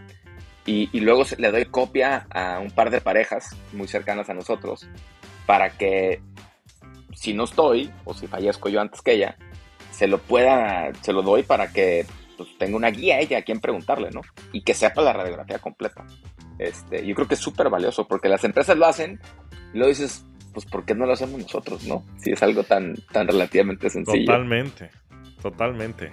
Y, 0.65 0.89
y, 0.93 1.01
luego 1.01 1.25
le 1.39 1.51
doy 1.51 1.67
copia 1.67 2.27
a 2.31 2.59
un 2.59 2.71
par 2.71 2.91
de 2.91 3.01
parejas 3.01 3.55
muy 3.73 3.87
cercanas 3.87 4.29
a 4.31 4.35
nosotros 4.35 4.89
para 5.47 5.71
que 5.71 6.21
si 7.15 7.35
no 7.35 7.45
estoy, 7.45 7.91
o 8.05 8.15
si 8.15 8.27
fallezco 8.27 8.69
yo 8.69 8.81
antes 8.81 9.01
que 9.01 9.13
ella, 9.13 9.37
se 9.91 10.07
lo 10.07 10.19
pueda, 10.19 10.93
se 11.03 11.13
lo 11.13 11.23
doy 11.23 11.43
para 11.43 11.73
que 11.73 12.05
pues, 12.37 12.49
tenga 12.59 12.77
una 12.77 12.91
guía 12.91 13.17
a 13.17 13.21
ella 13.21 13.39
a 13.39 13.43
quien 13.43 13.61
preguntarle, 13.61 14.11
¿no? 14.11 14.23
Y 14.53 14.63
que 14.63 14.75
sepa 14.75 15.03
la 15.03 15.13
radiografía 15.13 15.59
completa. 15.59 16.05
Este, 16.59 17.07
yo 17.07 17.15
creo 17.15 17.29
que 17.29 17.35
es 17.35 17.41
súper 17.41 17.71
valioso 17.71 18.07
porque 18.09 18.29
las 18.29 18.45
empresas 18.45 18.77
lo 18.77 18.87
hacen 18.87 19.21
luego 19.77 19.91
dices, 19.91 20.25
pues 20.57 20.65
¿por 20.65 20.87
qué 20.87 20.95
no 20.95 21.05
lo 21.05 21.13
hacemos 21.13 21.39
nosotros, 21.39 21.85
no? 21.85 22.03
Si 22.17 22.31
es 22.33 22.43
algo 22.43 22.63
tan, 22.63 22.95
tan 23.13 23.27
relativamente 23.27 23.91
sencillo. 23.91 24.25
Totalmente, 24.25 24.91
totalmente. 25.43 26.11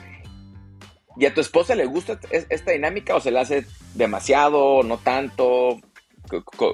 ¿Y 1.15 1.25
a 1.25 1.33
tu 1.33 1.39
esposa 1.39 1.75
le 1.75 1.85
gusta 1.85 2.19
esta 2.29 2.71
dinámica 2.71 3.15
o 3.15 3.21
se 3.21 3.31
le 3.31 3.39
hace 3.39 3.65
demasiado, 3.93 4.83
no 4.83 4.97
tanto? 4.97 5.79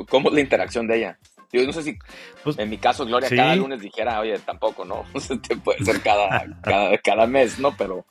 ¿Cómo 0.10 0.30
es 0.30 0.34
la 0.34 0.42
interacción 0.42 0.88
de 0.88 0.98
ella? 0.98 1.20
Yo 1.54 1.64
no 1.64 1.72
sé 1.72 1.84
si 1.84 2.00
pues, 2.44 2.58
en 2.58 2.72
mi 2.72 2.80
caso 2.80 3.06
Gloria 3.06 3.30
cada 3.30 3.56
lunes 3.56 3.82
dijera, 3.82 4.20
oye, 4.20 4.40
tampoco, 4.40 4.84
¿no? 4.84 5.06
Te 5.48 5.56
puede 5.56 5.86
ser 5.86 6.02
cada, 6.02 6.48
cada, 7.04 7.28
mes, 7.28 7.60
¿no? 7.60 7.78
Pero... 7.78 8.04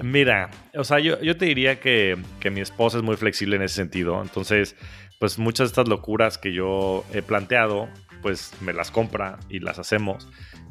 Mira, 0.00 0.50
o 0.76 0.84
sea, 0.84 1.00
yo, 1.00 1.20
yo 1.20 1.36
te 1.36 1.46
diría 1.46 1.80
que, 1.80 2.16
que, 2.38 2.50
mi 2.50 2.60
esposa 2.60 2.98
es 2.98 3.02
muy 3.02 3.16
flexible 3.16 3.56
en 3.56 3.62
ese 3.62 3.74
sentido. 3.74 4.22
Entonces, 4.22 4.76
pues 5.24 5.38
muchas 5.38 5.68
de 5.68 5.72
estas 5.72 5.88
locuras 5.88 6.36
que 6.36 6.52
yo 6.52 7.04
he 7.12 7.22
planteado, 7.22 7.88
pues 8.24 8.52
me 8.62 8.72
las 8.72 8.90
compra 8.90 9.38
y 9.50 9.60
las 9.60 9.78
hacemos. 9.78 10.26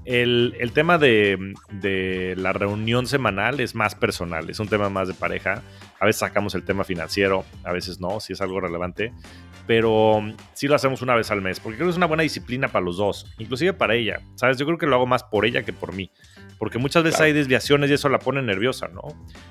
El, 0.06 0.56
el 0.60 0.72
tema 0.72 0.98
de, 0.98 1.54
de, 1.72 2.34
la 2.36 2.52
reunión 2.52 3.06
semanal 3.06 3.60
es 3.60 3.76
más 3.76 3.94
personal, 3.94 4.50
es 4.50 4.60
un 4.60 4.68
tema 4.68 4.90
más 4.90 5.08
de 5.08 5.14
pareja. 5.14 5.62
A 6.00 6.08
veces 6.08 6.22
sacamos 6.22 6.56
el 6.56 6.64
tema 6.64 6.84
financiero, 6.84 7.46
a 7.64 7.72
veces 7.72 8.00
no, 8.00 8.20
si 8.20 8.34
es 8.34 8.42
algo 8.42 8.60
relevante 8.60 9.14
pero 9.66 10.22
sí 10.54 10.68
lo 10.68 10.76
hacemos 10.76 11.02
una 11.02 11.16
vez 11.16 11.32
al 11.32 11.42
mes, 11.42 11.60
porque 11.60 11.78
creo 11.78 11.88
que 11.88 11.92
es 11.92 11.98
una 11.98 12.06
buena 12.06 12.24
disciplina 12.24 12.68
para 12.68 12.84
los 12.84 12.98
dos, 12.98 13.34
inclusive 13.38 13.74
para 13.74 13.96
ella, 13.96 14.22
¿sabes? 14.36 14.58
Yo 14.58 14.66
creo 14.66 14.78
que 14.78 14.86
lo 14.86 14.96
hago 14.96 15.06
más 15.06 15.24
por 15.24 15.46
ella 15.46 15.64
que 15.64 15.72
por 15.72 15.94
mí, 15.94 16.12
porque 16.60 16.80
muchas 16.80 17.04
veces 17.04 17.22
hay 17.22 17.34
desviaciones 17.34 17.90
y 17.90 17.94
eso 17.94 18.10
la 18.10 18.20
pone 18.20 18.42
nerviosa, 18.42 18.90
¿no? 18.90 19.02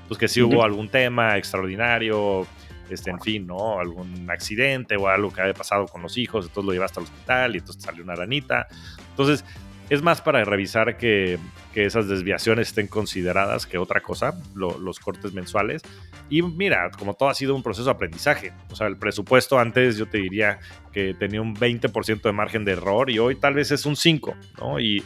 Pues 0.09 0.19
que 0.19 0.29
si 0.29 0.43
hubo 0.43 0.65
algún 0.65 0.89
tema 0.89 1.39
extraordinario, 1.39 2.47
este, 2.93 3.11
en 3.11 3.21
fin, 3.21 3.47
¿no? 3.47 3.81
Algún 3.81 4.31
accidente 4.31 4.97
o 4.97 5.09
algo 5.09 5.33
que 5.33 5.43
haya 5.43 5.55
pasado 5.55 5.87
con 5.87 6.03
los 6.03 6.17
hijos, 6.19 6.47
entonces 6.47 6.67
lo 6.67 6.73
llevaste 6.73 7.01
al 7.01 7.05
hospital 7.05 7.55
y 7.55 7.59
entonces 7.59 7.83
salió 7.83 8.05
una 8.05 8.15
ranita. 8.15 8.69
Entonces, 9.11 9.45
es 9.93 10.03
más 10.03 10.23
para 10.23 10.43
revisar 10.45 10.97
que, 10.97 11.39
esas 11.75 12.07
desviaciones 12.07 12.69
estén 12.69 12.87
consideradas 12.87 13.67
que 13.67 13.79
otra 13.79 14.01
cosa, 14.03 14.35
los 14.55 14.99
cortes 15.01 15.33
mensuales. 15.33 15.83
Y 16.29 16.43
mira, 16.43 16.91
como 16.99 17.15
todo 17.15 17.31
ha 17.31 17.35
sido 17.35 17.55
un 17.55 17.63
proceso 17.63 17.87
de 17.87 17.93
aprendizaje. 17.93 18.53
O 18.71 18.77
sea, 18.77 18.87
el 18.89 18.99
presupuesto 18.99 19.59
antes 19.59 19.97
yo 19.97 20.07
te 20.07 20.19
diría 20.19 20.61
que 20.93 21.15
tenía 21.15 21.41
un 21.41 21.57
20% 21.57 22.23
de 22.23 22.33
margen 22.33 22.67
de 22.67 22.73
error 22.73 23.11
y 23.11 23.19
hoy 23.19 23.37
tal 23.37 23.55
vez 23.55 23.71
es 23.71 23.87
un 23.87 23.95
5%, 23.95 24.35
¿no? 24.61 24.81
Y, 24.81 25.03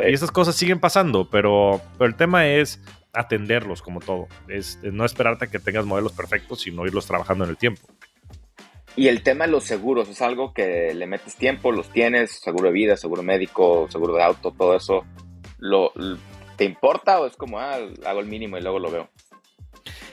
y 0.00 0.12
esas 0.12 0.30
cosas 0.30 0.56
siguen 0.56 0.80
pasando, 0.80 1.28
pero, 1.30 1.80
pero 1.96 2.08
el 2.08 2.14
tema 2.14 2.46
es 2.46 2.80
atenderlos 3.18 3.82
como 3.82 4.00
todo. 4.00 4.28
Es 4.48 4.78
no 4.82 5.04
esperarte 5.04 5.46
a 5.46 5.48
que 5.48 5.58
tengas 5.58 5.84
modelos 5.84 6.12
perfectos, 6.12 6.60
sino 6.60 6.86
irlos 6.86 7.06
trabajando 7.06 7.44
en 7.44 7.50
el 7.50 7.56
tiempo. 7.56 7.82
Y 8.96 9.08
el 9.08 9.22
tema 9.22 9.46
de 9.46 9.52
los 9.52 9.64
seguros 9.64 10.08
es 10.08 10.20
algo 10.22 10.52
que 10.52 10.92
le 10.92 11.06
metes 11.06 11.36
tiempo, 11.36 11.70
los 11.70 11.90
tienes, 11.90 12.32
seguro 12.40 12.68
de 12.68 12.72
vida, 12.72 12.96
seguro 12.96 13.22
médico, 13.22 13.86
seguro 13.90 14.14
de 14.16 14.24
auto, 14.24 14.50
todo 14.50 14.74
eso. 14.74 15.04
Lo, 15.58 15.92
¿Te 16.56 16.64
importa 16.64 17.20
o 17.20 17.26
es 17.26 17.36
como, 17.36 17.60
ah, 17.60 17.78
hago 18.04 18.20
el 18.20 18.26
mínimo 18.26 18.58
y 18.58 18.60
luego 18.60 18.80
lo 18.80 18.90
veo? 18.90 19.08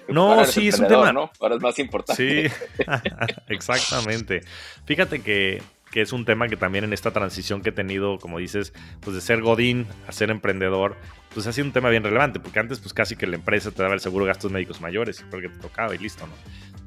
No, 0.07 0.45
sí, 0.45 0.67
es 0.67 0.79
un 0.79 0.87
tema. 0.87 1.11
¿no? 1.11 1.31
Ahora 1.39 1.55
es 1.55 1.61
más 1.61 1.79
importante. 1.79 2.49
Sí, 2.49 2.55
exactamente. 3.49 4.41
Fíjate 4.85 5.21
que, 5.21 5.63
que, 5.91 6.01
es 6.01 6.13
un 6.13 6.25
tema 6.25 6.47
que 6.47 6.57
también 6.57 6.83
en 6.83 6.93
esta 6.93 7.11
transición 7.11 7.61
que 7.61 7.69
he 7.69 7.73
tenido, 7.73 8.17
como 8.17 8.39
dices, 8.39 8.73
pues 9.01 9.15
de 9.15 9.21
ser 9.21 9.41
Godín 9.41 9.87
a 10.07 10.11
ser 10.11 10.29
emprendedor, 10.29 10.95
pues 11.33 11.47
ha 11.47 11.53
sido 11.53 11.67
un 11.67 11.73
tema 11.73 11.89
bien 11.89 12.03
relevante, 12.03 12.39
porque 12.39 12.59
antes 12.59 12.79
pues 12.79 12.93
casi 12.93 13.15
que 13.15 13.27
la 13.27 13.35
empresa 13.35 13.71
te 13.71 13.81
daba 13.81 13.93
el 13.93 13.99
seguro 13.99 14.25
de 14.25 14.29
gastos 14.29 14.51
médicos 14.51 14.81
mayores, 14.81 15.23
porque 15.29 15.49
te 15.49 15.59
tocaba 15.59 15.93
y 15.95 15.97
listo, 15.97 16.25
¿no? 16.27 16.33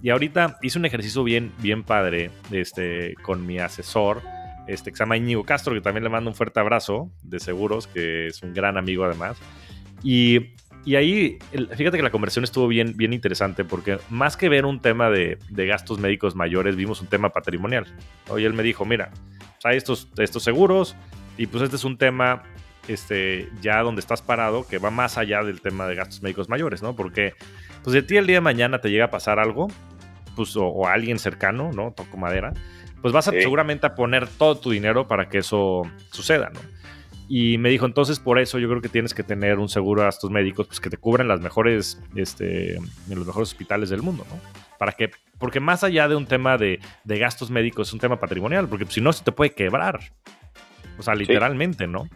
Y 0.03 0.11
ahorita 0.11 0.59
hice 0.63 0.79
un 0.79 0.85
ejercicio 0.85 1.25
bien, 1.25 1.53
bien 1.59 1.83
padre 1.83 2.31
este, 2.51 3.15
con 3.23 3.47
mi 3.47 3.59
asesor, 3.59 4.23
este, 4.69 4.91
que 4.91 4.97
se 4.97 5.03
llama 5.03 5.17
Íñigo 5.17 5.45
Castro, 5.45 5.75
que 5.75 5.81
también 5.81 6.05
le 6.05 6.11
mando 6.11 6.31
un 6.31 6.37
fuerte 6.37 6.61
abrazo 6.61 7.11
de 7.23 7.41
seguros, 7.41 7.87
que 7.89 8.29
es 8.29 8.43
un 8.43 8.55
gran 8.55 8.77
amigo 8.77 9.05
además. 9.05 9.37
Y, 10.03 10.53
y 10.89 10.97
ahí, 10.97 11.39
fíjate 11.77 11.99
que 11.99 12.03
la 12.03 12.11
conversión 12.11 12.45
estuvo 12.45 12.67
bien, 12.67 12.97
bien 12.97 13.13
interesante, 13.13 13.63
porque 13.63 13.99
más 14.09 14.39
que 14.39 14.49
ver 14.49 14.65
un 14.65 14.81
tema 14.81 15.11
de, 15.11 15.37
de 15.51 15.67
gastos 15.67 15.99
médicos 15.99 16.35
mayores, 16.35 16.77
vimos 16.77 17.03
un 17.03 17.09
tema 17.09 17.29
patrimonial. 17.29 17.85
Hoy 18.31 18.47
él 18.47 18.55
me 18.55 18.63
dijo, 18.63 18.87
mira, 18.87 19.11
hay 19.65 19.77
estos, 19.77 20.09
estos 20.17 20.43
seguros, 20.43 20.97
y 21.37 21.47
pues 21.47 21.63
este 21.63 21.77
es 21.77 21.85
un 21.85 21.99
tema 21.99 22.43
este, 22.89 23.51
ya 23.61 23.83
donde 23.83 24.01
estás 24.01 24.23
parado, 24.23 24.67
que 24.67 24.79
va 24.79 24.89
más 24.91 25.19
allá 25.19 25.45
del 25.45 25.61
tema 25.61 25.87
de 25.87 25.95
gastos 25.95 26.23
médicos 26.23 26.49
mayores, 26.49 26.83
¿no? 26.83 26.97
Porque, 26.97 27.35
pues 27.85 27.93
de 27.93 28.01
ti 28.01 28.17
el 28.17 28.27
día 28.27 28.37
de 28.37 28.41
mañana 28.41 28.81
te 28.81 28.91
llega 28.91 29.05
a 29.05 29.11
pasar 29.11 29.39
algo, 29.39 29.69
pues, 30.37 30.57
o, 30.57 30.87
alguien 30.87 31.19
cercano, 31.19 31.71
¿no? 31.71 31.93
Toco 31.93 32.17
madera, 32.17 32.55
pues 33.03 33.13
vas 33.13 33.29
a 33.29 33.33
seguramente 33.33 33.87
a 33.87 33.95
poner 33.95 34.27
todo 34.27 34.57
tu 34.57 34.71
dinero 34.71 35.07
para 35.07 35.29
que 35.29 35.37
eso 35.37 35.83
suceda, 36.13 36.49
¿no? 36.49 36.61
Y 37.29 37.59
me 37.59 37.69
dijo, 37.69 37.85
entonces 37.85 38.19
por 38.19 38.39
eso 38.39 38.59
yo 38.59 38.69
creo 38.69 38.81
que 38.81 38.89
tienes 38.89 39.13
que 39.13 39.23
tener 39.23 39.59
un 39.59 39.69
seguro 39.69 40.01
de 40.01 40.07
gastos 40.07 40.31
médicos 40.31 40.67
pues, 40.67 40.81
que 40.81 40.89
te 40.89 40.97
cubren 40.97 41.29
las 41.29 41.41
mejores, 41.41 42.01
este, 42.17 42.77
en 42.77 43.15
los 43.15 43.27
mejores 43.27 43.51
hospitales 43.51 43.91
del 43.91 44.03
mundo, 44.03 44.27
¿no? 44.31 44.41
Para 44.79 44.93
que, 44.93 45.11
porque 45.39 45.61
más 45.61 45.85
allá 45.85 46.09
de 46.09 46.17
un 46.17 46.27
tema 46.27 46.57
de, 46.57 46.81
de 47.05 47.19
gastos 47.19 47.51
médicos, 47.51 47.89
es 47.89 47.95
un 47.95 48.01
tema 48.01 48.19
patrimonial, 48.19 48.69
porque 48.69 48.87
si 48.89 49.01
no, 49.01 49.13
se 49.13 49.25
te 49.25 49.33
puede 49.33 49.53
quebrar. 49.53 50.01
O 50.99 51.03
sea, 51.03 51.15
literalmente, 51.15 51.87
¿no? 51.87 52.09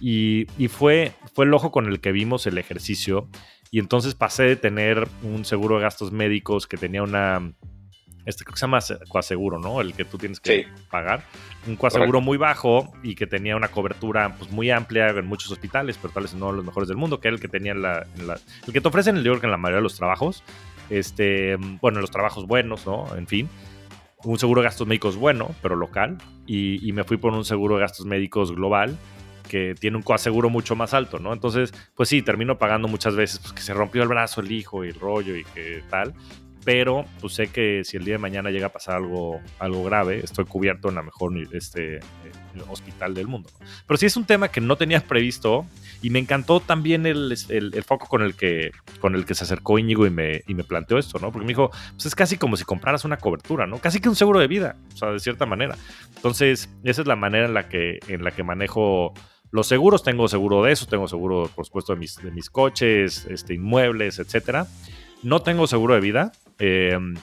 Y, 0.00 0.46
fue, 0.68 1.12
fue 1.32 1.46
el 1.46 1.54
ojo 1.54 1.70
con 1.70 1.86
el 1.86 2.00
que 2.00 2.12
vimos 2.12 2.46
el 2.46 2.58
ejercicio. 2.58 3.28
Y 3.70 3.78
entonces 3.78 4.14
pasé 4.14 4.44
de 4.44 4.56
tener 4.56 5.08
un 5.22 5.44
seguro 5.44 5.76
de 5.76 5.82
gastos 5.82 6.12
médicos 6.12 6.66
que 6.66 6.76
tenía 6.76 7.02
una. 7.02 7.52
Este 8.26 8.44
creo 8.44 8.54
que 8.54 8.60
se 8.60 8.66
llama 8.66 8.80
coaseguro, 9.08 9.58
¿no? 9.58 9.80
El 9.80 9.94
que 9.94 10.04
tú 10.04 10.18
tienes 10.18 10.40
que 10.40 10.66
pagar. 10.90 11.24
Un 11.66 11.76
coaseguro 11.76 12.20
muy 12.20 12.38
bajo 12.38 12.92
y 13.02 13.14
que 13.14 13.26
tenía 13.26 13.56
una 13.56 13.68
cobertura 13.68 14.34
pues, 14.38 14.50
muy 14.50 14.70
amplia 14.70 15.08
en 15.08 15.26
muchos 15.26 15.50
hospitales, 15.50 15.98
pero 16.00 16.12
tal 16.12 16.24
vez 16.24 16.34
no 16.34 16.52
los 16.52 16.64
mejores 16.64 16.88
del 16.88 16.96
mundo, 16.96 17.20
que 17.20 17.28
era 17.28 17.34
el 17.34 17.40
que 17.40 17.48
tenía 17.48 17.74
la, 17.74 18.06
el 18.66 18.72
que 18.72 18.80
te 18.80 18.88
ofrecen 18.88 19.16
el 19.16 19.22
New 19.22 19.32
York 19.32 19.44
en 19.44 19.50
la 19.50 19.56
mayoría 19.56 19.78
de 19.78 19.82
los 19.82 19.96
trabajos. 19.96 20.42
Este, 20.90 21.56
bueno, 21.56 21.98
en 21.98 22.02
los 22.02 22.10
trabajos 22.10 22.46
buenos, 22.46 22.86
¿no? 22.86 23.14
En 23.16 23.26
fin 23.26 23.48
un 24.24 24.38
seguro 24.38 24.62
de 24.62 24.68
gastos 24.68 24.86
médicos 24.86 25.16
bueno, 25.16 25.54
pero 25.60 25.76
local, 25.76 26.16
y, 26.46 26.86
y, 26.88 26.92
me 26.92 27.04
fui 27.04 27.18
por 27.18 27.34
un 27.34 27.44
seguro 27.44 27.74
de 27.74 27.82
gastos 27.82 28.06
médicos 28.06 28.52
global, 28.52 28.96
que 29.48 29.74
tiene 29.74 29.96
un 29.96 30.02
coaseguro 30.02 30.50
mucho 30.50 30.74
más 30.74 30.94
alto, 30.94 31.18
¿no? 31.18 31.32
Entonces, 31.32 31.72
pues 31.94 32.08
sí, 32.08 32.22
termino 32.22 32.58
pagando 32.58 32.88
muchas 32.88 33.14
veces 33.14 33.38
pues, 33.38 33.52
que 33.52 33.62
se 33.62 33.74
rompió 33.74 34.02
el 34.02 34.08
brazo 34.08 34.40
el 34.40 34.50
hijo 34.50 34.84
y 34.84 34.88
el 34.88 34.98
rollo 34.98 35.36
y 35.36 35.44
que 35.44 35.82
tal. 35.90 36.14
Pero 36.64 37.04
pues 37.20 37.34
sé 37.34 37.48
que 37.48 37.82
si 37.84 37.96
el 37.96 38.04
día 38.04 38.14
de 38.14 38.18
mañana 38.18 38.50
llega 38.50 38.66
a 38.66 38.72
pasar 38.72 38.96
algo, 38.96 39.40
algo 39.58 39.84
grave, 39.84 40.20
estoy 40.24 40.44
cubierto 40.46 40.88
en 40.88 40.94
la 40.94 41.02
mejor 41.02 41.32
este, 41.52 41.96
eh, 41.96 42.00
hospital 42.68 43.14
del 43.14 43.26
mundo. 43.26 43.50
Pero 43.86 43.98
sí 43.98 44.06
es 44.06 44.16
un 44.16 44.24
tema 44.24 44.48
que 44.48 44.60
no 44.60 44.76
tenías 44.76 45.02
previsto 45.02 45.66
y 46.00 46.10
me 46.10 46.18
encantó 46.18 46.60
también 46.60 47.06
el, 47.06 47.36
el, 47.48 47.82
foco 47.84 48.06
con 48.06 48.22
el, 48.22 48.34
que, 48.34 48.72
con 49.00 49.14
el 49.14 49.24
que 49.24 49.34
se 49.34 49.44
acercó 49.44 49.78
Íñigo 49.78 50.06
y 50.06 50.10
me, 50.10 50.42
y 50.46 50.54
me 50.54 50.64
planteó 50.64 50.98
esto, 50.98 51.18
¿no? 51.18 51.32
Porque 51.32 51.44
me 51.44 51.52
dijo, 51.52 51.70
pues 51.92 52.06
es 52.06 52.14
casi 52.14 52.36
como 52.36 52.56
si 52.56 52.64
compraras 52.64 53.04
una 53.04 53.16
cobertura, 53.16 53.66
¿no? 53.66 53.78
Casi 53.78 54.00
que 54.00 54.08
un 54.08 54.16
seguro 54.16 54.40
de 54.40 54.46
vida, 54.46 54.76
o 54.94 54.96
sea, 54.96 55.10
de 55.10 55.18
cierta 55.18 55.46
manera. 55.46 55.76
Entonces, 56.16 56.70
esa 56.82 57.02
es 57.02 57.06
la 57.06 57.16
manera 57.16 57.46
en 57.46 57.54
la 57.54 57.68
que, 57.68 58.00
en 58.08 58.24
la 58.24 58.30
que 58.30 58.42
manejo 58.42 59.12
los 59.50 59.68
seguros, 59.68 60.02
tengo 60.02 60.26
seguro 60.28 60.62
de 60.62 60.72
eso, 60.72 60.86
tengo 60.86 61.06
seguro, 61.06 61.48
por 61.54 61.64
supuesto, 61.64 61.92
de 61.94 62.00
mis, 62.00 62.16
de 62.16 62.30
mis 62.32 62.50
coches, 62.50 63.26
este, 63.30 63.54
inmuebles, 63.54 64.18
etcétera. 64.18 64.66
No 65.22 65.42
tengo 65.42 65.66
seguro 65.66 65.94
de 65.94 66.00
vida. 66.00 66.32
Em, 66.58 67.14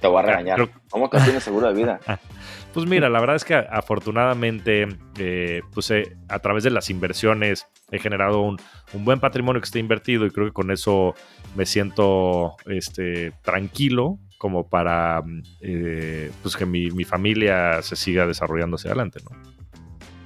Te 0.00 0.06
voy 0.06 0.18
a 0.18 0.22
regañar. 0.22 0.68
¿Cómo 0.90 1.08
que 1.10 1.18
tienes 1.18 1.42
seguro 1.42 1.68
de 1.68 1.74
vida? 1.74 2.00
pues 2.74 2.86
mira, 2.86 3.08
la 3.08 3.20
verdad 3.20 3.36
es 3.36 3.44
que 3.44 3.54
afortunadamente, 3.54 4.88
eh, 5.18 5.62
pues 5.72 5.90
eh, 5.90 6.16
a 6.28 6.38
través 6.38 6.64
de 6.64 6.70
las 6.70 6.90
inversiones 6.90 7.66
he 7.90 7.98
generado 7.98 8.42
un, 8.42 8.56
buen 8.94 9.20
patrimonio 9.20 9.60
que 9.60 9.66
está 9.66 9.78
invertido 9.78 10.26
y 10.26 10.30
creo 10.30 10.46
que 10.46 10.52
con 10.52 10.70
eso 10.70 11.14
me 11.54 11.66
siento 11.66 12.56
este, 12.66 13.32
tranquilo 13.42 14.18
como 14.38 14.68
para 14.68 15.22
eh, 15.60 16.30
pues 16.42 16.56
que 16.56 16.66
mi, 16.66 16.90
mi, 16.90 17.04
familia 17.04 17.80
se 17.82 17.94
siga 17.94 18.26
desarrollando 18.26 18.74
hacia 18.74 18.90
adelante, 18.90 19.20
¿no? 19.22 19.36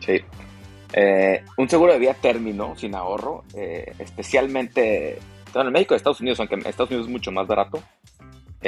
Sí, 0.01 0.23
eh, 0.92 1.42
un 1.57 1.69
seguro 1.69 1.92
de 1.92 1.99
vida 1.99 2.14
término, 2.14 2.75
sin 2.77 2.95
ahorro, 2.95 3.45
eh, 3.55 3.92
especialmente 3.99 5.19
en 5.55 5.61
el 5.61 5.70
México 5.70 5.95
de 5.95 5.99
Estados 5.99 6.20
Unidos, 6.20 6.39
aunque 6.41 6.55
en 6.55 6.66
Estados 6.66 6.91
Unidos 6.91 7.07
es 7.07 7.12
mucho 7.12 7.33
más 7.33 7.47
barato. 7.47 7.83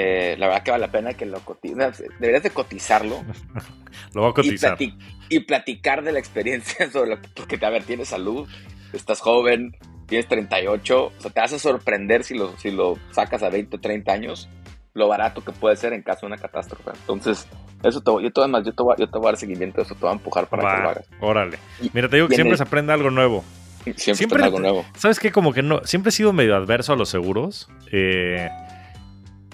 Eh, 0.01 0.37
la 0.39 0.47
verdad 0.47 0.63
que 0.63 0.71
vale 0.71 0.87
la 0.87 0.93
pena 0.93 1.15
que 1.15 1.27
lo 1.27 1.41
cotices. 1.41 2.05
Deberías 2.21 2.45
de 2.45 2.51
cotizarlo. 2.51 3.25
lo 4.15 4.23
voy 4.23 4.31
a 4.31 4.35
cotizar. 4.35 4.79
Y, 4.81 5.41
platicar 5.41 6.05
de 6.05 6.13
la 6.13 6.21
experiencia 6.21 6.89
sobre 6.93 7.11
lo 7.11 7.21
que, 7.21 7.29
porque, 7.35 7.59
a 7.65 7.71
ver, 7.71 7.83
tienes 7.83 8.09
salud, 8.09 8.49
estás 8.93 9.21
joven, 9.21 9.77
tienes 10.07 10.29
38, 10.29 11.05
o 11.05 11.13
sea, 11.19 11.31
te 11.33 11.41
vas 11.41 11.53
a 11.53 11.59
sorprender 11.59 12.23
si 12.23 12.35
lo, 12.35 12.57
si 12.59 12.71
lo 12.71 12.97
sacas 13.11 13.43
a 13.43 13.51
20 13.51 13.77
o 13.77 13.81
30 13.81 14.13
años, 14.13 14.49
lo 14.95 15.09
barato 15.09 15.45
que 15.45 15.51
puede 15.51 15.75
ser 15.75 15.93
en 15.93 16.03
caso 16.03 16.21
de 16.23 16.27
una 16.29 16.39
catástrofe. 16.39 16.91
Entonces, 16.95 17.49
Eso 17.83 18.01
te, 18.01 18.11
yo, 18.23 18.33
te, 18.33 18.41
además, 18.41 18.65
yo, 18.65 18.73
te 18.73 18.83
voy, 18.83 18.95
yo 18.99 19.09
te 19.09 19.19
voy 19.19 19.27
a 19.27 19.31
dar 19.31 19.37
seguimiento, 19.37 19.83
eso 19.83 19.97
te 19.97 20.05
va 20.05 20.13
a 20.13 20.15
empujar 20.15 20.47
para 20.47 20.63
que 20.63 20.83
lo 20.83 20.89
hagas. 20.91 21.09
Órale. 21.21 21.59
Mira, 21.93 22.09
te 22.09 22.17
digo 22.17 22.29
que 22.29 22.37
siempre 22.37 22.57
se 22.57 22.63
aprende 22.63 22.93
algo 22.93 23.11
nuevo. 23.11 23.45
Siempre, 23.83 24.15
siempre 24.15 24.45
algo 24.45 24.61
nuevo. 24.61 24.85
¿Sabes 24.97 25.19
qué? 25.19 25.33
Como 25.33 25.53
que 25.53 25.63
no. 25.63 25.85
Siempre 25.85 26.11
he 26.11 26.13
sido 26.13 26.33
medio 26.33 26.55
adverso 26.57 26.93
a 26.93 26.97
los 26.97 27.09
seguros. 27.09 27.69
Eh, 27.91 28.49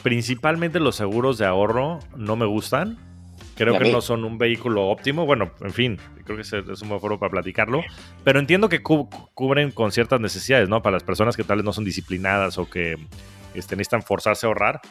principalmente 0.04 0.80
los 0.80 0.96
seguros 0.96 1.38
de 1.38 1.46
ahorro 1.46 1.98
no 2.14 2.36
me 2.36 2.44
gustan. 2.44 2.98
Creo 3.56 3.78
que 3.78 3.90
no 3.90 4.02
son 4.02 4.24
un 4.24 4.36
vehículo 4.36 4.88
óptimo. 4.88 5.24
Bueno, 5.24 5.52
en 5.62 5.72
fin, 5.72 5.98
creo 6.24 6.36
que 6.36 6.42
es 6.42 6.82
un 6.82 6.88
buen 6.88 7.00
foro 7.00 7.18
para 7.18 7.30
platicarlo. 7.30 7.82
Pero 8.22 8.38
entiendo 8.38 8.68
que 8.68 8.82
cubren 8.82 9.70
con 9.70 9.92
ciertas 9.92 10.20
necesidades, 10.20 10.68
¿no? 10.68 10.82
Para 10.82 10.94
las 10.96 11.04
personas 11.04 11.36
que 11.36 11.44
tal 11.44 11.58
vez 11.58 11.64
no 11.64 11.72
son 11.72 11.84
disciplinadas 11.84 12.58
o 12.58 12.68
que 12.68 12.98
este, 13.54 13.76
necesitan 13.76 14.02
forzarse 14.02 14.44
a 14.44 14.48
ahorrar. 14.48 14.82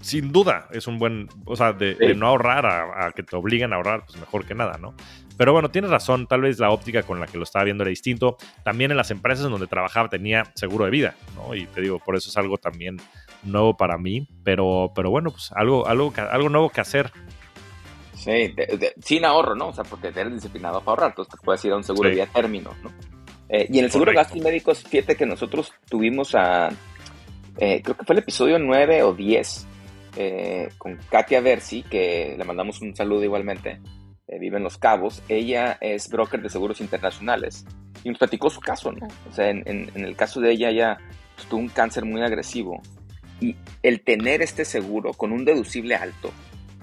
Sin 0.00 0.32
duda, 0.32 0.68
es 0.70 0.86
un 0.86 0.98
buen. 0.98 1.28
O 1.44 1.54
sea, 1.54 1.74
de, 1.74 2.14
no 2.16 2.28
ahorrar 2.28 2.64
a, 2.64 3.12
que 3.12 3.22
te 3.22 3.36
obliguen 3.36 3.74
a 3.74 3.76
ahorrar, 3.76 4.06
pues 4.06 4.18
mejor 4.18 4.46
que 4.46 4.54
nada, 4.54 4.78
¿no? 4.78 4.94
Pero 5.36 5.52
bueno, 5.52 5.70
tienes 5.70 5.90
razón. 5.90 6.26
Tal 6.26 6.40
vez 6.40 6.58
la 6.58 6.70
óptica 6.70 7.02
con 7.02 7.20
la 7.20 7.26
que 7.26 7.36
lo 7.36 7.44
estaba 7.44 7.64
viendo 7.64 7.82
era 7.82 7.90
distinto. 7.90 8.38
También 8.64 8.92
en 8.92 8.96
las 8.96 9.10
empresas 9.10 9.44
en 9.44 9.50
donde 9.50 9.66
trabajaba 9.66 10.08
tenía 10.08 10.50
seguro 10.54 10.86
de 10.86 10.90
vida, 10.90 11.16
¿no? 11.34 11.54
Y 11.54 11.66
te 11.66 11.82
digo, 11.82 11.98
por 11.98 12.16
eso 12.16 12.30
es 12.30 12.36
algo 12.38 12.56
también 12.56 12.98
nuevo 13.42 13.76
para 13.76 13.98
mí. 13.98 14.28
Pero, 14.44 14.92
pero 14.94 15.10
bueno, 15.10 15.30
pues 15.30 15.50
algo, 15.54 15.86
algo, 15.86 16.12
algo 16.30 16.48
nuevo 16.48 16.70
que 16.70 16.80
hacer 16.80 17.12
Sí, 18.18 18.52
sin 19.00 19.24
ahorro, 19.24 19.54
¿no? 19.54 19.68
O 19.68 19.72
sea, 19.72 19.84
porque 19.84 20.08
eres 20.08 20.34
disciplinado 20.34 20.80
para 20.80 20.90
ahorrar, 20.90 21.10
entonces 21.10 21.38
te 21.38 21.44
puedes 21.44 21.64
ir 21.64 21.72
a 21.72 21.76
un 21.76 21.84
seguro 21.84 22.08
de 22.08 22.16
vida 22.16 22.26
término, 22.26 22.74
¿no? 22.82 22.90
Eh, 23.48 23.68
y 23.70 23.78
en 23.78 23.84
el 23.84 23.90
seguro 23.92 24.10
de 24.10 24.16
gastos 24.16 24.42
médicos, 24.42 24.82
fíjate 24.82 25.14
que 25.14 25.24
nosotros 25.24 25.72
tuvimos 25.88 26.34
a, 26.34 26.68
eh, 27.58 27.80
creo 27.80 27.96
que 27.96 28.04
fue 28.04 28.14
el 28.14 28.18
episodio 28.18 28.58
9 28.58 29.04
o 29.04 29.14
10, 29.14 29.66
eh, 30.16 30.68
con 30.78 30.98
Katia 31.08 31.40
Versi, 31.40 31.84
que 31.84 32.34
le 32.36 32.44
mandamos 32.44 32.82
un 32.82 32.94
saludo 32.96 33.22
igualmente, 33.22 33.80
vive 34.40 34.58
en 34.58 34.64
Los 34.64 34.76
Cabos. 34.76 35.22
Ella 35.28 35.78
es 35.80 36.10
broker 36.10 36.42
de 36.42 36.50
seguros 36.50 36.80
internacionales 36.80 37.64
y 38.02 38.10
nos 38.10 38.18
platicó 38.18 38.50
su 38.50 38.60
caso, 38.60 38.92
¿no? 38.92 39.06
O 39.30 39.32
sea, 39.32 39.48
en, 39.48 39.62
en, 39.66 40.04
el 40.04 40.16
caso 40.16 40.40
de 40.40 40.50
ella, 40.50 40.70
ella 40.70 40.98
pues, 41.34 41.48
tuvo 41.48 41.60
un 41.60 41.68
cáncer 41.68 42.04
muy 42.04 42.20
agresivo 42.20 42.82
y 43.40 43.56
el 43.82 44.00
tener 44.00 44.42
este 44.42 44.64
seguro 44.64 45.12
con 45.12 45.32
un 45.32 45.44
deducible 45.44 45.94
alto, 45.94 46.32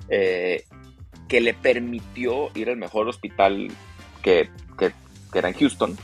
eh, 0.10 0.64
que 1.28 1.42
le 1.42 1.54
permitió 1.54 2.50
ir 2.56 2.70
al 2.70 2.78
mejor 2.78 3.08
hospital 3.08 3.70
que, 4.22 4.50
que, 4.78 4.92
era 5.34 5.50
en 5.50 5.56
Houston, 5.56 5.98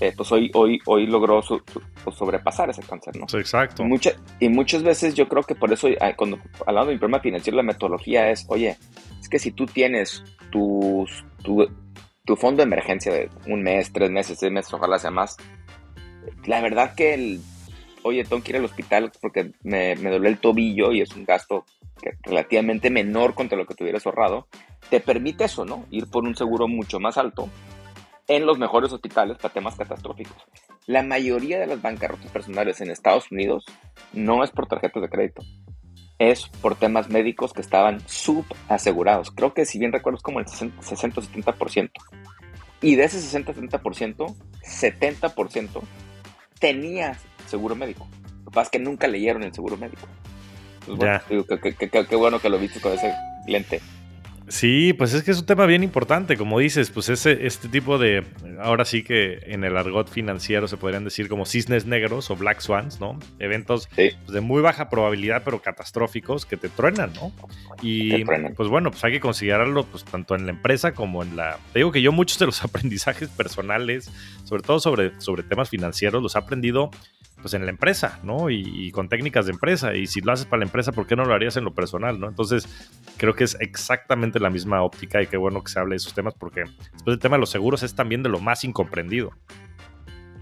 eh, 0.00 0.12
pues 0.14 0.30
hoy, 0.30 0.50
hoy, 0.52 0.78
hoy 0.84 1.06
logró 1.06 1.40
pues 2.04 2.16
sobrepasar 2.16 2.68
ese 2.68 2.82
cáncer, 2.82 3.16
¿no? 3.16 3.24
exacto. 3.38 3.82
y 4.38 4.48
muchas 4.50 4.82
veces 4.82 5.14
yo 5.14 5.26
creo 5.28 5.42
que 5.42 5.54
por 5.54 5.72
eso, 5.72 5.88
ah, 6.00 6.12
cuando 6.14 6.38
hablando 6.66 6.88
de 6.88 6.94
mi 6.94 6.98
problema 6.98 7.22
financiero, 7.22 7.56
la 7.56 7.62
metodología 7.62 8.30
es, 8.30 8.44
oye, 8.48 8.76
es 9.18 9.28
que 9.30 9.38
si 9.38 9.52
tú 9.52 9.64
tienes 9.64 10.22
tus, 10.50 11.24
tu, 11.42 11.66
tu 12.26 12.36
fondo 12.36 12.58
de 12.58 12.64
emergencia 12.64 13.12
de 13.14 13.30
un 13.46 13.62
mes, 13.62 13.90
tres 13.90 14.10
meses, 14.10 14.38
seis 14.38 14.52
meses, 14.52 14.74
ojalá 14.74 14.98
sea 14.98 15.10
más, 15.10 15.38
la 16.44 16.60
verdad 16.60 16.94
que 16.94 17.14
el, 17.14 17.40
oye, 18.06 18.24
tengo 18.24 18.42
que 18.42 18.52
ir 18.52 18.56
al 18.56 18.64
hospital 18.64 19.12
porque 19.20 19.52
me, 19.62 19.96
me 19.96 20.10
doblé 20.10 20.30
el 20.30 20.38
tobillo 20.38 20.92
y 20.92 21.00
es 21.00 21.14
un 21.14 21.24
gasto 21.24 21.64
relativamente 22.22 22.90
menor 22.90 23.34
contra 23.34 23.58
lo 23.58 23.66
que 23.66 23.74
tuvieras 23.74 24.06
ahorrado, 24.06 24.48
te 24.90 25.00
permite 25.00 25.44
eso, 25.44 25.64
¿no? 25.64 25.86
Ir 25.90 26.08
por 26.08 26.24
un 26.24 26.36
seguro 26.36 26.68
mucho 26.68 27.00
más 27.00 27.18
alto 27.18 27.48
en 28.28 28.46
los 28.46 28.58
mejores 28.58 28.92
hospitales 28.92 29.38
para 29.38 29.54
temas 29.54 29.76
catastróficos. 29.76 30.36
La 30.86 31.02
mayoría 31.02 31.58
de 31.58 31.66
las 31.66 31.82
bancarrotas 31.82 32.30
personales 32.30 32.80
en 32.80 32.90
Estados 32.90 33.30
Unidos 33.30 33.64
no 34.12 34.44
es 34.44 34.50
por 34.50 34.66
tarjetas 34.66 35.02
de 35.02 35.08
crédito, 35.08 35.42
es 36.18 36.48
por 36.60 36.76
temas 36.76 37.08
médicos 37.08 37.52
que 37.52 37.60
estaban 37.60 38.00
subasegurados. 38.06 39.30
Creo 39.30 39.54
que 39.54 39.64
si 39.64 39.78
bien 39.78 39.92
recuerdo 39.92 40.18
es 40.18 40.22
como 40.22 40.40
el 40.40 40.46
60-70%. 40.46 41.90
Y 42.82 42.94
de 42.94 43.04
ese 43.04 43.18
60-70%, 43.18 44.36
70% 44.62 45.82
tenía 46.58 47.18
seguro 47.48 47.74
médico. 47.74 48.06
Lo 48.44 48.50
que 48.50 48.54
pasa 48.54 48.62
es 48.62 48.70
que 48.70 48.78
nunca 48.78 49.06
leyeron 49.06 49.42
el 49.42 49.52
seguro 49.52 49.76
médico. 49.76 50.06
Pues 50.86 51.20
qué 52.08 52.16
bueno 52.16 52.38
que 52.38 52.48
lo 52.48 52.58
viste 52.58 52.80
con 52.80 52.92
ese 52.92 53.12
lente. 53.46 53.80
Sí, 54.48 54.92
pues 54.92 55.12
es 55.12 55.24
que 55.24 55.32
es 55.32 55.40
un 55.40 55.46
tema 55.46 55.66
bien 55.66 55.82
importante, 55.82 56.36
como 56.36 56.60
dices, 56.60 56.90
pues 56.90 57.08
ese, 57.08 57.46
este 57.46 57.68
tipo 57.68 57.98
de, 57.98 58.24
ahora 58.60 58.84
sí 58.84 59.02
que 59.02 59.40
en 59.46 59.64
el 59.64 59.76
argot 59.76 60.08
financiero 60.08 60.68
se 60.68 60.76
podrían 60.76 61.02
decir 61.02 61.28
como 61.28 61.46
cisnes 61.46 61.84
negros 61.84 62.30
o 62.30 62.36
black 62.36 62.60
swans, 62.60 63.00
¿no? 63.00 63.18
Eventos 63.40 63.88
pues, 63.96 64.14
de 64.28 64.40
muy 64.40 64.62
baja 64.62 64.88
probabilidad 64.88 65.42
pero 65.44 65.60
catastróficos 65.62 66.46
que 66.46 66.56
te 66.56 66.68
truenan, 66.68 67.12
¿no? 67.14 67.32
Y 67.82 68.24
pues 68.54 68.68
bueno, 68.68 68.92
pues 68.92 69.02
hay 69.02 69.12
que 69.12 69.20
considerarlo 69.20 69.84
pues 69.84 70.04
tanto 70.04 70.36
en 70.36 70.46
la 70.46 70.52
empresa 70.52 70.94
como 70.94 71.24
en 71.24 71.34
la... 71.34 71.58
Te 71.72 71.80
digo 71.80 71.90
que 71.90 72.00
yo 72.00 72.12
muchos 72.12 72.38
de 72.38 72.46
los 72.46 72.62
aprendizajes 72.64 73.28
personales, 73.30 74.12
sobre 74.44 74.62
todo 74.62 74.78
sobre, 74.78 75.20
sobre 75.20 75.42
temas 75.42 75.70
financieros, 75.70 76.22
los 76.22 76.36
he 76.36 76.38
aprendido 76.38 76.92
pues 77.40 77.54
en 77.54 77.64
la 77.64 77.70
empresa, 77.70 78.18
¿no? 78.22 78.50
Y, 78.50 78.90
con 78.92 79.08
técnicas 79.08 79.46
de 79.46 79.52
empresa. 79.52 79.94
Y 79.94 80.06
si 80.06 80.20
lo 80.20 80.32
haces 80.32 80.46
para 80.46 80.60
la 80.60 80.66
empresa, 80.66 80.92
¿por 80.92 81.06
qué 81.06 81.16
no 81.16 81.24
lo 81.24 81.34
harías 81.34 81.56
en 81.56 81.64
lo 81.64 81.74
personal, 81.74 82.18
¿no? 82.18 82.28
Entonces, 82.28 82.66
creo 83.16 83.34
que 83.34 83.44
es 83.44 83.56
exactamente 83.60 84.40
la 84.40 84.50
misma 84.50 84.82
óptica 84.82 85.22
y 85.22 85.26
qué 85.26 85.36
bueno 85.36 85.62
que 85.62 85.70
se 85.70 85.78
hable 85.78 85.92
de 85.92 85.96
esos 85.96 86.14
temas 86.14 86.34
porque 86.34 86.60
después 86.92 87.14
el 87.14 87.18
tema 87.18 87.36
de 87.36 87.40
los 87.40 87.50
seguros 87.50 87.82
es 87.82 87.94
también 87.94 88.22
de 88.22 88.28
lo 88.28 88.40
más 88.40 88.64
incomprendido. 88.64 89.30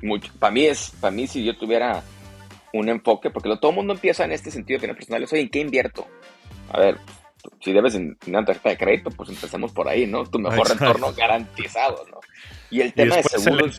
Mucho. 0.03 0.33
Para 0.39 0.53
mí 0.53 0.67
es, 0.67 0.91
para 1.01 1.11
mí 1.11 1.27
si 1.27 1.45
yo 1.45 1.57
tuviera 1.57 2.03
un 2.73 2.89
enfoque, 2.89 3.31
porque 3.31 3.49
todo 3.61 3.71
el 3.71 3.77
mundo 3.77 3.95
empieza 3.95 4.25
en 4.25 4.33
este 4.33 4.51
sentido 4.51 4.81
de 4.81 4.95
personales, 4.95 5.33
oye, 5.33 5.43
¿en 5.43 5.49
qué 5.49 5.61
invierto? 5.61 6.07
A 6.71 6.81
ver, 6.81 6.99
si 7.61 7.73
debes 7.73 7.95
en 7.95 8.17
una 8.27 8.45
tarjeta 8.45 8.71
de 8.71 8.77
crédito, 8.77 9.11
pues 9.11 9.29
empecemos 9.29 9.73
por 9.73 9.89
ahí, 9.89 10.07
¿no? 10.07 10.25
Tu 10.25 10.39
mejor 10.39 10.69
retorno 10.69 11.13
garantizado, 11.13 12.05
¿no? 12.11 12.21
Y 12.75 12.81
el 12.81 12.93
tema 12.93 13.15
de 13.15 13.23
seguros... 13.23 13.79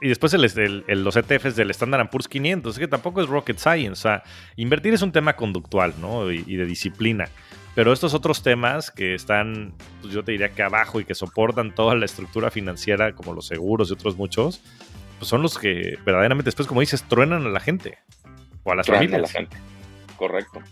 y 0.00 0.08
después 0.08 0.32
los 0.32 1.16
ETFs 1.16 1.54
del 1.54 1.70
Standard 1.70 2.08
Poor's 2.08 2.28
500, 2.28 2.74
es 2.74 2.78
que 2.78 2.88
tampoco 2.88 3.20
es 3.20 3.28
rocket 3.28 3.58
science. 3.58 3.92
O 3.92 3.96
sea, 3.96 4.22
invertir 4.56 4.94
es 4.94 5.02
un 5.02 5.12
tema 5.12 5.36
conductual, 5.36 5.92
¿no? 6.00 6.32
Y, 6.32 6.56
de 6.56 6.64
disciplina. 6.64 7.28
Pero 7.74 7.92
estos 7.92 8.14
otros 8.14 8.42
temas 8.42 8.90
que 8.90 9.14
están, 9.14 9.74
pues 10.00 10.14
yo 10.14 10.24
te 10.24 10.32
diría 10.32 10.48
que 10.48 10.62
abajo 10.62 10.98
y 10.98 11.04
que 11.04 11.14
soportan 11.14 11.74
toda 11.74 11.94
la 11.94 12.06
estructura 12.06 12.50
financiera, 12.50 13.12
como 13.12 13.34
los 13.34 13.46
seguros 13.46 13.90
y 13.90 13.92
otros 13.92 14.16
muchos, 14.16 14.62
pues 15.18 15.28
son 15.28 15.42
los 15.42 15.58
que 15.58 15.98
verdaderamente 16.02 16.46
después, 16.46 16.66
como 16.66 16.80
dices, 16.80 17.02
truenan 17.02 17.44
a 17.44 17.50
la 17.50 17.60
gente 17.60 17.98
o 18.62 18.72
a 18.72 18.76
las 18.76 18.86
familias. 18.86 19.18
A 19.18 19.22
la 19.22 19.28
gente. 19.28 19.56
Correcto. 20.16 20.62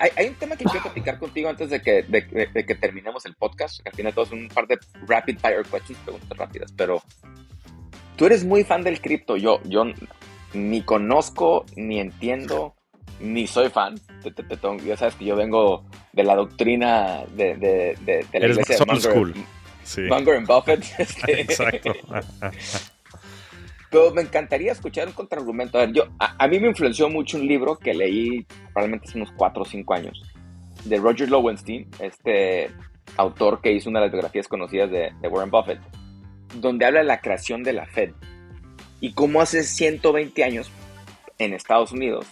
Hay, 0.00 0.28
un 0.28 0.34
tema 0.34 0.56
que 0.56 0.64
quiero 0.64 0.82
platicar 0.82 1.18
contigo 1.18 1.50
antes 1.50 1.68
de 1.68 1.82
que, 1.82 2.02
de, 2.02 2.26
que 2.64 2.74
terminemos 2.74 3.26
el 3.26 3.34
podcast, 3.34 3.82
que 3.82 3.90
al 3.90 3.94
final 3.94 4.14
todos 4.14 4.32
un 4.32 4.48
par 4.48 4.66
de 4.66 4.78
rapid 5.06 5.38
fire 5.38 5.62
questions, 5.62 5.98
preguntas 5.98 6.38
rápidas, 6.38 6.72
pero 6.74 7.02
tú 8.16 8.24
eres 8.24 8.42
muy 8.42 8.64
fan 8.64 8.82
del 8.82 9.02
cripto, 9.02 9.36
yo, 9.36 9.60
yo 9.64 9.84
ni 10.54 10.80
conozco, 10.82 11.66
ni 11.76 12.00
entiendo, 12.00 12.74
ni 13.20 13.46
soy 13.46 13.68
fan. 13.68 14.00
ya 14.86 14.96
sabes 14.96 15.16
que 15.16 15.26
yo 15.26 15.36
vengo 15.36 15.84
de 16.14 16.24
la 16.24 16.34
doctrina 16.34 17.24
de, 17.36 17.56
de, 17.56 17.98
de, 18.00 18.40
la 18.40 18.46
iglesia 18.46 18.78
de 18.78 18.86
Munger, 18.86 19.34
sí. 19.84 20.00
Munger 20.02 20.40
Buffett. 20.46 20.82
Este, 20.98 21.40
Exacto. 21.42 21.92
Pero 23.90 24.12
me 24.12 24.22
encantaría 24.22 24.72
escuchar 24.72 25.08
un 25.08 25.14
contraargumento. 25.14 25.78
A 25.78 25.86
ver, 25.86 25.92
yo, 25.92 26.04
a, 26.18 26.46
mí 26.46 26.60
me 26.60 26.68
influenció 26.68 27.08
mucho 27.08 27.38
un 27.38 27.46
libro 27.46 27.76
que 27.76 27.92
leí 27.92 28.46
probablemente 28.72 29.08
hace 29.08 29.18
unos 29.18 29.32
4 29.32 29.62
o 29.62 29.64
5 29.64 29.94
años, 29.94 30.22
de 30.84 30.96
Roger 30.98 31.28
Lowenstein, 31.28 31.88
este 31.98 32.70
autor 33.16 33.60
que 33.60 33.72
hizo 33.72 33.90
una 33.90 34.00
de 34.00 34.06
las 34.06 34.12
biografías 34.12 34.46
conocidas 34.46 34.90
de, 34.90 35.12
Warren 35.28 35.50
Buffett, 35.50 35.80
donde 36.54 36.86
habla 36.86 37.00
de 37.00 37.06
la 37.06 37.20
creación 37.20 37.62
de 37.62 37.72
la 37.72 37.86
Fed 37.86 38.12
y 39.00 39.12
cómo 39.12 39.40
hace 39.40 39.64
120 39.64 40.44
años 40.44 40.70
en 41.38 41.54
Estados 41.54 41.92
Unidos 41.92 42.26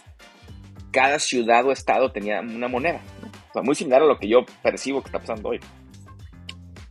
cada 0.91 1.19
ciudad 1.19 1.65
o 1.65 1.71
estado 1.71 2.11
tenía 2.11 2.41
una 2.41 2.67
moneda. 2.67 3.01
O 3.49 3.53
sea, 3.53 3.61
muy 3.61 3.75
similar 3.75 4.01
a 4.01 4.05
lo 4.05 4.17
que 4.17 4.27
yo 4.27 4.45
percibo 4.61 5.01
que 5.01 5.07
está 5.07 5.19
pasando 5.19 5.49
hoy. 5.49 5.59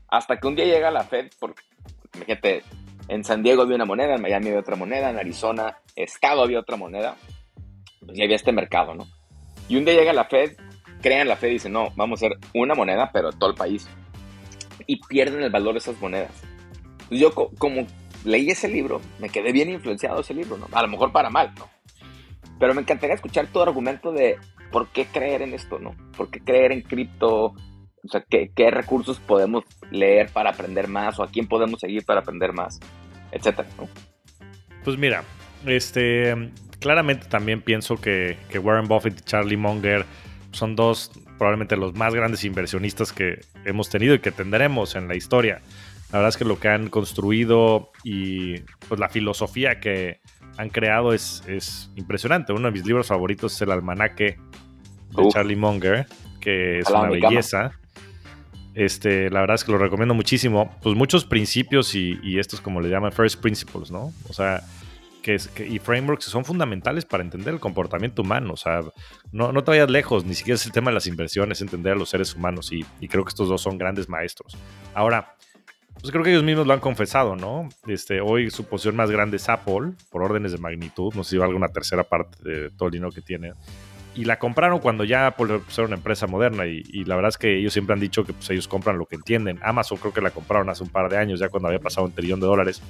Hasta 0.08 0.38
que 0.38 0.46
un 0.46 0.56
día 0.56 0.64
llega 0.64 0.90
la 0.90 1.04
Fed, 1.04 1.30
porque, 1.38 1.62
fíjate, 2.12 2.62
en 3.08 3.24
San 3.24 3.42
Diego 3.42 3.62
había 3.62 3.76
una 3.76 3.86
moneda, 3.86 4.14
en 4.14 4.22
Miami 4.22 4.48
había 4.48 4.60
otra 4.60 4.76
moneda, 4.76 5.10
en 5.10 5.18
Arizona, 5.18 5.78
Estado 5.96 6.42
había 6.42 6.60
otra 6.60 6.76
moneda. 6.76 7.16
Pues 8.04 8.16
ya 8.16 8.24
había 8.24 8.36
este 8.36 8.52
mercado, 8.52 8.94
¿no? 8.94 9.06
Y 9.68 9.76
un 9.76 9.84
día 9.84 9.94
llega 9.94 10.12
la 10.12 10.24
Fed, 10.24 10.56
crean 11.02 11.28
la 11.28 11.36
Fed 11.36 11.48
y 11.48 11.54
dicen, 11.54 11.72
no, 11.72 11.90
vamos 11.96 12.22
a 12.22 12.26
hacer 12.26 12.38
una 12.54 12.74
moneda, 12.74 13.10
pero 13.12 13.32
todo 13.32 13.50
el 13.50 13.56
país. 13.56 13.88
Y 14.86 15.00
pierden 15.06 15.42
el 15.42 15.50
valor 15.50 15.74
de 15.74 15.78
esas 15.78 16.00
monedas. 16.00 16.32
Pues 17.08 17.20
yo, 17.20 17.34
como 17.34 17.86
leí 18.24 18.50
ese 18.50 18.68
libro, 18.68 19.00
me 19.18 19.28
quedé 19.28 19.52
bien 19.52 19.70
influenciado 19.70 20.20
ese 20.20 20.34
libro, 20.34 20.58
¿no? 20.58 20.68
A 20.72 20.82
lo 20.82 20.88
mejor 20.88 21.12
para 21.12 21.30
mal, 21.30 21.52
¿no? 21.58 21.68
Pero 22.58 22.74
me 22.74 22.82
encantaría 22.82 23.14
escuchar 23.14 23.46
tu 23.46 23.60
argumento 23.60 24.12
de 24.12 24.36
por 24.70 24.88
qué 24.88 25.06
creer 25.06 25.42
en 25.42 25.54
esto, 25.54 25.78
¿no? 25.78 25.94
¿Por 26.16 26.30
qué 26.30 26.40
creer 26.40 26.72
en 26.72 26.82
cripto? 26.82 27.54
O 28.08 28.10
sea, 28.10 28.24
¿qué, 28.28 28.70
recursos 28.70 29.20
podemos 29.20 29.64
leer 29.90 30.30
para 30.32 30.50
aprender 30.50 30.88
más 30.88 31.18
o 31.18 31.22
a 31.22 31.28
quién 31.28 31.46
podemos 31.46 31.80
seguir 31.80 32.06
para 32.06 32.20
aprender 32.20 32.54
más, 32.54 32.80
etcétera, 33.32 33.68
Pues 34.82 34.96
mira, 34.96 35.24
este, 35.66 36.50
claramente 36.80 37.26
también 37.26 37.60
pienso 37.60 37.96
que, 37.96 38.38
Warren 38.62 38.88
Buffett 38.88 39.20
y 39.20 39.22
Charlie 39.24 39.58
Munger 39.58 40.06
son 40.52 40.74
dos 40.74 41.10
probablemente 41.36 41.76
los 41.76 41.94
más 41.94 42.14
grandes 42.14 42.44
inversionistas 42.44 43.12
que 43.12 43.40
hemos 43.66 43.90
tenido 43.90 44.14
y 44.14 44.20
que 44.20 44.32
tendremos 44.32 44.96
en 44.96 45.06
la 45.06 45.14
historia. 45.14 45.60
La 46.10 46.18
verdad 46.18 46.30
es 46.30 46.36
que 46.38 46.46
lo 46.46 46.58
que 46.58 46.68
han 46.68 46.88
construido 46.88 47.90
y 48.02 48.60
pues 48.88 48.98
la 48.98 49.10
filosofía 49.10 49.80
que 49.80 50.20
han 50.56 50.70
creado 50.70 51.12
es, 51.12 51.44
es 51.46 51.92
impresionante. 51.94 52.54
Uno 52.54 52.68
de 52.68 52.72
mis 52.72 52.86
libros 52.86 53.08
favoritos 53.08 53.54
es 53.54 53.62
El 53.62 53.70
Almanaque 53.70 54.38
de 55.10 55.28
Charlie 55.28 55.56
Munger, 55.56 56.06
que 56.40 56.80
es 56.80 56.88
una 56.88 57.10
belleza. 57.10 57.72
Este, 58.78 59.28
la 59.28 59.40
verdad 59.40 59.56
es 59.56 59.64
que 59.64 59.72
lo 59.72 59.78
recomiendo 59.78 60.14
muchísimo. 60.14 60.72
Pues 60.82 60.94
muchos 60.94 61.24
principios 61.24 61.96
y, 61.96 62.16
y 62.22 62.38
estos, 62.38 62.60
como 62.60 62.80
le 62.80 62.88
llaman, 62.88 63.10
first 63.10 63.40
principles, 63.40 63.90
¿no? 63.90 64.12
O 64.28 64.32
sea, 64.32 64.62
que, 65.20 65.34
es, 65.34 65.50
y 65.68 65.80
frameworks 65.80 66.26
son 66.26 66.44
fundamentales 66.44 67.04
para 67.04 67.24
entender 67.24 67.54
el 67.54 67.58
comportamiento 67.58 68.22
humano. 68.22 68.52
O 68.52 68.56
sea, 68.56 68.82
no, 69.32 69.50
no 69.50 69.64
te 69.64 69.72
vayas 69.72 69.90
lejos, 69.90 70.24
ni 70.24 70.34
siquiera 70.34 70.54
es 70.54 70.64
el 70.64 70.70
tema 70.70 70.92
de 70.92 70.94
las 70.94 71.08
inversiones, 71.08 71.60
entender 71.60 71.94
a 71.94 71.96
los 71.96 72.08
seres 72.08 72.36
humanos. 72.36 72.70
Y, 72.70 72.86
y 73.00 73.08
creo 73.08 73.24
que 73.24 73.30
estos 73.30 73.48
dos 73.48 73.60
son 73.60 73.78
grandes 73.78 74.08
maestros. 74.08 74.56
Ahora, 74.94 75.34
pues 76.00 76.12
creo 76.12 76.22
que 76.22 76.30
ellos 76.30 76.44
mismos 76.44 76.64
lo 76.64 76.72
han 76.72 76.78
confesado, 76.78 77.34
¿no? 77.34 77.68
Este, 77.88 78.20
hoy 78.20 78.48
su 78.48 78.62
posición 78.66 78.94
más 78.94 79.10
grande 79.10 79.38
es 79.38 79.48
Apple, 79.48 79.94
por 80.08 80.22
órdenes 80.22 80.52
de 80.52 80.58
magnitud, 80.58 81.12
no 81.16 81.24
sé 81.24 81.30
si 81.30 81.38
valga 81.38 81.56
una 81.56 81.70
tercera 81.70 82.04
parte 82.04 82.38
de 82.48 82.70
todo 82.70 82.86
el 82.86 82.92
dinero 82.92 83.10
que 83.10 83.22
tiene. 83.22 83.54
Y 84.14 84.24
la 84.24 84.38
compraron 84.38 84.80
cuando 84.80 85.04
ya 85.04 85.26
Apple 85.28 85.60
era 85.70 85.84
una 85.84 85.96
empresa 85.96 86.26
moderna 86.26 86.66
y, 86.66 87.04
la 87.04 87.14
verdad 87.14 87.28
es 87.28 87.38
que 87.38 87.58
ellos 87.58 87.72
siempre 87.72 87.94
han 87.94 88.00
dicho 88.00 88.24
que 88.24 88.32
pues, 88.32 88.50
ellos 88.50 88.66
compran 88.66 88.98
lo 88.98 89.06
que 89.06 89.16
entienden. 89.16 89.60
Amazon 89.62 89.98
creo 89.98 90.12
que 90.12 90.20
la 90.20 90.30
compraron 90.30 90.68
hace 90.70 90.82
un 90.82 90.88
par 90.88 91.08
de 91.08 91.18
años, 91.18 91.38
ya 91.38 91.48
cuando 91.48 91.68
había 91.68 91.78
pasado 91.78 92.06
un 92.06 92.12
trillón 92.12 92.40
de 92.40 92.46
dólares. 92.46 92.82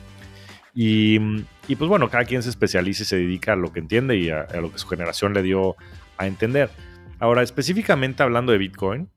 Y, 0.74 1.18
pues 1.18 1.88
bueno, 1.88 2.08
cada 2.08 2.24
quien 2.24 2.42
se 2.42 2.50
especializa 2.50 3.02
y 3.02 3.06
se 3.06 3.16
dedica 3.16 3.54
a 3.54 3.56
lo 3.56 3.72
que 3.72 3.80
entiende 3.80 4.16
y 4.16 4.30
a, 4.30 4.42
a 4.42 4.60
lo 4.60 4.72
que 4.72 4.78
su 4.78 4.86
generación 4.86 5.34
le 5.34 5.42
dio 5.42 5.76
a 6.16 6.26
entender. 6.26 6.70
Ahora, 7.18 7.42
específicamente 7.42 8.22
hablando 8.22 8.52
de 8.52 8.58
Bitcoin, 8.58 9.10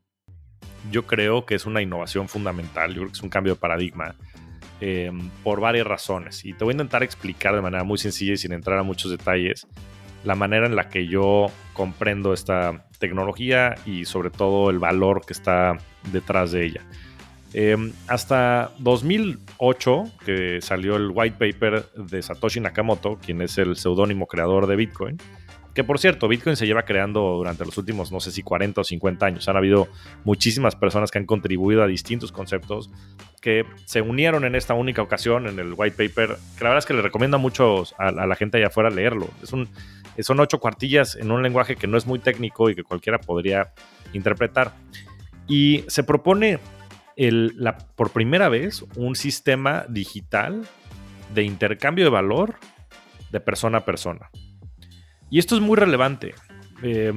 yo 0.90 1.06
creo 1.06 1.46
que 1.46 1.56
es 1.56 1.66
una 1.66 1.82
innovación 1.82 2.28
fundamental, 2.28 2.90
yo 2.90 3.02
creo 3.02 3.08
que 3.08 3.18
es 3.18 3.24
un 3.24 3.30
cambio 3.30 3.54
de 3.54 3.60
paradigma 3.60 4.16
eh, 4.80 5.12
por 5.44 5.60
varias 5.62 5.86
razones. 5.86 6.44
Y 6.44 6.54
te 6.54 6.64
voy 6.64 6.72
a 6.72 6.74
intentar 6.74 7.04
explicar 7.04 7.54
de 7.54 7.62
manera 7.62 7.84
muy 7.84 8.00
sencilla 8.00 8.34
y 8.34 8.38
sin 8.38 8.52
entrar 8.54 8.80
a 8.80 8.84
muchos 8.84 9.12
detalles 9.12 9.68
la 10.24 10.36
manera 10.36 10.66
en 10.66 10.76
la 10.76 10.90
que 10.90 11.08
yo 11.08 11.48
comprendo 11.74 12.34
esta 12.34 12.86
tecnología 13.00 13.76
y 13.86 14.06
sobre 14.06 14.30
todo 14.30 14.70
el 14.70 14.80
valor 14.80 15.26
que 15.26 15.34
está 15.34 15.78
detrás 16.12 16.52
de 16.52 16.66
ella. 16.66 16.82
Eh, 17.54 17.76
hasta 18.08 18.72
2008, 18.80 20.04
que 20.26 20.62
salió 20.62 20.96
el 20.96 21.12
white 21.14 21.36
paper 21.38 21.86
de 21.96 22.22
Satoshi 22.22 22.60
Nakamoto, 22.60 23.18
quien 23.18 23.42
es 23.42 23.58
el 23.58 23.76
seudónimo 23.76 24.28
creador 24.28 24.68
de 24.68 24.78
Bitcoin, 24.78 25.18
que 25.74 25.84
por 25.84 26.00
cierto, 26.00 26.28
Bitcoin 26.28 26.56
se 26.56 26.66
lleva 26.66 26.84
creando 26.84 27.22
durante 27.38 27.66
los 27.66 27.78
últimos, 27.78 28.12
no 28.12 28.20
sé 28.20 28.32
si 28.32 28.44
40 28.44 28.82
o 28.82 28.84
50 28.84 29.26
años. 29.26 29.48
Han 29.48 29.58
habido 29.58 29.88
muchísimas 30.24 30.76
personas 30.76 31.12
que 31.12 31.20
han 31.20 31.26
contribuido 31.26 31.84
a 31.84 31.88
distintos 31.88 32.32
conceptos 32.32 32.90
que 33.42 33.66
se 33.86 34.02
unieron 34.02 34.46
en 34.46 34.56
esta 34.56 34.74
única 34.74 35.02
ocasión 35.02 35.48
en 35.48 35.60
el 35.60 35.74
white 35.76 35.96
paper, 35.96 36.38
que 36.58 36.64
la 36.64 36.70
verdad 36.70 36.80
es 36.80 36.86
que 36.86 36.94
le 36.94 37.02
recomiendo 37.02 37.40
mucho 37.40 37.84
a, 37.98 38.08
a 38.08 38.28
la 38.28 38.36
gente 38.36 38.58
allá 38.58 38.68
afuera 38.68 38.90
leerlo. 38.90 39.30
Es 39.42 39.54
un, 39.54 39.70
son 40.20 40.40
ocho 40.40 40.60
cuartillas 40.60 41.16
en 41.16 41.32
un 41.32 41.42
lenguaje 41.42 41.76
que 41.76 41.88
no 41.88 41.98
es 41.98 42.06
muy 42.06 42.20
técnico 42.20 42.70
y 42.70 42.76
que 42.76 42.84
cualquiera 42.84 43.20
podría 43.20 43.74
interpretar. 44.14 44.74
Y 45.48 45.84
se 45.88 46.04
propone 46.04 46.60
el, 47.16 47.54
la, 47.58 47.78
por 47.78 48.12
primera 48.12 48.50
vez 48.50 48.84
un 48.96 49.16
sistema 49.16 49.86
digital 49.90 50.64
de 51.34 51.44
intercambio 51.44 52.06
de 52.06 52.12
valor 52.12 52.56
de 53.32 53.40
persona 53.40 53.80
a 53.80 53.86
persona. 53.86 54.30
Y 55.32 55.40
esto 55.40 55.56
es 55.56 55.62
muy 55.62 55.78
relevante, 55.78 56.36
eh, 56.84 57.14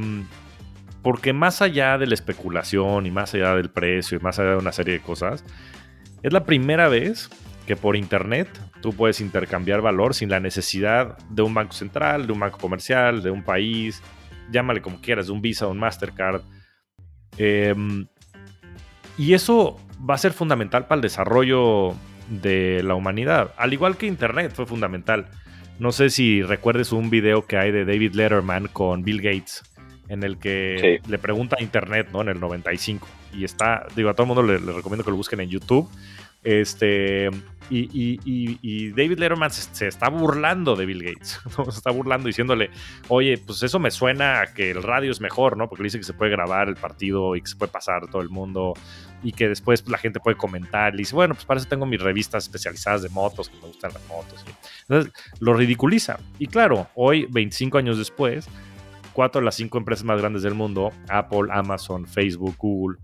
porque 1.03 1.33
más 1.33 1.61
allá 1.61 1.99
de 1.99 2.07
la 2.07 2.15
especulación 2.15 3.07
y 3.07 3.11
más 3.11 3.35
allá 3.35 3.57
del 3.57 3.71
precio 3.71 4.17
y 4.17 4.23
más 4.23 4.39
allá 4.39 4.53
de 4.53 4.57
una 4.57 4.71
serie 4.71 4.95
de 4.95 5.01
cosas, 5.01 5.45
es 6.23 6.33
la 6.33 6.45
primera 6.45 6.89
vez 6.89 7.29
que 7.67 7.75
por 7.75 7.97
Internet 7.97 8.49
tú 8.81 8.93
puedes 8.93 9.21
intercambiar 9.21 9.81
valor 9.81 10.15
sin 10.15 10.31
la 10.31 10.39
necesidad 10.39 11.19
de 11.29 11.43
un 11.43 11.55
banco 11.55 11.73
central, 11.73 12.29
de 12.29 12.33
un 12.33 12.39
banco 12.39 12.59
comercial, 12.59 13.21
de 13.21 13.33
un 13.33 13.43
país, 13.43 14.01
llámale 14.49 14.81
como 14.81 15.01
quieras, 15.01 15.27
de 15.27 15.33
un 15.33 15.43
Visa, 15.43 15.67
un 15.67 15.79
Mastercard. 15.79 16.43
Eh, 17.37 17.75
y 19.19 19.35
eso 19.35 19.81
va 20.09 20.15
a 20.15 20.19
ser 20.19 20.33
fundamental 20.33 20.87
para 20.87 20.99
el 20.99 21.03
desarrollo 21.03 21.95
de 22.29 22.81
la 22.85 22.95
humanidad, 22.95 23.53
al 23.57 23.73
igual 23.73 23.97
que 23.97 24.07
Internet 24.07 24.53
fue 24.55 24.67
fundamental. 24.67 25.27
No 25.79 25.93
sé 25.93 26.11
si 26.11 26.43
recuerdes 26.43 26.93
un 26.93 27.11
video 27.11 27.47
que 27.47 27.57
hay 27.57 27.73
de 27.73 27.85
David 27.85 28.15
Letterman 28.15 28.69
con 28.69 29.03
Bill 29.03 29.21
Gates, 29.21 29.63
en 30.09 30.23
el 30.23 30.39
que 30.39 31.01
sí. 31.03 31.11
le 31.11 31.19
pregunta 31.19 31.57
a 31.59 31.63
Internet, 31.63 32.09
¿no? 32.13 32.23
En 32.23 32.29
el 32.29 32.41
95. 32.41 33.07
Y 33.33 33.45
está, 33.45 33.87
digo, 33.97 34.09
a 34.09 34.15
todo 34.15 34.23
el 34.23 34.29
mundo 34.29 34.43
le, 34.43 34.61
le 34.61 34.73
recomiendo 34.73 35.05
que 35.05 35.11
lo 35.11 35.17
busquen 35.17 35.41
en 35.41 35.51
YouTube. 35.51 35.89
Este, 36.45 37.31
y, 37.71 37.79
y, 37.91 38.21
y, 38.25 38.59
y, 38.61 38.91
David 38.91 39.19
Letterman 39.19 39.51
se, 39.51 39.63
se, 39.75 39.89
está 39.89 40.11
burlando 40.11 40.77
de 40.77 40.85
Bill 40.85 41.03
Gates, 41.03 41.41
¿no? 41.59 41.65
se 41.65 41.79
está 41.79 41.91
burlando 41.91 42.27
diciéndole, 42.27 42.71
oye, 43.09 43.39
pues 43.39 43.63
eso 43.63 43.79
me 43.79 43.91
suena 43.91 44.43
a 44.43 44.47
que 44.53 44.71
el 44.71 44.83
radio 44.83 45.11
es 45.11 45.23
mejor, 45.23 45.57
¿no? 45.57 45.69
Porque 45.69 45.85
dice 45.85 45.97
que 45.97 46.05
se 46.05 46.13
puede 46.13 46.31
grabar 46.31 46.69
el 46.69 46.77
partido 46.77 47.35
y 47.35 47.41
que 47.41 47.47
se 47.47 47.57
puede 47.57 47.73
pasar 47.73 48.09
todo 48.09 48.21
el 48.21 48.29
mundo 48.29 48.75
y 49.25 49.33
que 49.33 49.49
después 49.49 49.83
pues, 49.83 49.91
la 49.91 49.99
gente 49.99 50.21
puede 50.21 50.37
comentar. 50.37 50.95
Y 50.95 50.99
dice, 50.99 51.17
bueno, 51.17 51.35
pues 51.35 51.47
para 51.47 51.59
eso 51.59 51.69
tengo 51.69 51.87
mis 51.87 52.01
revistas 52.01 52.45
especializadas 52.45 53.03
de 53.03 53.09
motos, 53.09 53.49
que 53.49 53.57
me 53.57 53.67
gustan 53.67 53.93
las 53.93 54.07
motos. 54.07 54.45
Entonces, 54.83 55.13
lo 55.41 55.55
ridiculiza. 55.55 56.21
Y 56.39 56.47
claro, 56.47 56.89
hoy, 56.95 57.27
25 57.31 57.79
años 57.79 57.99
después, 57.99 58.47
cuatro 59.15 59.41
de 59.41 59.47
las 59.47 59.57
cinco 59.57 59.79
empresas 59.79 60.05
más 60.05 60.21
grandes 60.21 60.43
del 60.43 60.55
mundo, 60.55 60.93
Apple, 61.09 61.49
Amazon, 61.51 62.07
Facebook, 62.07 62.55
Google, 62.59 62.99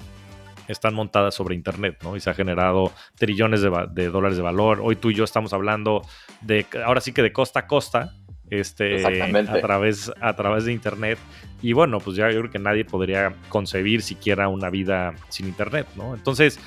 están 0.69 0.95
montadas 0.95 1.35
sobre 1.35 1.55
Internet, 1.55 1.99
¿no? 2.03 2.15
Y 2.15 2.21
se 2.21 2.31
ha 2.31 2.35
generado 2.35 2.93
trillones 3.17 3.63
de, 3.63 3.71
de, 3.91 4.09
dólares 4.09 4.37
de 4.37 4.43
valor. 4.43 4.81
Hoy 4.83 4.97
tú 4.97 5.11
y 5.11 5.15
yo 5.15 5.25
estamos 5.25 5.53
hablando 5.53 6.03
de, 6.43 6.67
ahora 6.85 7.01
sí 7.01 7.13
que 7.13 7.23
de 7.23 7.33
costa 7.33 7.61
a 7.61 7.67
costa, 7.67 8.15
este, 8.51 9.07
a 9.07 9.61
través, 9.61 10.13
a 10.21 10.35
través 10.35 10.65
de 10.65 10.73
Internet. 10.73 11.19
Y 11.63 11.73
bueno, 11.73 11.99
pues 12.01 12.17
ya 12.17 12.31
yo 12.31 12.41
creo 12.41 12.51
que 12.51 12.59
nadie 12.59 12.85
podría 12.85 13.35
concebir 13.49 14.03
siquiera 14.03 14.49
una 14.49 14.71
vida 14.71 15.15
sin 15.29 15.47
Internet, 15.47 15.87
¿no? 15.97 16.15
Entonces, 16.15 16.59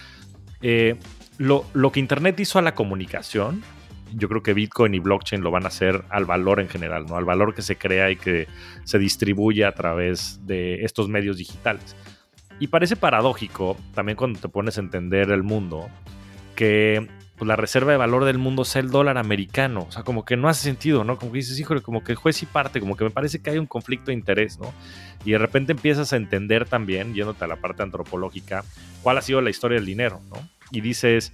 eh, 0.62 0.96
lo, 1.38 1.66
lo 1.74 1.92
que 1.92 2.00
Internet 2.00 2.40
hizo 2.40 2.60
a 2.60 2.62
la 2.62 2.76
comunicación, 2.76 3.64
yo 4.16 4.30
creo 4.30 4.44
que 4.44 4.54
Bitcoin 4.54 4.94
y 4.94 5.00
blockchain 5.00 5.42
lo 5.42 5.52
van 5.52 5.66
a 5.66 5.68
hacer 5.68 6.04
al 6.10 6.26
valor 6.26 6.60
en 6.60 6.70
general, 6.70 7.06
¿no? 7.08 7.16
Al 7.16 7.26
valor 7.26 7.56
que 7.56 7.62
se 7.62 7.76
crea 7.76 8.12
y 8.12 8.16
que 8.16 8.48
se 8.84 9.00
distribuye 9.00 9.66
a 9.66 9.74
través 9.74 10.46
de 10.46 10.84
estos 10.84 11.10
medios 11.10 11.38
digitales. 11.38 11.96
Y 12.60 12.68
parece 12.68 12.96
paradójico, 12.96 13.78
también 13.94 14.16
cuando 14.16 14.40
te 14.40 14.48
pones 14.48 14.78
a 14.78 14.82
entender 14.82 15.32
el 15.32 15.44
mundo, 15.44 15.90
que 16.56 17.08
pues, 17.38 17.48
la 17.48 17.56
reserva 17.56 17.92
de 17.92 17.98
valor 17.98 18.26
del 18.26 18.38
mundo 18.38 18.64
sea 18.66 18.82
el 18.82 18.90
dólar 18.90 19.18
americano. 19.18 19.86
O 19.88 19.92
sea, 19.92 20.04
como 20.04 20.26
que 20.26 20.38
no 20.38 20.50
hace 20.50 20.64
sentido, 20.64 21.04
¿no? 21.04 21.18
Como 21.18 21.32
que 21.32 21.40
dices, 21.40 21.60
híjole, 21.60 21.82
como 21.82 22.04
que 22.04 22.16
juez 22.16 22.42
y 22.44 22.46
parte, 22.46 22.80
como 22.80 22.96
que 22.96 23.04
me 23.04 23.10
parece 23.10 23.42
que 23.42 23.50
hay 23.50 23.58
un 23.58 23.66
conflicto 23.66 24.08
de 24.08 24.14
interés, 24.14 24.60
¿no? 24.60 24.74
Y 25.26 25.32
de 25.32 25.38
repente 25.38 25.72
empiezas 25.72 26.14
a 26.14 26.18
entender 26.18 26.66
también, 26.66 27.14
yéndote 27.14 27.44
a 27.44 27.48
la 27.48 27.56
parte 27.56 27.84
antropológica, 27.84 28.64
cuál 29.02 29.18
ha 29.18 29.22
sido 29.22 29.42
la 29.42 29.50
historia 29.50 29.76
del 29.76 29.86
dinero, 29.86 30.22
¿no? 30.30 30.38
Y 30.72 30.82
dices, 30.82 31.34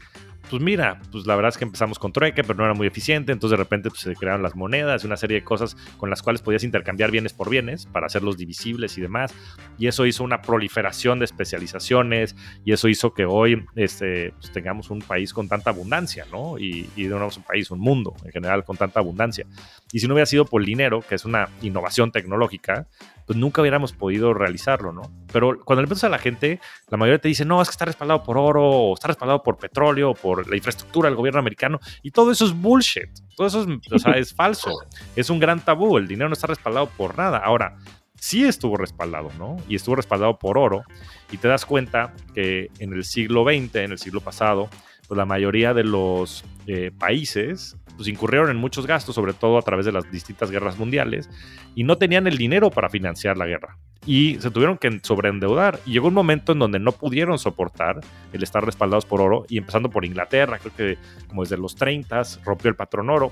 pues 0.50 0.62
mira, 0.62 1.00
pues 1.12 1.26
la 1.26 1.36
verdad 1.36 1.50
es 1.50 1.58
que 1.58 1.66
empezamos 1.66 2.00
con 2.00 2.12
trueque, 2.12 2.44
pero 2.44 2.56
no 2.56 2.66
era 2.66 2.74
muy 2.74 2.88
eficiente, 2.88 3.32
entonces 3.32 3.58
de 3.58 3.64
repente 3.64 3.90
pues, 3.90 4.02
se 4.02 4.16
crearon 4.16 4.42
las 4.42 4.56
monedas 4.56 5.04
una 5.04 5.18
serie 5.18 5.40
de 5.40 5.44
cosas 5.44 5.76
con 5.98 6.10
las 6.10 6.22
cuales 6.22 6.42
podías 6.42 6.64
intercambiar 6.64 7.12
bienes 7.12 7.34
por 7.34 7.50
bienes 7.50 7.86
para 7.86 8.08
hacerlos 8.08 8.38
divisibles 8.38 8.98
y 8.98 9.02
demás, 9.02 9.34
y 9.78 9.88
eso 9.88 10.06
hizo 10.06 10.24
una 10.24 10.42
proliferación 10.42 11.20
de 11.20 11.26
especializaciones, 11.26 12.36
y 12.66 12.74
eso 12.74 12.88
hizo 12.88 13.14
que 13.14 13.26
hoy 13.26 13.66
este, 13.76 14.34
pues, 14.40 14.52
tengamos 14.52 14.90
un 14.90 15.00
país 15.00 15.34
con 15.34 15.48
tanta 15.48 15.70
abundancia, 15.70 16.26
¿no? 16.32 16.58
Y, 16.58 16.90
y 16.96 17.04
no 17.04 17.20
un 17.26 17.44
país, 17.44 17.70
un 17.72 17.80
mundo 17.80 18.16
en 18.24 18.32
general 18.32 18.64
con 18.64 18.78
tanta 18.78 19.00
abundancia. 19.00 19.46
Y 19.92 20.00
si 20.00 20.08
no 20.08 20.14
hubiera 20.14 20.26
sido 20.26 20.46
por 20.46 20.62
el 20.62 20.66
dinero, 20.66 21.02
que 21.02 21.16
es 21.16 21.26
una 21.26 21.50
innovación 21.62 22.12
tecnológica, 22.12 22.88
pues 23.26 23.38
nunca 23.38 23.62
hubiéramos 23.62 23.94
podido 23.94 24.34
realizarlo, 24.34 24.92
¿no? 24.92 25.04
Pero 25.32 25.60
cuando 25.64 25.82
le 25.82 25.88
preguntas 25.88 26.06
a 26.06 26.10
la 26.10 26.18
gente, 26.18 26.60
la 26.90 26.98
mayoría 26.98 27.20
te 27.20 27.28
dice, 27.28 27.46
no, 27.46 27.62
es 27.62 27.68
que 27.68 27.74
está 27.74 27.86
respaldado 27.86 28.24
por 28.24 28.38
oro, 28.38 28.68
o 28.68 28.94
está 28.94 29.08
respaldado 29.08 29.44
por 29.44 29.58
petróleo, 29.58 30.14
por 30.14 30.29
la 30.36 30.56
infraestructura 30.56 31.10
del 31.10 31.16
gobierno 31.16 31.40
americano, 31.40 31.80
y 32.02 32.12
todo 32.12 32.32
eso 32.32 32.46
es 32.46 32.54
bullshit, 32.54 33.10
todo 33.36 33.48
eso 33.48 33.62
es, 33.62 33.92
o 33.92 34.00
sea, 34.00 34.14
es 34.14 34.34
falso, 34.36 34.72
es 35.16 35.30
un 35.30 35.40
gran 35.40 35.60
tabú, 35.60 35.98
el 35.98 36.08
dinero 36.08 36.30
no 36.30 36.34
está 36.34 36.48
respaldado 36.48 36.88
por 36.88 37.18
nada. 37.18 37.40
Ahora, 37.40 37.78
sí 38.16 38.44
estuvo 38.46 38.78
respaldado, 38.78 39.30
¿no? 39.38 39.58
Y 39.68 39.76
estuvo 39.76 39.96
respaldado 39.96 40.38
por 40.38 40.58
oro, 40.58 40.84
y 41.32 41.38
te 41.38 41.48
das 41.48 41.66
cuenta 41.66 42.14
que 42.34 42.70
en 42.80 42.94
el 42.94 43.04
siglo 43.04 43.44
XX, 43.44 43.76
en 43.76 43.92
el 43.92 44.00
siglo 44.00 44.22
pasado, 44.22 44.70
pues 45.08 45.18
la 45.18 45.26
mayoría 45.26 45.74
de 45.74 45.84
los 45.84 46.44
eh, 46.68 46.92
países 46.98 47.76
pues 47.98 48.08
incurrieron 48.08 48.50
en 48.50 48.56
muchos 48.56 48.88
gastos, 48.88 49.16
sobre 49.16 49.34
todo 49.34 49.58
a 49.58 49.62
través 49.62 49.86
de 49.86 49.92
las 49.92 50.10
distintas 50.10 50.52
guerras 50.52 50.80
mundiales, 50.80 51.30
y 51.76 51.84
no 51.84 51.98
tenían 51.98 52.28
el 52.28 52.38
dinero 52.38 52.70
para 52.70 52.90
financiar 52.90 53.36
la 53.36 53.46
guerra. 53.46 53.78
Y 54.06 54.38
se 54.40 54.50
tuvieron 54.50 54.78
que 54.78 55.00
sobreendeudar. 55.04 55.80
Y 55.86 55.92
llegó 55.92 56.08
un 56.08 56.14
momento 56.14 56.54
en 56.54 56.60
donde 56.60 56.80
no 56.80 56.92
pudieron 56.92 57.38
soportar 57.38 58.02
el 58.34 58.44
estar 58.44 58.66
respaldados 58.66 59.06
por 59.06 59.22
oro, 59.22 59.46
y 59.50 59.58
empezando 59.58 59.90
por 59.90 60.06
Inglaterra, 60.06 60.60
creo 60.60 60.76
que 60.76 60.98
como 61.28 61.44
desde 61.44 61.58
los 61.58 61.76
30 61.76 62.22
rompió 62.44 62.70
el 62.70 62.76
patrón 62.76 63.10
oro, 63.10 63.32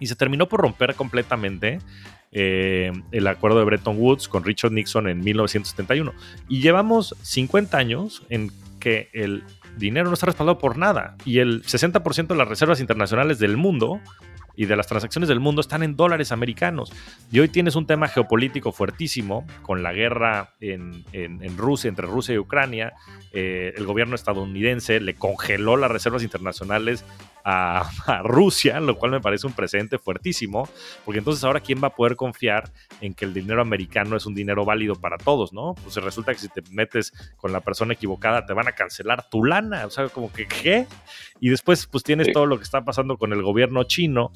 y 0.00 0.06
se 0.06 0.16
terminó 0.16 0.48
por 0.48 0.60
romper 0.60 0.94
completamente 0.94 1.78
eh, 2.32 2.90
el 3.12 3.26
acuerdo 3.26 3.58
de 3.58 3.64
Bretton 3.66 3.96
Woods 3.98 4.26
con 4.26 4.42
Richard 4.42 4.72
Nixon 4.72 5.08
en 5.08 5.20
1971. 5.20 6.12
Y 6.48 6.60
llevamos 6.60 7.14
50 7.22 7.76
años 7.76 8.24
en 8.28 8.50
que 8.80 9.10
el 9.12 9.44
dinero 9.76 10.08
no 10.08 10.14
está 10.14 10.26
respaldado 10.26 10.58
por 10.58 10.76
nada 10.76 11.16
y 11.24 11.38
el 11.38 11.62
60% 11.62 12.26
de 12.26 12.34
las 12.34 12.48
reservas 12.48 12.80
internacionales 12.80 13.38
del 13.38 13.56
mundo 13.56 14.00
y 14.56 14.66
de 14.66 14.76
las 14.76 14.86
transacciones 14.86 15.28
del 15.28 15.40
mundo 15.40 15.60
están 15.60 15.82
en 15.82 15.96
dólares 15.96 16.32
americanos. 16.32 16.92
Y 17.30 17.40
hoy 17.40 17.48
tienes 17.48 17.76
un 17.76 17.86
tema 17.86 18.08
geopolítico 18.08 18.72
fuertísimo 18.72 19.46
con 19.62 19.82
la 19.82 19.92
guerra 19.92 20.54
en, 20.60 21.04
Rusia, 21.56 21.88
entre 21.88 22.06
Rusia 22.06 22.34
y 22.34 22.38
Ucrania. 22.38 22.92
Eh, 23.32 23.72
el 23.76 23.86
gobierno 23.86 24.14
estadounidense 24.14 25.00
le 25.00 25.14
congeló 25.14 25.76
las 25.76 25.90
reservas 25.90 26.22
internacionales 26.22 27.04
a, 27.44 27.90
Rusia, 28.24 28.80
lo 28.80 28.96
cual 28.96 29.12
me 29.12 29.20
parece 29.20 29.46
un 29.46 29.52
presente 29.52 29.98
fuertísimo, 29.98 30.68
porque 31.04 31.18
entonces 31.18 31.42
ahora 31.44 31.60
quién 31.60 31.82
va 31.82 31.88
a 31.88 31.94
poder 31.94 32.16
confiar 32.16 32.70
en 33.00 33.14
que 33.14 33.24
el 33.24 33.34
dinero 33.34 33.60
americano 33.60 34.16
es 34.16 34.26
un 34.26 34.34
dinero 34.34 34.64
válido 34.64 34.94
para 34.94 35.18
todos, 35.18 35.52
¿no? 35.52 35.74
Pues 35.82 35.96
resulta 35.96 36.32
que 36.32 36.40
si 36.40 36.48
te 36.48 36.62
metes 36.70 37.12
con 37.36 37.52
la 37.52 37.60
persona 37.60 37.94
equivocada 37.94 38.46
te 38.46 38.52
van 38.52 38.68
a 38.68 38.72
cancelar 38.72 39.28
tu 39.28 39.44
lana, 39.44 39.86
o 39.86 39.90
sea, 39.90 40.08
como 40.08 40.32
que 40.32 40.46
¿qué? 40.46 40.86
Y 41.40 41.50
después 41.50 41.86
pues 41.86 42.04
tienes 42.04 42.32
todo 42.32 42.46
lo 42.46 42.58
que 42.58 42.64
está 42.64 42.84
pasando 42.84 43.16
con 43.16 43.32
el 43.32 43.42
gobierno 43.42 43.84
chino. 43.84 44.32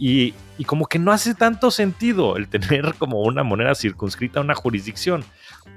Y, 0.00 0.32
y, 0.58 0.64
como 0.64 0.86
que 0.86 1.00
no 1.00 1.10
hace 1.10 1.34
tanto 1.34 1.72
sentido 1.72 2.36
el 2.36 2.46
tener 2.48 2.94
como 2.94 3.20
una 3.22 3.42
moneda 3.42 3.74
circunscrita 3.74 4.38
a 4.38 4.44
una 4.44 4.54
jurisdicción. 4.54 5.24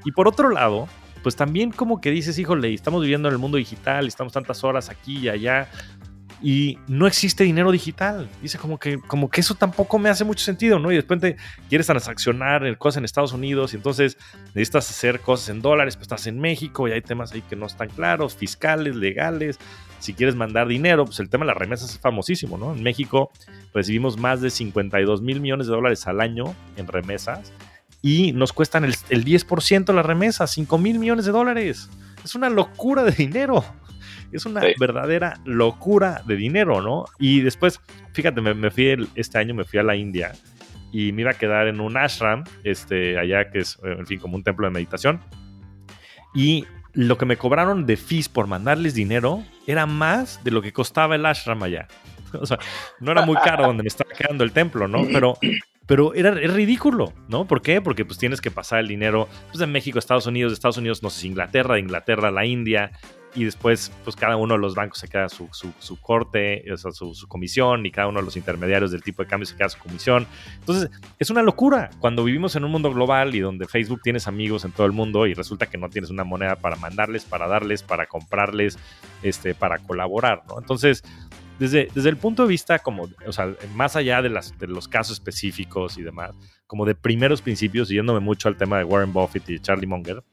Y 0.06 0.12
por 0.12 0.28
otro 0.28 0.50
lado, 0.50 0.88
pues 1.24 1.36
también 1.36 1.72
como 1.72 2.02
que 2.02 2.12
dices, 2.12 2.38
híjole, 2.40 2.74
estamos 2.74 3.02
viviendo 3.02 3.28
en 3.28 3.34
el 3.34 3.40
mundo 3.40 3.58
digital, 3.58 4.08
estamos 4.08 4.34
tantas 4.34 4.64
horas 4.64 4.90
aquí 4.90 5.20
y 5.20 5.30
allá, 5.30 5.70
y 6.42 6.80
no 6.88 7.08
existe 7.08 7.44
dinero 7.44 7.72
digital. 7.72 8.28
Dice 8.42 8.58
como 8.58 8.80
que, 8.80 9.00
como 9.00 9.30
que 9.30 9.42
eso 9.42 9.56
tampoco 9.56 10.00
me 10.00 10.10
hace 10.10 10.24
mucho 10.24 10.44
sentido, 10.44 10.80
¿no? 10.80 10.92
Y 10.92 10.96
después 10.96 11.20
te 11.20 11.38
quieres 11.70 11.88
transaccionar 11.88 12.78
cosas 12.78 12.98
en 12.98 13.06
Estados 13.06 13.34
Unidos 13.34 13.74
y 13.74 13.78
entonces 13.78 14.18
necesitas 14.56 14.90
hacer 14.90 15.20
cosas 15.20 15.50
en 15.50 15.62
dólares, 15.62 15.96
pues 15.96 16.04
estás 16.04 16.28
en 16.28 16.40
México 16.40 16.88
y 16.88 16.92
hay 16.92 17.02
temas 17.02 17.32
ahí 17.34 17.42
que 17.42 17.56
no 17.56 17.68
están 17.68 17.90
claros, 17.90 18.36
fiscales, 18.36 18.96
legales. 18.96 19.60
Si 20.00 20.14
quieres 20.14 20.36
mandar 20.36 20.68
dinero, 20.68 21.06
pues 21.06 21.20
el 21.20 21.30
tema 21.30 21.46
de 21.46 21.50
las 21.50 21.58
remesas 21.58 21.92
es 21.92 22.00
famosísimo, 22.00 22.58
¿no? 22.58 22.74
En 22.74 22.82
México 22.82 23.32
recibimos 23.74 24.18
más 24.18 24.42
de 24.42 24.50
52 24.50 25.22
mil 25.22 25.40
millones 25.42 25.68
de 25.68 25.74
dólares 25.74 26.08
al 26.08 26.22
año 26.22 26.56
en 26.76 26.88
remesas 26.88 27.54
y 28.02 28.32
nos 28.32 28.52
cuestan 28.52 28.84
el, 28.84 28.96
el 29.10 29.24
10% 29.24 29.94
las 29.94 30.06
remesas, 30.06 30.52
5 30.52 30.78
mil 30.80 30.98
millones 30.98 31.26
de 31.26 31.32
dólares. 31.32 31.90
Es 32.24 32.36
una 32.36 32.50
locura 32.50 33.04
de 33.04 33.12
dinero. 33.12 33.64
Es 34.32 34.46
una 34.46 34.62
verdadera 34.80 35.40
locura 35.46 36.22
de 36.26 36.36
dinero, 36.36 36.82
¿no? 36.82 37.06
Y 37.20 37.42
después, 37.42 37.82
fíjate, 38.14 38.42
me, 38.42 38.72
fui 38.72 39.10
este 39.16 39.38
año, 39.38 39.54
me 39.54 39.64
fui 39.64 39.80
a 39.80 39.84
la 39.84 39.96
India 39.96 40.32
y 40.92 41.12
me 41.12 41.22
iba 41.22 41.32
a 41.32 41.36
quedar 41.36 41.68
en 41.68 41.80
un 41.80 41.98
ashram, 41.98 42.44
este, 42.64 43.18
allá 43.18 43.50
que 43.50 43.60
es, 43.60 43.80
en 43.84 44.06
fin, 44.06 44.20
como 44.20 44.36
un 44.36 44.44
templo 44.44 44.68
de 44.68 44.72
meditación. 44.72 45.22
Y 46.34 46.66
lo 46.94 47.18
que 47.18 47.26
me 47.26 47.38
cobraron 47.38 47.86
de 47.86 47.98
fees 47.98 48.30
por 48.30 48.48
mandarles 48.48 48.94
dinero 48.94 49.44
era 49.68 49.86
más 49.86 50.44
de 50.44 50.52
lo 50.52 50.62
que 50.62 50.74
costaba 50.74 51.16
el 51.16 51.26
ashram 51.26 51.64
allá. 51.64 51.88
O 52.34 52.46
sea, 52.46 52.60
no 53.02 53.12
era 53.12 53.26
muy 53.26 53.36
caro 53.36 53.66
donde 53.68 53.84
me 53.84 53.90
estaba 53.90 54.10
quedando 54.18 54.46
el 54.46 54.54
templo, 54.54 54.88
¿no? 54.88 55.06
Pero, 55.12 55.38
pero 55.86 56.14
era, 56.14 56.40
es 56.40 56.54
ridículo, 56.54 57.12
¿no? 57.28 57.46
¿Por 57.46 57.62
qué? 57.62 57.82
Porque 57.82 58.06
pues 58.06 58.18
tienes 58.18 58.40
que 58.40 58.50
pasar 58.50 58.80
el 58.80 58.88
dinero 58.88 59.28
pues, 59.48 59.60
de 59.60 59.68
México 59.68 59.98
a 59.98 60.00
Estados 60.00 60.28
Unidos, 60.28 60.52
de 60.52 60.54
Estados 60.54 60.78
Unidos, 60.78 61.04
no 61.04 61.10
sé, 61.10 61.28
Inglaterra, 61.28 61.74
de 61.74 61.82
Inglaterra 61.82 62.30
a 62.30 62.32
la 62.32 62.46
India, 62.46 62.94
y 63.34 63.46
después 63.46 63.92
pues 64.04 64.16
cada 64.16 64.36
uno 64.36 64.56
de 64.56 64.60
los 64.60 64.76
bancos 64.76 65.00
se 65.00 65.08
queda 65.08 65.30
su, 65.30 65.48
su, 65.52 66.00
corte, 66.02 66.64
o 66.72 66.78
sea, 66.78 66.92
su, 66.92 67.14
comisión 67.28 67.86
y 67.86 67.92
cada 67.92 68.08
uno 68.08 68.20
de 68.20 68.26
los 68.26 68.36
intermediarios 68.36 68.92
del 68.92 69.04
tipo 69.04 69.24
de 69.24 69.30
cambio 69.30 69.46
se 69.46 69.56
queda 69.56 69.70
su 69.70 69.80
comisión. 69.80 70.28
Entonces 70.60 70.90
es 71.20 71.30
una 71.30 71.42
locura 71.42 71.90
cuando 72.00 72.24
vivimos 72.24 72.56
en 72.56 72.64
un 72.66 72.72
mundo 72.72 72.94
global 72.94 73.34
y 73.36 73.40
donde 73.40 73.68
Facebook 73.68 74.02
tienes 74.04 74.28
amigos 74.28 74.66
en 74.66 74.72
todo 74.72 74.86
el 74.86 74.92
mundo 74.92 75.28
y 75.28 75.34
resulta 75.34 75.68
que 75.68 75.78
no 75.78 75.90
tienes 75.90 76.10
una 76.10 76.24
moneda 76.24 76.56
para 76.56 76.76
mandarles, 76.76 77.24
para 77.24 77.48
darles, 77.48 77.84
para 77.84 78.06
comprarles, 78.06 78.78
este, 79.24 79.56
para 79.56 79.80
colaborar, 79.80 80.44
¿no? 80.48 80.60
Entonces 80.60 81.04
desde, 81.60 81.90
desde, 81.94 82.10
el 82.10 82.18
punto 82.18 82.42
de 82.42 82.50
vista 82.50 82.80
como, 82.80 83.08
o 83.26 83.32
sea, 83.32 83.54
más 83.76 83.96
allá 83.96 84.24
de 84.24 84.30
los 84.30 84.88
casos 84.88 85.14
específicos 85.14 85.96
y 86.00 86.02
demás, 86.02 86.32
como 86.66 86.86
de 86.86 86.96
primeros 86.96 87.42
principios, 87.42 87.90
yéndome 87.90 88.20
mucho 88.20 88.48
al 88.48 88.58
tema 88.58 88.80
de 88.80 88.84
Warren 88.84 89.14
Buffett 89.14 89.48
y 89.48 89.60
Charlie 89.60 89.86
Munger, 89.86 90.24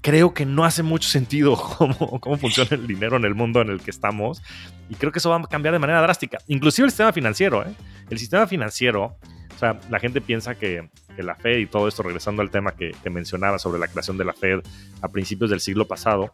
creo 0.00 0.34
que 0.34 0.46
no 0.46 0.64
hace 0.64 0.82
mucho 0.82 1.08
sentido 1.08 1.56
cómo, 1.78 2.20
cómo 2.20 2.36
funciona 2.36 2.70
el 2.72 2.86
dinero 2.86 3.16
en 3.16 3.24
el 3.24 3.34
mundo 3.34 3.60
en 3.60 3.70
el 3.70 3.80
que 3.80 3.90
estamos. 3.90 4.42
Y 4.88 4.94
creo 4.94 5.12
que 5.12 5.18
eso 5.18 5.30
va 5.30 5.36
a 5.36 5.42
cambiar 5.44 5.74
de 5.74 5.78
manera 5.78 6.00
drástica. 6.00 6.38
Inclusive 6.46 6.86
el 6.86 6.90
sistema 6.90 7.12
financiero. 7.12 7.62
¿eh? 7.62 7.74
El 8.08 8.18
sistema 8.18 8.46
financiero, 8.46 9.16
o 9.54 9.58
sea, 9.58 9.78
la 9.90 9.98
gente 9.98 10.20
piensa 10.20 10.54
que, 10.54 10.88
la 11.18 11.34
Fed 11.34 11.58
y 11.58 11.66
todo 11.66 11.88
esto, 11.88 12.04
regresando 12.04 12.42
al 12.42 12.50
tema 12.50 12.76
que, 12.76 12.92
que, 13.02 13.10
mencionaba 13.10 13.58
sobre 13.58 13.80
la 13.80 13.88
creación 13.88 14.16
de 14.16 14.24
la 14.24 14.32
Fed 14.32 14.60
a 15.02 15.08
principios 15.08 15.50
del 15.50 15.58
siglo 15.58 15.88
pasado, 15.88 16.32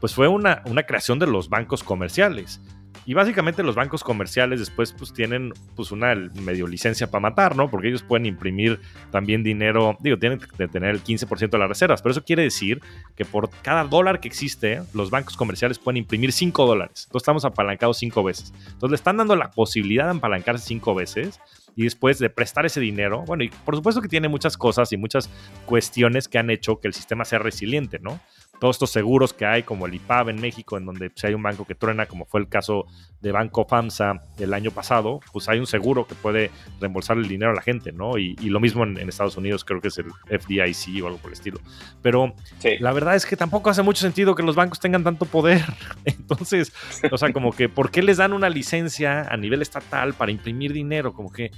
pues 0.00 0.12
fue 0.12 0.26
una, 0.26 0.60
una 0.66 0.82
creación 0.82 1.20
de 1.20 1.28
los 1.28 1.48
bancos 1.48 1.84
comerciales. 1.84 2.60
Y 3.06 3.14
básicamente 3.14 3.62
los 3.62 3.74
bancos 3.74 4.02
comerciales 4.02 4.60
después 4.60 4.92
pues 4.92 5.12
tienen 5.12 5.52
pues 5.76 5.92
una 5.92 6.14
medio 6.14 6.66
licencia 6.66 7.10
para 7.10 7.20
matar, 7.20 7.56
¿no? 7.56 7.70
Porque 7.70 7.88
ellos 7.88 8.02
pueden 8.02 8.26
imprimir 8.26 8.80
también 9.10 9.42
dinero, 9.42 9.96
digo, 10.00 10.18
tienen 10.18 10.38
que 10.38 10.68
tener 10.68 10.90
el 10.90 11.02
15% 11.02 11.50
de 11.50 11.58
las 11.58 11.68
reservas, 11.68 12.02
pero 12.02 12.12
eso 12.12 12.24
quiere 12.24 12.42
decir 12.42 12.80
que 13.14 13.24
por 13.24 13.50
cada 13.62 13.84
dólar 13.84 14.20
que 14.20 14.28
existe, 14.28 14.82
los 14.94 15.10
bancos 15.10 15.36
comerciales 15.36 15.78
pueden 15.78 15.98
imprimir 15.98 16.32
5 16.32 16.66
dólares. 16.66 17.04
Entonces 17.06 17.22
estamos 17.22 17.44
apalancados 17.44 17.98
5 17.98 18.22
veces. 18.24 18.52
Entonces 18.66 18.90
le 18.90 18.96
están 18.96 19.16
dando 19.16 19.36
la 19.36 19.50
posibilidad 19.50 20.10
de 20.10 20.18
apalancarse 20.18 20.66
5 20.66 20.94
veces 20.94 21.40
y 21.76 21.84
después 21.84 22.18
de 22.18 22.30
prestar 22.30 22.66
ese 22.66 22.80
dinero, 22.80 23.24
bueno, 23.26 23.44
y 23.44 23.48
por 23.48 23.74
supuesto 23.76 24.00
que 24.00 24.08
tiene 24.08 24.28
muchas 24.28 24.56
cosas 24.56 24.92
y 24.92 24.96
muchas 24.96 25.28
cuestiones 25.66 26.28
que 26.28 26.38
han 26.38 26.50
hecho 26.50 26.80
que 26.80 26.88
el 26.88 26.94
sistema 26.94 27.24
sea 27.24 27.38
resiliente, 27.38 27.98
¿no? 27.98 28.20
Todos 28.60 28.76
estos 28.76 28.90
seguros 28.90 29.32
que 29.32 29.46
hay, 29.46 29.62
como 29.62 29.86
el 29.86 29.94
IPAB 29.94 30.30
en 30.30 30.40
México, 30.40 30.76
en 30.76 30.86
donde 30.86 31.10
si 31.14 31.26
hay 31.26 31.34
un 31.34 31.42
banco 31.42 31.66
que 31.66 31.74
truena, 31.74 32.06
como 32.06 32.24
fue 32.24 32.40
el 32.40 32.48
caso 32.48 32.86
de 33.20 33.32
Banco 33.32 33.66
FAMSA 33.66 34.22
el 34.38 34.54
año 34.54 34.70
pasado, 34.70 35.20
pues 35.32 35.48
hay 35.48 35.58
un 35.58 35.66
seguro 35.66 36.06
que 36.06 36.14
puede 36.14 36.50
reembolsar 36.80 37.16
el 37.16 37.28
dinero 37.28 37.52
a 37.52 37.54
la 37.54 37.62
gente, 37.62 37.92
¿no? 37.92 38.18
Y, 38.18 38.34
lo 38.36 38.60
mismo 38.60 38.84
en, 38.84 39.08
Estados 39.08 39.36
Unidos, 39.36 39.64
creo 39.64 39.80
que 39.80 39.88
es 39.88 39.98
el 39.98 40.06
FDIC 40.26 41.02
o 41.02 41.06
algo 41.06 41.18
por 41.18 41.30
el 41.30 41.34
estilo. 41.34 41.58
Pero 42.02 42.34
la 42.80 42.92
verdad 42.92 43.16
es 43.16 43.26
que 43.26 43.36
tampoco 43.36 43.70
hace 43.70 43.82
mucho 43.82 44.00
sentido 44.00 44.34
que 44.34 44.42
los 44.42 44.54
bancos 44.54 44.80
tengan 44.80 45.02
tanto 45.02 45.26
poder. 45.26 45.64
Entonces, 46.04 46.72
o 47.10 47.18
sea, 47.18 47.32
como 47.32 47.52
que, 47.52 47.68
¿por 47.68 47.90
qué 47.90 48.02
les 48.02 48.18
dan 48.18 48.32
una 48.32 48.48
licencia 48.48 49.22
a 49.22 49.36
nivel 49.36 49.62
estatal 49.62 50.14
para 50.14 50.30
imprimir 50.30 50.72
dinero? 50.72 51.12
Como 51.12 51.32
que 51.32 51.50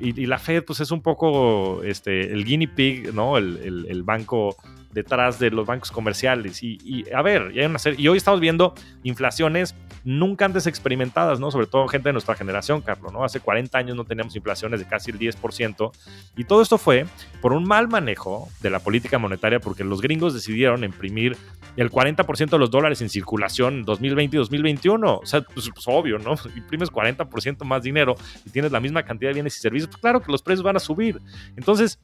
y, 0.00 0.26
la 0.26 0.38
Fed, 0.38 0.64
pues 0.64 0.80
es 0.80 0.92
un 0.92 1.02
poco 1.02 1.82
este, 1.82 2.32
el 2.32 2.44
guinea 2.44 2.70
pig, 2.72 3.12
¿no? 3.12 3.36
El, 3.36 3.86
el 3.88 4.02
banco 4.04 4.56
detrás 4.98 5.38
de 5.38 5.50
los 5.50 5.66
bancos 5.66 5.90
comerciales. 5.90 6.62
Y, 6.62 7.04
a 7.14 7.22
ver, 7.22 7.52
y, 7.54 7.60
hay 7.60 7.66
una 7.66 7.78
serie, 7.78 8.00
y 8.00 8.08
hoy 8.08 8.18
estamos 8.18 8.40
viendo 8.40 8.74
inflaciones 9.02 9.74
nunca 10.04 10.44
antes 10.44 10.66
experimentadas, 10.66 11.38
¿no? 11.38 11.50
Sobre 11.50 11.66
todo 11.66 11.86
gente 11.88 12.08
de 12.08 12.12
nuestra 12.12 12.34
generación, 12.34 12.80
Carlos, 12.80 13.12
¿no? 13.12 13.24
Hace 13.24 13.40
40 13.40 13.76
años 13.78 13.96
no 13.96 14.04
teníamos 14.04 14.34
inflaciones 14.34 14.80
de 14.80 14.86
casi 14.86 15.10
el 15.10 15.18
10%. 15.18 15.92
Y 16.36 16.44
todo 16.44 16.62
esto 16.62 16.78
fue 16.78 17.06
por 17.40 17.52
un 17.52 17.64
mal 17.64 17.88
manejo 17.88 18.48
de 18.60 18.70
la 18.70 18.80
política 18.80 19.18
monetaria, 19.18 19.60
porque 19.60 19.84
los 19.84 20.00
gringos 20.00 20.34
decidieron 20.34 20.84
imprimir 20.84 21.36
el 21.76 21.90
40% 21.90 22.50
de 22.50 22.58
los 22.58 22.70
dólares 22.70 23.00
en 23.02 23.08
circulación 23.08 23.74
en 23.74 23.84
2020 23.84 24.36
y 24.36 24.38
2021. 24.38 25.18
O 25.18 25.26
sea, 25.26 25.42
pues, 25.42 25.70
pues 25.72 25.86
obvio, 25.86 26.18
¿no? 26.18 26.34
Imprimes 26.56 26.90
40% 26.90 27.64
más 27.64 27.82
dinero 27.82 28.16
y 28.44 28.50
tienes 28.50 28.72
la 28.72 28.80
misma 28.80 29.04
cantidad 29.04 29.30
de 29.30 29.34
bienes 29.34 29.56
y 29.56 29.60
servicios. 29.60 29.88
Pues 29.88 30.00
claro 30.00 30.20
que 30.20 30.32
los 30.32 30.42
precios 30.42 30.64
van 30.64 30.76
a 30.76 30.80
subir. 30.80 31.20
Entonces, 31.56 32.00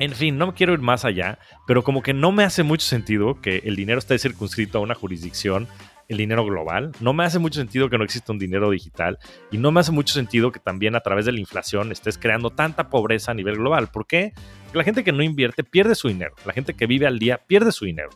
en 0.00 0.12
fin, 0.12 0.38
no 0.38 0.54
quiero 0.54 0.72
ir 0.72 0.80
más 0.80 1.04
allá, 1.04 1.38
pero 1.66 1.84
como 1.84 2.02
que 2.02 2.14
no 2.14 2.32
me 2.32 2.42
hace 2.42 2.62
mucho 2.62 2.86
sentido 2.86 3.40
que 3.42 3.58
el 3.64 3.76
dinero 3.76 3.98
esté 3.98 4.18
circunscrito 4.18 4.78
a 4.78 4.80
una 4.80 4.94
jurisdicción, 4.94 5.68
el 6.08 6.16
dinero 6.16 6.42
global. 6.44 6.92
No 7.00 7.12
me 7.12 7.24
hace 7.24 7.38
mucho 7.38 7.60
sentido 7.60 7.90
que 7.90 7.98
no 7.98 8.04
exista 8.04 8.32
un 8.32 8.38
dinero 8.38 8.70
digital 8.70 9.18
y 9.50 9.58
no 9.58 9.70
me 9.70 9.80
hace 9.80 9.92
mucho 9.92 10.14
sentido 10.14 10.52
que 10.52 10.58
también 10.58 10.96
a 10.96 11.00
través 11.00 11.26
de 11.26 11.32
la 11.32 11.38
inflación 11.38 11.92
estés 11.92 12.16
creando 12.16 12.48
tanta 12.48 12.88
pobreza 12.88 13.30
a 13.30 13.34
nivel 13.34 13.56
global. 13.56 13.88
¿Por 13.88 14.06
qué? 14.06 14.32
Porque 14.64 14.78
la 14.78 14.84
gente 14.84 15.04
que 15.04 15.12
no 15.12 15.22
invierte 15.22 15.64
pierde 15.64 15.94
su 15.94 16.08
dinero. 16.08 16.34
La 16.46 16.54
gente 16.54 16.72
que 16.72 16.86
vive 16.86 17.06
al 17.06 17.18
día 17.18 17.38
pierde 17.46 17.70
su 17.70 17.84
dinero. 17.84 18.08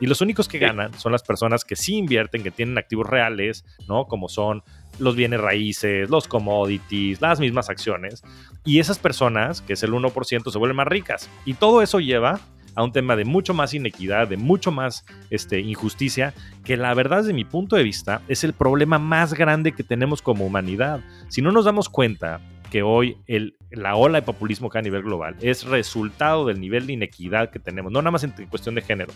Y 0.00 0.06
los 0.06 0.20
únicos 0.20 0.46
que 0.46 0.60
ganan 0.60 0.94
son 0.94 1.10
las 1.10 1.24
personas 1.24 1.64
que 1.64 1.74
sí 1.74 1.96
invierten, 1.96 2.44
que 2.44 2.52
tienen 2.52 2.78
activos 2.78 3.06
reales, 3.06 3.64
¿no? 3.88 4.06
Como 4.06 4.28
son 4.28 4.62
los 5.02 5.16
bienes 5.16 5.40
raíces, 5.40 6.08
los 6.08 6.28
commodities, 6.28 7.20
las 7.20 7.40
mismas 7.40 7.68
acciones. 7.68 8.22
Y 8.64 8.78
esas 8.78 8.98
personas, 8.98 9.60
que 9.60 9.74
es 9.74 9.82
el 9.82 9.92
1%, 9.92 10.50
se 10.50 10.58
vuelven 10.58 10.76
más 10.76 10.86
ricas. 10.86 11.28
Y 11.44 11.54
todo 11.54 11.82
eso 11.82 12.00
lleva 12.00 12.40
a 12.74 12.82
un 12.82 12.92
tema 12.92 13.16
de 13.16 13.24
mucho 13.24 13.52
más 13.52 13.74
inequidad, 13.74 14.28
de 14.28 14.36
mucho 14.36 14.70
más 14.70 15.04
este, 15.30 15.60
injusticia, 15.60 16.32
que 16.64 16.76
la 16.76 16.94
verdad 16.94 17.18
desde 17.18 17.34
mi 17.34 17.44
punto 17.44 17.76
de 17.76 17.82
vista 17.82 18.22
es 18.28 18.44
el 18.44 18.54
problema 18.54 18.98
más 18.98 19.34
grande 19.34 19.72
que 19.72 19.82
tenemos 19.82 20.22
como 20.22 20.46
humanidad. 20.46 21.00
Si 21.28 21.42
no 21.42 21.52
nos 21.52 21.64
damos 21.64 21.88
cuenta 21.88 22.40
que 22.70 22.82
hoy 22.82 23.18
el, 23.26 23.56
la 23.70 23.96
ola 23.96 24.20
de 24.20 24.24
populismo 24.24 24.70
que 24.70 24.78
a 24.78 24.82
nivel 24.82 25.02
global 25.02 25.36
es 25.42 25.64
resultado 25.64 26.46
del 26.46 26.58
nivel 26.58 26.86
de 26.86 26.94
inequidad 26.94 27.50
que 27.50 27.58
tenemos, 27.58 27.92
no 27.92 28.00
nada 28.00 28.12
más 28.12 28.24
en 28.24 28.30
cuestión 28.48 28.74
de 28.74 28.80
género, 28.80 29.12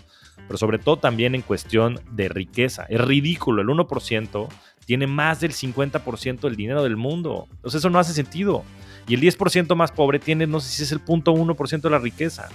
pero 0.47 0.59
sobre 0.59 0.79
todo 0.79 0.99
también 0.99 1.35
en 1.35 1.41
cuestión 1.41 1.99
de 2.11 2.29
riqueza. 2.29 2.85
Es 2.91 3.01
ridículo, 3.01 3.63
el 3.63 3.69
1% 3.69 4.49
tiene 4.87 5.07
más 5.07 5.41
del 5.41 5.53
50% 5.53 6.41
del 6.41 6.57
dinero 6.57 6.83
del 6.83 6.97
mundo. 6.97 7.49
Entonces 7.57 7.81
eso 7.81 7.91
no 7.91 7.99
hace 7.99 8.15
sentido. 8.15 8.65
Y 9.07 9.15
el 9.15 9.21
10% 9.21 9.75
más 9.75 9.93
pobre 9.93 10.19
tiene, 10.19 10.47
no 10.47 10.61
sé 10.61 10.71
si 10.71 10.83
es 10.85 10.93
el 10.93 11.05
0.1% 11.05 11.81
de 11.83 11.91
la 11.91 11.99
riqueza. 11.99 12.49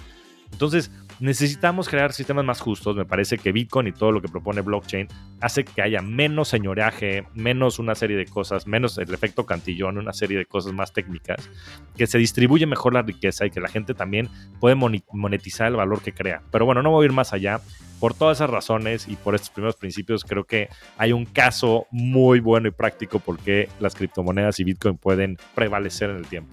Entonces, 0.52 0.92
necesitamos 1.20 1.88
crear 1.88 2.14
sistemas 2.14 2.44
más 2.44 2.60
justos. 2.60 2.96
Me 2.96 3.06
parece 3.06 3.38
que 3.38 3.52
Bitcoin 3.52 3.88
y 3.88 3.92
todo 3.92 4.12
lo 4.12 4.22
que 4.22 4.28
propone 4.28 4.62
blockchain 4.62 5.08
hace 5.40 5.64
que 5.64 5.82
haya 5.82 6.02
menos 6.02 6.50
señoreaje, 6.50 7.26
menos 7.34 7.80
una 7.80 7.96
serie 7.96 8.18
de 8.18 8.26
cosas, 8.26 8.68
menos 8.68 8.98
el 8.98 9.14
efecto 9.14 9.46
cantillón, 9.46 9.98
una 9.98 10.14
serie 10.14 10.38
de 10.38 10.46
cosas 10.46 10.74
más 10.74 10.94
técnicas, 10.94 11.50
que 11.96 12.08
se 12.08 12.18
distribuye 12.18 12.66
mejor 12.66 12.94
la 12.94 13.04
riqueza 13.04 13.46
y 13.46 13.52
que 13.52 13.60
la 13.60 13.70
gente 13.70 13.94
también 13.94 14.30
puede 14.60 14.76
monetizar 14.76 15.68
el 15.68 15.76
valor 15.76 16.02
que 16.02 16.14
crea. 16.14 16.42
Pero 16.52 16.66
bueno, 16.66 16.82
no 16.82 16.92
voy 16.92 17.04
a 17.04 17.06
ir 17.06 17.14
más 17.14 17.34
allá. 17.34 17.62
Por 18.00 18.16
todas 18.16 18.40
esas 18.40 18.50
razones 18.50 19.08
y 19.08 19.16
por 19.16 19.36
estos 19.36 19.52
primeros 19.52 19.76
principios, 19.76 20.24
creo 20.24 20.44
que 20.44 20.70
hay 20.98 21.12
un 21.12 21.26
caso 21.26 21.86
muy 21.92 22.40
bueno 22.40 22.68
y 22.68 22.72
práctico 22.72 23.20
porque 23.20 23.70
las 23.80 23.94
criptomonedas 23.94 24.60
y 24.60 24.64
Bitcoin 24.64 24.98
pueden 24.98 25.38
prevalecer 25.54 26.10
en 26.10 26.16
el 26.16 26.26
tiempo. 26.26 26.52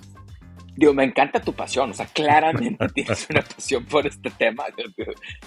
Digo, 0.79 0.95
me 0.95 1.03
encanta 1.03 1.41
tu 1.41 1.53
pasión, 1.53 1.91
o 1.91 1.93
sea, 1.93 2.07
claramente 2.07 2.87
tienes 2.95 3.27
una 3.29 3.43
pasión 3.43 3.85
por 3.87 4.07
este 4.07 4.31
tema. 4.31 4.63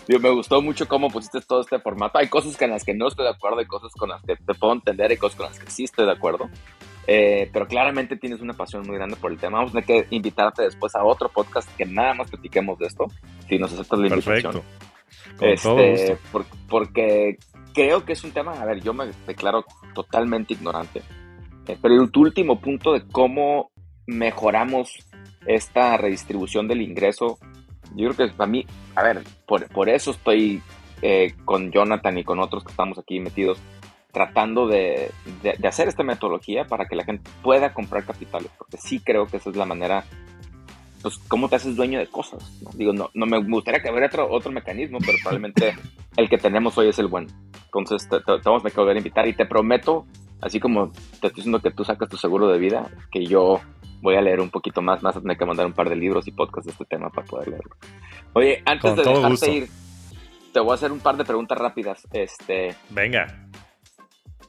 Digo, 0.06 0.20
me 0.20 0.30
gustó 0.30 0.62
mucho 0.62 0.90
cómo 0.90 1.10
pusiste 1.10 1.40
todo 1.40 1.62
este 1.62 1.80
formato. 1.80 2.18
Hay 2.18 2.28
cosas 2.28 2.58
con 2.58 2.70
las 2.70 2.84
que 2.84 2.94
no 2.94 3.08
estoy 3.08 3.24
de 3.24 3.32
acuerdo, 3.32 3.60
hay 3.60 3.66
cosas 3.66 3.94
con 3.94 4.10
las 4.10 4.22
que 4.24 4.36
te 4.36 4.54
puedo 4.54 4.74
entender, 4.74 5.10
hay 5.10 5.16
cosas 5.16 5.38
con 5.38 5.46
las 5.46 5.58
que 5.58 5.72
sí 5.72 5.86
estoy 5.86 6.06
de 6.06 6.12
acuerdo. 6.12 6.50
Eh, 7.08 7.50
pero 7.54 7.66
claramente 7.66 8.18
tienes 8.18 8.42
una 8.42 8.56
pasión 8.56 8.86
muy 8.86 8.98
grande 8.98 9.16
por 9.16 9.32
el 9.32 9.38
tema. 9.38 9.60
Vamos 9.60 9.72
a 9.74 9.80
tener 9.80 9.86
que 9.86 10.14
invitarte 10.14 10.64
después 10.64 10.94
a 10.96 11.06
otro 11.06 11.30
podcast 11.30 11.74
que 11.78 11.86
nada 11.86 12.14
más 12.14 12.30
platiquemos 12.30 12.78
de 12.78 12.88
esto, 12.88 13.06
si 13.48 13.58
nos 13.58 13.72
aceptas 13.72 14.00
la 14.00 14.08
invitación. 14.08 14.62
Perfecto. 15.40 15.70
Con 15.70 15.78
todo 15.78 15.80
este, 15.80 16.18
porque 16.68 17.38
creo 17.74 18.04
que 18.04 18.12
es 18.12 18.24
un 18.26 18.32
tema, 18.32 18.62
a 18.62 18.66
ver, 18.66 18.82
yo 18.82 18.94
me 18.94 19.10
declaro 19.26 19.64
totalmente 19.96 20.56
ignorante, 20.56 21.02
eh, 21.70 21.78
pero 21.82 22.06
tu 22.10 22.20
último 22.20 22.60
punto 22.60 22.92
de 22.92 23.08
cómo 23.08 23.72
mejoramos 24.08 25.08
esta 25.46 25.98
redistribución 25.98 26.68
del 26.68 26.82
ingreso, 26.82 27.38
yo 27.96 28.10
creo 28.10 28.30
que 28.30 28.36
para 28.36 28.50
mí, 28.50 28.66
a 28.96 29.04
ver, 29.04 29.24
por, 29.46 29.90
eso 29.90 30.12
estoy 30.12 30.62
eh, 31.02 31.34
con 31.46 31.72
Jonathan 31.72 32.18
y 32.18 32.24
con 32.24 32.40
otros 32.40 32.64
que 32.64 32.72
estamos 32.72 32.98
aquí 32.98 33.20
metidos, 33.20 33.60
tratando 34.12 34.68
de, 34.68 35.12
hacer 35.68 35.88
esta 35.88 36.04
metodología 36.04 36.66
para 36.66 36.86
que 36.86 36.96
la 36.96 37.04
gente 37.04 37.30
pueda 37.42 37.74
comprar 37.74 38.06
capitales, 38.06 38.52
porque 38.58 38.78
sí 38.78 39.00
creo 39.00 39.26
que 39.26 39.38
esa 39.38 39.50
es 39.50 39.56
la 39.56 39.66
manera, 39.66 40.04
pues, 41.02 41.18
cómo 41.28 41.50
te 41.50 41.56
haces 41.56 41.76
dueño 41.76 42.00
de 42.00 42.08
cosas. 42.08 42.44
Digo, 42.76 42.94
no, 42.94 43.10
no 43.14 43.26
me 43.26 43.42
gustaría 43.42 43.82
que 43.82 43.90
hubiera 43.90 44.08
otro, 44.08 44.30
otro 44.30 44.52
mecanismo, 44.52 45.00
pero 45.00 45.18
probablemente 45.22 45.76
el 46.18 46.30
que 46.30 46.38
tenemos 46.38 46.78
hoy 46.78 46.90
es 46.90 47.00
el 47.00 47.08
bueno. 47.08 47.30
Entonces, 47.66 48.08
te, 48.10 48.18
vamos 48.44 48.66
a 48.66 48.82
volver 48.82 48.96
a 48.96 49.00
invitar 49.00 49.28
y 49.28 49.34
te 49.34 49.46
prometo, 49.46 50.06
así 50.42 50.60
como 50.60 50.92
te 50.92 51.28
estoy 51.28 51.32
diciendo 51.36 51.62
que 51.62 51.72
tú 51.72 51.86
sacas 51.86 52.10
tu 52.10 52.18
seguro 52.18 52.48
de 52.50 52.60
vida, 52.60 52.90
que 53.12 53.26
yo 53.26 53.62
voy 54.02 54.16
a 54.16 54.22
leer 54.22 54.42
un 54.42 54.50
poquito 54.50 54.82
más, 54.82 55.02
más 55.04 55.16
a 55.16 55.22
tener 55.22 55.38
que 55.38 55.46
mandar 55.46 55.66
un 55.66 55.74
par 55.74 55.90
de 55.90 55.96
libros 55.96 56.28
y 56.28 56.32
podcasts 56.32 56.66
de 56.66 56.72
este 56.72 56.86
tema 56.86 57.10
para 57.10 57.26
poder 57.26 57.50
leerlo. 57.50 57.76
Oye, 58.34 58.62
antes 58.66 58.96
de 58.96 59.04
dejarte 59.04 59.52
ir, 59.52 59.70
te 60.52 60.60
voy 60.60 60.72
a 60.72 60.76
hacer 60.76 60.92
un 60.92 61.00
par 61.00 61.16
de 61.18 61.24
preguntas 61.24 61.58
rápidas. 61.58 62.08
Este, 62.12 62.76
Venga. 62.90 63.48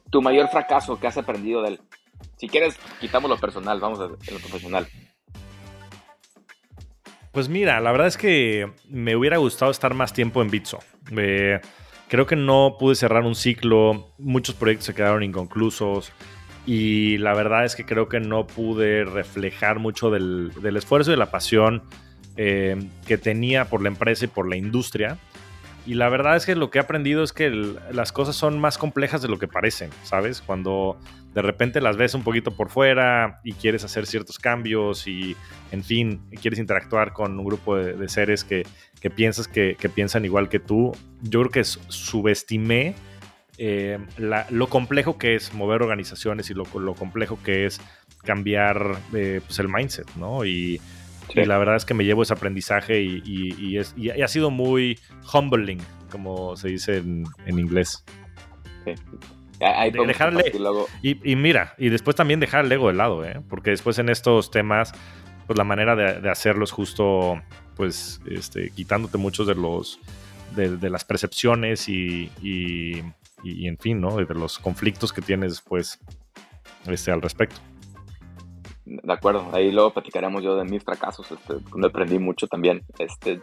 Tu 0.09 0.21
mayor 0.21 0.49
fracaso 0.49 0.99
que 0.99 1.07
has 1.07 1.17
aprendido 1.17 1.61
de 1.61 1.69
él. 1.69 1.81
Si 2.37 2.47
quieres, 2.47 2.77
quitamos 2.99 3.29
lo 3.29 3.37
personal, 3.37 3.79
vamos 3.79 3.99
a 3.99 4.03
lo 4.07 4.17
profesional. 4.17 4.87
Pues 7.31 7.49
mira, 7.49 7.79
la 7.79 7.91
verdad 7.91 8.07
es 8.07 8.17
que 8.17 8.71
me 8.89 9.15
hubiera 9.15 9.37
gustado 9.37 9.71
estar 9.71 9.93
más 9.93 10.13
tiempo 10.13 10.41
en 10.41 10.51
Bitso. 10.51 10.79
Eh, 11.17 11.59
creo 12.07 12.27
que 12.27 12.35
no 12.35 12.75
pude 12.79 12.95
cerrar 12.95 13.23
un 13.23 13.33
ciclo, 13.33 14.13
muchos 14.19 14.55
proyectos 14.55 14.85
se 14.85 14.93
quedaron 14.93 15.23
inconclusos 15.23 16.11
y 16.65 17.17
la 17.17 17.33
verdad 17.33 17.65
es 17.65 17.75
que 17.75 17.85
creo 17.85 18.07
que 18.07 18.19
no 18.19 18.47
pude 18.47 19.03
reflejar 19.03 19.79
mucho 19.79 20.09
del, 20.09 20.51
esfuerzo 20.77 21.11
y 21.11 21.13
de 21.13 21.17
la 21.17 21.31
pasión 21.31 21.83
eh, 22.37 22.77
que 23.05 23.17
tenía 23.17 23.65
por 23.65 23.81
la 23.81 23.89
empresa 23.89 24.25
y 24.25 24.27
por 24.29 24.47
la 24.47 24.55
industria. 24.55 25.17
Y 25.85 25.95
la 25.95 26.07
verdad 26.07 26.37
es 26.37 26.45
que 26.45 26.55
lo 26.55 26.69
que 26.69 26.79
he 26.79 26.81
aprendido 26.81 27.23
es 27.23 27.33
que 27.33 27.49
las 27.91 28.13
cosas 28.13 28.37
son 28.37 28.57
más 28.57 28.77
complejas 28.77 29.21
de 29.21 29.27
lo 29.27 29.37
que 29.37 29.49
parecen, 29.49 29.89
¿sabes? 30.03 30.41
Cuando 30.41 30.97
de 31.33 31.41
repente 31.41 31.81
las 31.81 31.97
ves 31.97 32.13
un 32.13 32.23
poquito 32.23 32.55
por 32.55 32.69
fuera 32.69 33.41
y 33.43 33.51
quieres 33.51 33.83
hacer 33.83 34.05
ciertos 34.05 34.39
cambios 34.39 35.05
y, 35.07 35.35
en 35.73 35.83
fin, 35.83 36.21
quieres 36.41 36.59
interactuar 36.59 37.11
con 37.11 37.37
un 37.37 37.43
grupo 37.43 37.75
de, 37.75 38.07
seres 38.07 38.45
que, 38.45 38.65
piensas 39.13 39.49
que, 39.49 39.75
que, 39.77 39.89
piensan 39.89 40.23
igual 40.23 40.47
que 40.47 40.59
tú, 40.59 40.95
yo 41.21 41.41
creo 41.41 41.51
que 41.51 41.63
subestimé 41.65 42.95
eh, 43.65 43.97
lo 44.17 44.67
complejo 44.67 45.17
que 45.17 45.35
es 45.35 45.53
mover 45.53 45.81
organizaciones 45.81 46.49
y 46.49 46.53
lo, 46.53 46.65
complejo 46.65 47.39
que 47.41 47.65
es 47.65 47.79
cambiar 48.25 48.97
eh, 49.13 49.39
pues 49.45 49.57
el 49.59 49.69
mindset, 49.69 50.13
¿no? 50.15 50.43
Y, 50.43 50.81
la 51.33 51.57
verdad 51.57 51.77
es 51.77 51.85
que 51.85 51.93
me 51.93 52.03
llevo 52.03 52.23
ese 52.23 52.33
aprendizaje 52.33 53.01
y, 53.01 53.77
es, 53.77 53.95
ha 54.21 54.27
sido 54.27 54.51
muy 54.51 54.99
humbling, 55.33 55.79
como 56.11 56.57
se 56.57 56.67
dice 56.67 56.97
en, 56.97 57.25
inglés. 57.47 58.03
dejarle, 60.05 60.51
y, 61.01 61.35
mira, 61.37 61.73
y 61.77 61.87
después 61.87 62.17
también 62.17 62.41
dejar 62.41 62.65
el 62.65 62.71
ego 62.73 62.89
de 62.89 62.95
lado, 62.95 63.23
¿eh? 63.23 63.39
porque 63.47 63.69
después 63.69 63.97
en 63.97 64.09
estos 64.09 64.51
temas, 64.51 64.91
pues 65.47 65.57
la 65.57 65.63
manera 65.63 65.95
de, 65.95 66.29
hacerlo 66.29 66.65
es 66.65 66.71
justo, 66.71 67.41
pues, 67.77 68.19
este, 68.29 68.71
quitándote 68.71 69.17
muchos 69.17 69.47
de 69.47 69.55
los, 69.55 70.01
de, 70.53 70.89
las 70.89 71.05
percepciones 71.05 71.87
y, 71.87 72.29
y, 73.43 73.67
en 73.67 73.77
fin, 73.77 73.99
¿no? 73.99 74.15
De 74.15 74.25
los 74.33 74.57
conflictos 74.57 75.11
que 75.11 75.21
tienes 75.21 75.51
después 75.51 75.99
este, 76.87 77.11
al 77.11 77.21
respecto. 77.21 77.57
De 78.85 79.13
acuerdo, 79.13 79.49
ahí 79.53 79.71
luego 79.71 79.93
platicaremos 79.93 80.43
yo 80.43 80.55
de 80.55 80.65
mis 80.65 80.83
fracasos, 80.83 81.31
este, 81.31 81.55
donde 81.71 81.87
aprendí 81.87 82.19
mucho 82.19 82.47
también. 82.47 82.83
Este, 82.99 83.41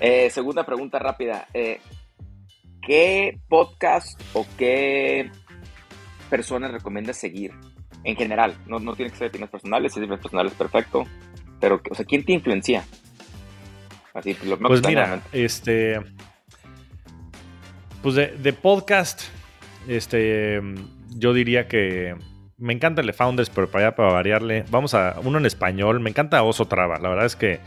eh, 0.00 0.30
segunda 0.30 0.64
pregunta 0.64 0.98
rápida. 0.98 1.46
Eh, 1.54 1.80
¿Qué 2.82 3.40
podcast 3.48 4.20
o 4.32 4.46
qué 4.56 5.30
personas 6.30 6.70
recomiendas 6.70 7.16
seguir? 7.16 7.52
En 8.04 8.14
general, 8.14 8.56
no, 8.66 8.78
no 8.78 8.94
tiene 8.94 9.10
que 9.10 9.18
ser 9.18 9.28
de 9.28 9.32
temas 9.32 9.50
personales, 9.50 9.92
si 9.92 10.00
es 10.00 10.08
de 10.08 10.16
personales, 10.16 10.52
perfecto. 10.54 11.04
Pero, 11.60 11.80
o 11.90 11.94
sea, 11.94 12.04
¿quién 12.04 12.24
te 12.24 12.32
influencia? 12.32 12.84
Así, 14.14 14.36
lo 14.44 14.58
pues 14.58 14.86
mira, 14.86 15.22
este, 15.32 16.00
pues 18.02 18.14
de, 18.14 18.52
podcast, 18.52 19.22
este, 19.88 20.60
yo 21.10 21.32
diría 21.32 21.68
que 21.68 22.14
me 22.58 22.72
encanta 22.72 23.00
el 23.00 23.06
de 23.06 23.12
Founders, 23.12 23.50
pero 23.50 23.68
para 23.68 23.94
para 23.94 24.12
variarle, 24.12 24.64
vamos 24.70 24.94
a 24.94 25.16
uno 25.22 25.38
en 25.38 25.46
español. 25.46 26.00
Me 26.00 26.10
encanta 26.10 26.42
Oso 26.42 26.66
Traba. 26.66 26.98
La 26.98 27.08
verdad 27.08 27.26
es 27.26 27.36
que 27.36 27.60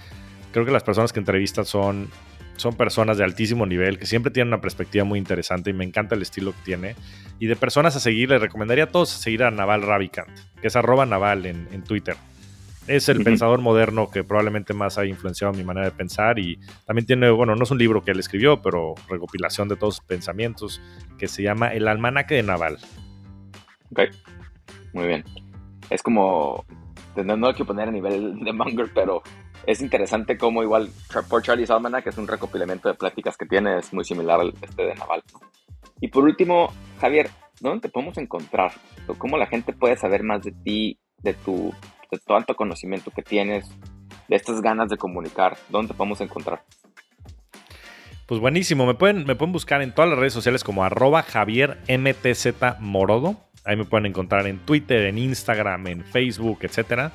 creo 0.51 0.65
que 0.65 0.71
las 0.71 0.83
personas 0.83 1.13
que 1.13 1.19
entrevistan 1.19 1.65
son, 1.65 2.09
son 2.57 2.75
personas 2.75 3.17
de 3.17 3.23
altísimo 3.23 3.65
nivel, 3.65 3.99
que 3.99 4.05
siempre 4.05 4.31
tienen 4.31 4.47
una 4.47 4.61
perspectiva 4.61 5.03
muy 5.03 5.19
interesante 5.19 5.69
y 5.69 5.73
me 5.73 5.85
encanta 5.85 6.15
el 6.15 6.21
estilo 6.21 6.53
que 6.53 6.61
tiene. 6.63 6.95
Y 7.39 7.47
de 7.47 7.55
personas 7.55 7.95
a 7.95 7.99
seguir, 7.99 8.29
les 8.29 8.41
recomendaría 8.41 8.85
a 8.85 8.87
todos 8.87 9.09
seguir 9.09 9.43
a 9.43 9.51
Naval 9.51 9.81
Ravikant, 9.81 10.29
que 10.61 10.67
es 10.67 10.75
arroba 10.75 11.05
Naval 11.05 11.45
en 11.45 11.83
Twitter 11.83 12.15
es 12.89 13.07
el 13.07 13.23
pensador 13.23 13.61
moderno 13.61 14.09
que 14.09 14.23
probablemente 14.23 14.73
más 14.73 14.97
ha 14.97 15.05
influenciado 15.05 15.53
mi 15.53 15.63
manera 15.63 15.85
de 15.85 15.91
pensar 15.91 16.39
y 16.39 16.59
también 16.87 17.05
tiene, 17.05 17.29
bueno, 17.29 17.55
no 17.55 17.63
es 17.63 17.69
un 17.69 17.77
libro 17.77 18.03
que 18.03 18.11
él 18.11 18.19
escribió, 18.19 18.63
pero 18.63 18.95
recopilación 19.07 19.69
de 19.69 19.75
todos 19.75 19.97
sus 19.97 20.05
pensamientos 20.05 20.81
que 21.19 21.27
se 21.27 21.43
llama 21.43 21.71
El 21.71 21.87
almanaque 21.87 22.35
de 22.35 22.43
Naval. 22.43 22.79
Ok, 23.91 24.01
muy 24.93 25.05
bien. 25.05 25.23
Es 25.91 26.01
como, 26.01 26.65
no 27.15 27.47
hay 27.47 27.53
que 27.53 27.63
poner 27.63 27.89
a 27.89 27.91
nivel 27.91 28.39
de 28.39 28.53
Munger, 28.53 28.89
pero 28.93 29.21
es 29.67 29.81
interesante 29.81 30.35
cómo 30.35 30.63
igual 30.63 30.89
por 31.29 31.43
Charlie's 31.43 31.69
Almanac 31.69 32.07
es 32.07 32.17
un 32.17 32.27
recopilamiento 32.27 32.89
de 32.89 32.95
pláticas 32.95 33.37
que 33.37 33.45
tiene, 33.45 33.77
es 33.77 33.93
muy 33.93 34.03
similar 34.03 34.39
al 34.39 34.53
este 34.63 34.83
de 34.83 34.95
Naval. 34.95 35.21
Y 36.01 36.07
por 36.07 36.23
último, 36.23 36.73
Javier, 36.99 37.29
¿dónde 37.61 37.81
te 37.81 37.89
podemos 37.89 38.17
encontrar? 38.17 38.71
¿Cómo 39.19 39.37
la 39.37 39.45
gente 39.45 39.73
puede 39.73 39.95
saber 39.95 40.23
más 40.23 40.41
de 40.41 40.53
ti, 40.53 40.99
de 41.21 41.35
tu 41.35 41.71
de 42.11 42.17
tanto 42.19 42.55
conocimiento 42.55 43.11
que 43.11 43.21
tienes, 43.21 43.69
de 44.27 44.35
estas 44.35 44.61
ganas 44.61 44.89
de 44.89 44.97
comunicar, 44.97 45.57
¿dónde 45.69 45.89
te 45.89 45.97
podemos 45.97 46.21
encontrar? 46.21 46.63
Pues 48.29 48.39
buenísimo, 48.39 48.85
me 48.85 48.93
pueden, 48.93 49.25
me 49.25 49.35
pueden 49.35 49.51
buscar 49.51 49.81
en 49.81 49.91
todas 49.91 50.09
las 50.11 50.19
redes 50.19 50.33
sociales 50.33 50.63
como 50.63 50.83
arroba 50.83 51.23
Javier 51.23 51.79
Morodo. 52.79 53.37
Ahí 53.65 53.75
me 53.75 53.85
pueden 53.85 54.05
encontrar 54.05 54.45
en 54.45 54.59
Twitter, 54.59 55.05
en 55.05 55.17
Instagram, 55.17 55.87
en 55.87 56.03
Facebook, 56.05 56.59
etc. 56.61 57.11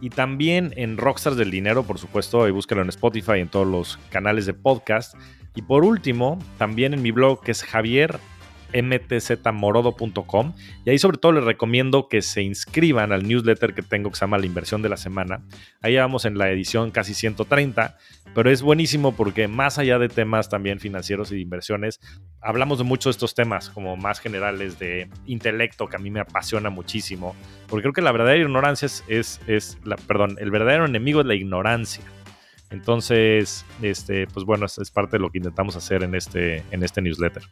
Y 0.00 0.10
también 0.10 0.74
en 0.76 0.96
Rockstars 0.96 1.36
del 1.36 1.52
Dinero, 1.52 1.84
por 1.84 1.98
supuesto, 1.98 2.48
y 2.48 2.50
búsquelo 2.50 2.82
en 2.82 2.88
Spotify, 2.88 3.38
en 3.38 3.48
todos 3.48 3.68
los 3.68 3.98
canales 4.10 4.46
de 4.46 4.54
podcast. 4.54 5.14
Y 5.54 5.62
por 5.62 5.84
último, 5.84 6.40
también 6.58 6.92
en 6.92 7.02
mi 7.02 7.12
blog 7.12 7.40
que 7.42 7.52
es 7.52 7.62
Javier 7.62 8.18
mtzmorodo.com 8.72 10.54
y 10.84 10.90
ahí 10.90 10.98
sobre 10.98 11.18
todo 11.18 11.32
les 11.32 11.44
recomiendo 11.44 12.08
que 12.08 12.22
se 12.22 12.42
inscriban 12.42 13.12
al 13.12 13.26
newsletter 13.26 13.74
que 13.74 13.82
tengo 13.82 14.10
que 14.10 14.16
se 14.16 14.20
llama 14.20 14.38
La 14.38 14.46
Inversión 14.46 14.82
de 14.82 14.88
la 14.88 14.96
Semana. 14.96 15.42
Ahí 15.82 15.96
vamos 15.96 16.24
en 16.24 16.38
la 16.38 16.50
edición 16.50 16.90
casi 16.90 17.14
130, 17.14 17.96
pero 18.34 18.50
es 18.50 18.62
buenísimo 18.62 19.14
porque 19.14 19.48
más 19.48 19.78
allá 19.78 19.98
de 19.98 20.08
temas 20.08 20.48
también 20.48 20.80
financieros 20.80 21.32
y 21.32 21.36
de 21.36 21.40
inversiones, 21.40 22.00
hablamos 22.40 22.78
de 22.78 22.84
muchos 22.84 23.06
de 23.06 23.18
estos 23.18 23.34
temas 23.34 23.70
como 23.70 23.96
más 23.96 24.20
generales 24.20 24.78
de 24.78 25.08
intelecto 25.26 25.86
que 25.86 25.96
a 25.96 25.98
mí 25.98 26.10
me 26.10 26.20
apasiona 26.20 26.70
muchísimo, 26.70 27.34
porque 27.68 27.82
creo 27.82 27.92
que 27.92 28.02
la 28.02 28.12
verdadera 28.12 28.42
ignorancia 28.42 28.86
es, 28.86 29.40
es, 29.46 29.78
la, 29.84 29.96
perdón, 29.96 30.36
el 30.40 30.50
verdadero 30.50 30.86
enemigo 30.86 31.20
es 31.20 31.26
la 31.26 31.34
ignorancia. 31.34 32.04
Entonces, 32.70 33.64
este, 33.80 34.26
pues 34.26 34.44
bueno, 34.44 34.66
es, 34.66 34.90
parte 34.90 35.16
de 35.16 35.20
lo 35.20 35.30
que 35.30 35.38
intentamos 35.38 35.74
hacer 35.76 36.02
en 36.02 36.14
este, 36.14 36.62
en 36.70 36.82
este 36.82 37.00
newsletter. 37.00 37.42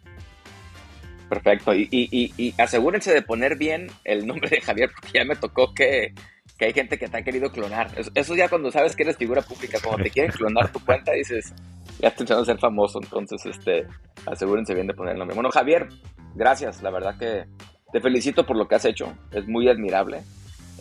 Perfecto. 1.28 1.74
Y, 1.74 2.54
asegúrense 2.58 3.12
de 3.12 3.22
poner 3.22 3.56
bien 3.56 3.88
el 4.04 4.26
nombre 4.26 4.48
de 4.48 4.60
Javier, 4.60 4.90
porque 4.94 5.18
ya 5.18 5.24
me 5.24 5.36
tocó 5.36 5.74
que, 5.74 6.14
hay 6.60 6.72
gente 6.72 6.98
que 6.98 7.08
te 7.08 7.18
ha 7.18 7.22
querido 7.22 7.50
clonar. 7.50 7.90
Eso, 8.14 8.34
ya 8.34 8.48
cuando 8.48 8.70
sabes 8.70 8.96
que 8.96 9.02
eres 9.02 9.16
figura 9.16 9.42
pública, 9.42 9.78
cuando 9.82 10.04
te 10.04 10.10
quieren 10.10 10.32
clonar 10.32 10.72
tu 10.72 10.82
cuenta, 10.84 11.12
dices, 11.12 11.52
ya 12.00 12.10
tratando 12.10 12.42
de 12.42 12.46
ser 12.46 12.58
famoso. 12.58 13.00
Entonces, 13.02 13.44
este, 13.44 13.86
asegúrense 14.26 14.74
bien 14.74 14.86
de 14.86 14.94
poner 14.94 15.14
el 15.14 15.18
nombre. 15.18 15.34
Bueno, 15.34 15.50
Javier, 15.50 15.88
gracias. 16.34 16.82
La 16.82 16.90
verdad 16.90 17.18
que 17.18 17.44
te 17.92 18.00
felicito 18.00 18.46
por 18.46 18.56
lo 18.56 18.68
que 18.68 18.76
has 18.76 18.84
hecho. 18.84 19.12
Es 19.32 19.46
muy 19.46 19.68
admirable. 19.68 20.22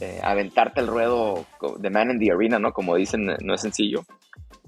Eh, 0.02 0.20
aventarte 0.22 0.82
el 0.82 0.88
ruedo 0.88 1.46
de 1.80 1.90
Man 1.90 2.12
in 2.12 2.20
the 2.20 2.32
Arena, 2.32 2.60
¿no? 2.60 2.72
Como 2.72 2.96
dicen, 2.96 3.26
no 3.26 3.54
es 3.54 3.62
sencillo. 3.62 4.06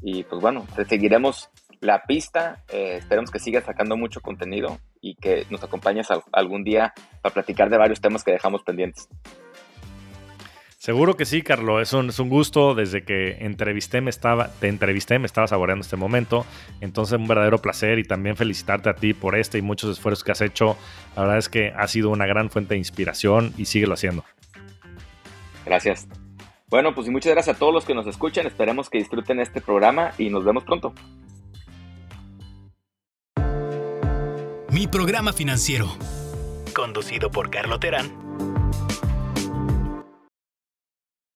Y 0.02 0.24
pues 0.24 0.42
bueno, 0.42 0.66
te 0.76 0.86
seguiremos 0.86 1.50
la 1.82 2.04
pista. 2.04 2.64
Eh, 2.70 2.96
esperemos 2.98 3.32
que 3.32 3.40
sigas 3.40 3.66
sacando 3.66 3.98
mucho 3.98 4.22
contenido 4.22 4.80
y 5.02 5.16
que 5.16 5.46
nos 5.50 5.64
acompañes 5.64 6.08
algún 6.32 6.64
día 6.64 6.94
para 7.22 7.34
platicar 7.34 7.70
de 7.70 7.78
varios 7.78 8.02
temas 8.02 8.24
que 8.24 8.32
dejamos 8.32 8.64
pendientes. 8.64 9.08
Seguro 10.88 11.18
que 11.18 11.26
sí, 11.26 11.42
Carlos. 11.42 11.82
Es 11.82 11.92
un, 11.92 12.10
es 12.10 12.20
un 12.20 12.30
gusto. 12.30 12.76
Desde 12.76 13.04
que 13.04 13.44
entrevisté, 13.46 14.00
me 14.00 14.10
estaba, 14.10 14.48
te 14.48 14.70
entrevisté, 14.70 15.20
me 15.20 15.26
estaba 15.26 15.48
saboreando 15.48 15.82
este 15.82 15.98
momento. 15.98 16.46
Entonces, 16.80 17.20
un 17.20 17.28
verdadero 17.28 17.58
placer 17.58 18.00
y 18.00 18.04
también 18.04 18.38
felicitarte 18.38 18.90
a 18.90 18.94
ti 18.94 19.14
por 19.14 19.36
este 19.36 19.58
y 19.58 19.62
muchos 19.62 19.92
esfuerzos 19.92 20.24
que 20.24 20.32
has 20.32 20.42
hecho. 20.42 20.78
La 21.16 21.24
verdad 21.24 21.40
es 21.40 21.50
que 21.50 21.74
ha 21.76 21.88
sido 21.88 22.10
una 22.10 22.26
gran 22.26 22.50
fuente 22.50 22.76
de 22.76 22.78
inspiración 22.78 23.54
y 23.58 23.66
síguelo 23.66 23.96
haciendo. 23.96 24.24
Gracias. 25.66 26.08
Bueno, 26.70 26.94
pues 26.94 27.08
y 27.08 27.12
muchas 27.12 27.34
gracias 27.34 27.56
a 27.56 27.60
todos 27.60 27.74
los 27.74 27.84
que 27.84 27.94
nos 27.94 28.08
escuchan. 28.08 28.46
Esperemos 28.46 28.90
que 28.90 28.98
disfruten 29.00 29.40
este 29.40 29.60
programa 29.60 30.14
y 30.18 30.30
nos 30.30 30.46
vemos 30.46 30.64
pronto. 30.64 30.94
Mi 34.78 34.86
programa 34.86 35.34
financiero. 35.34 35.88
Conducido 36.72 37.32
por 37.32 37.50
Carlo 37.50 37.80
Terán 37.80 38.57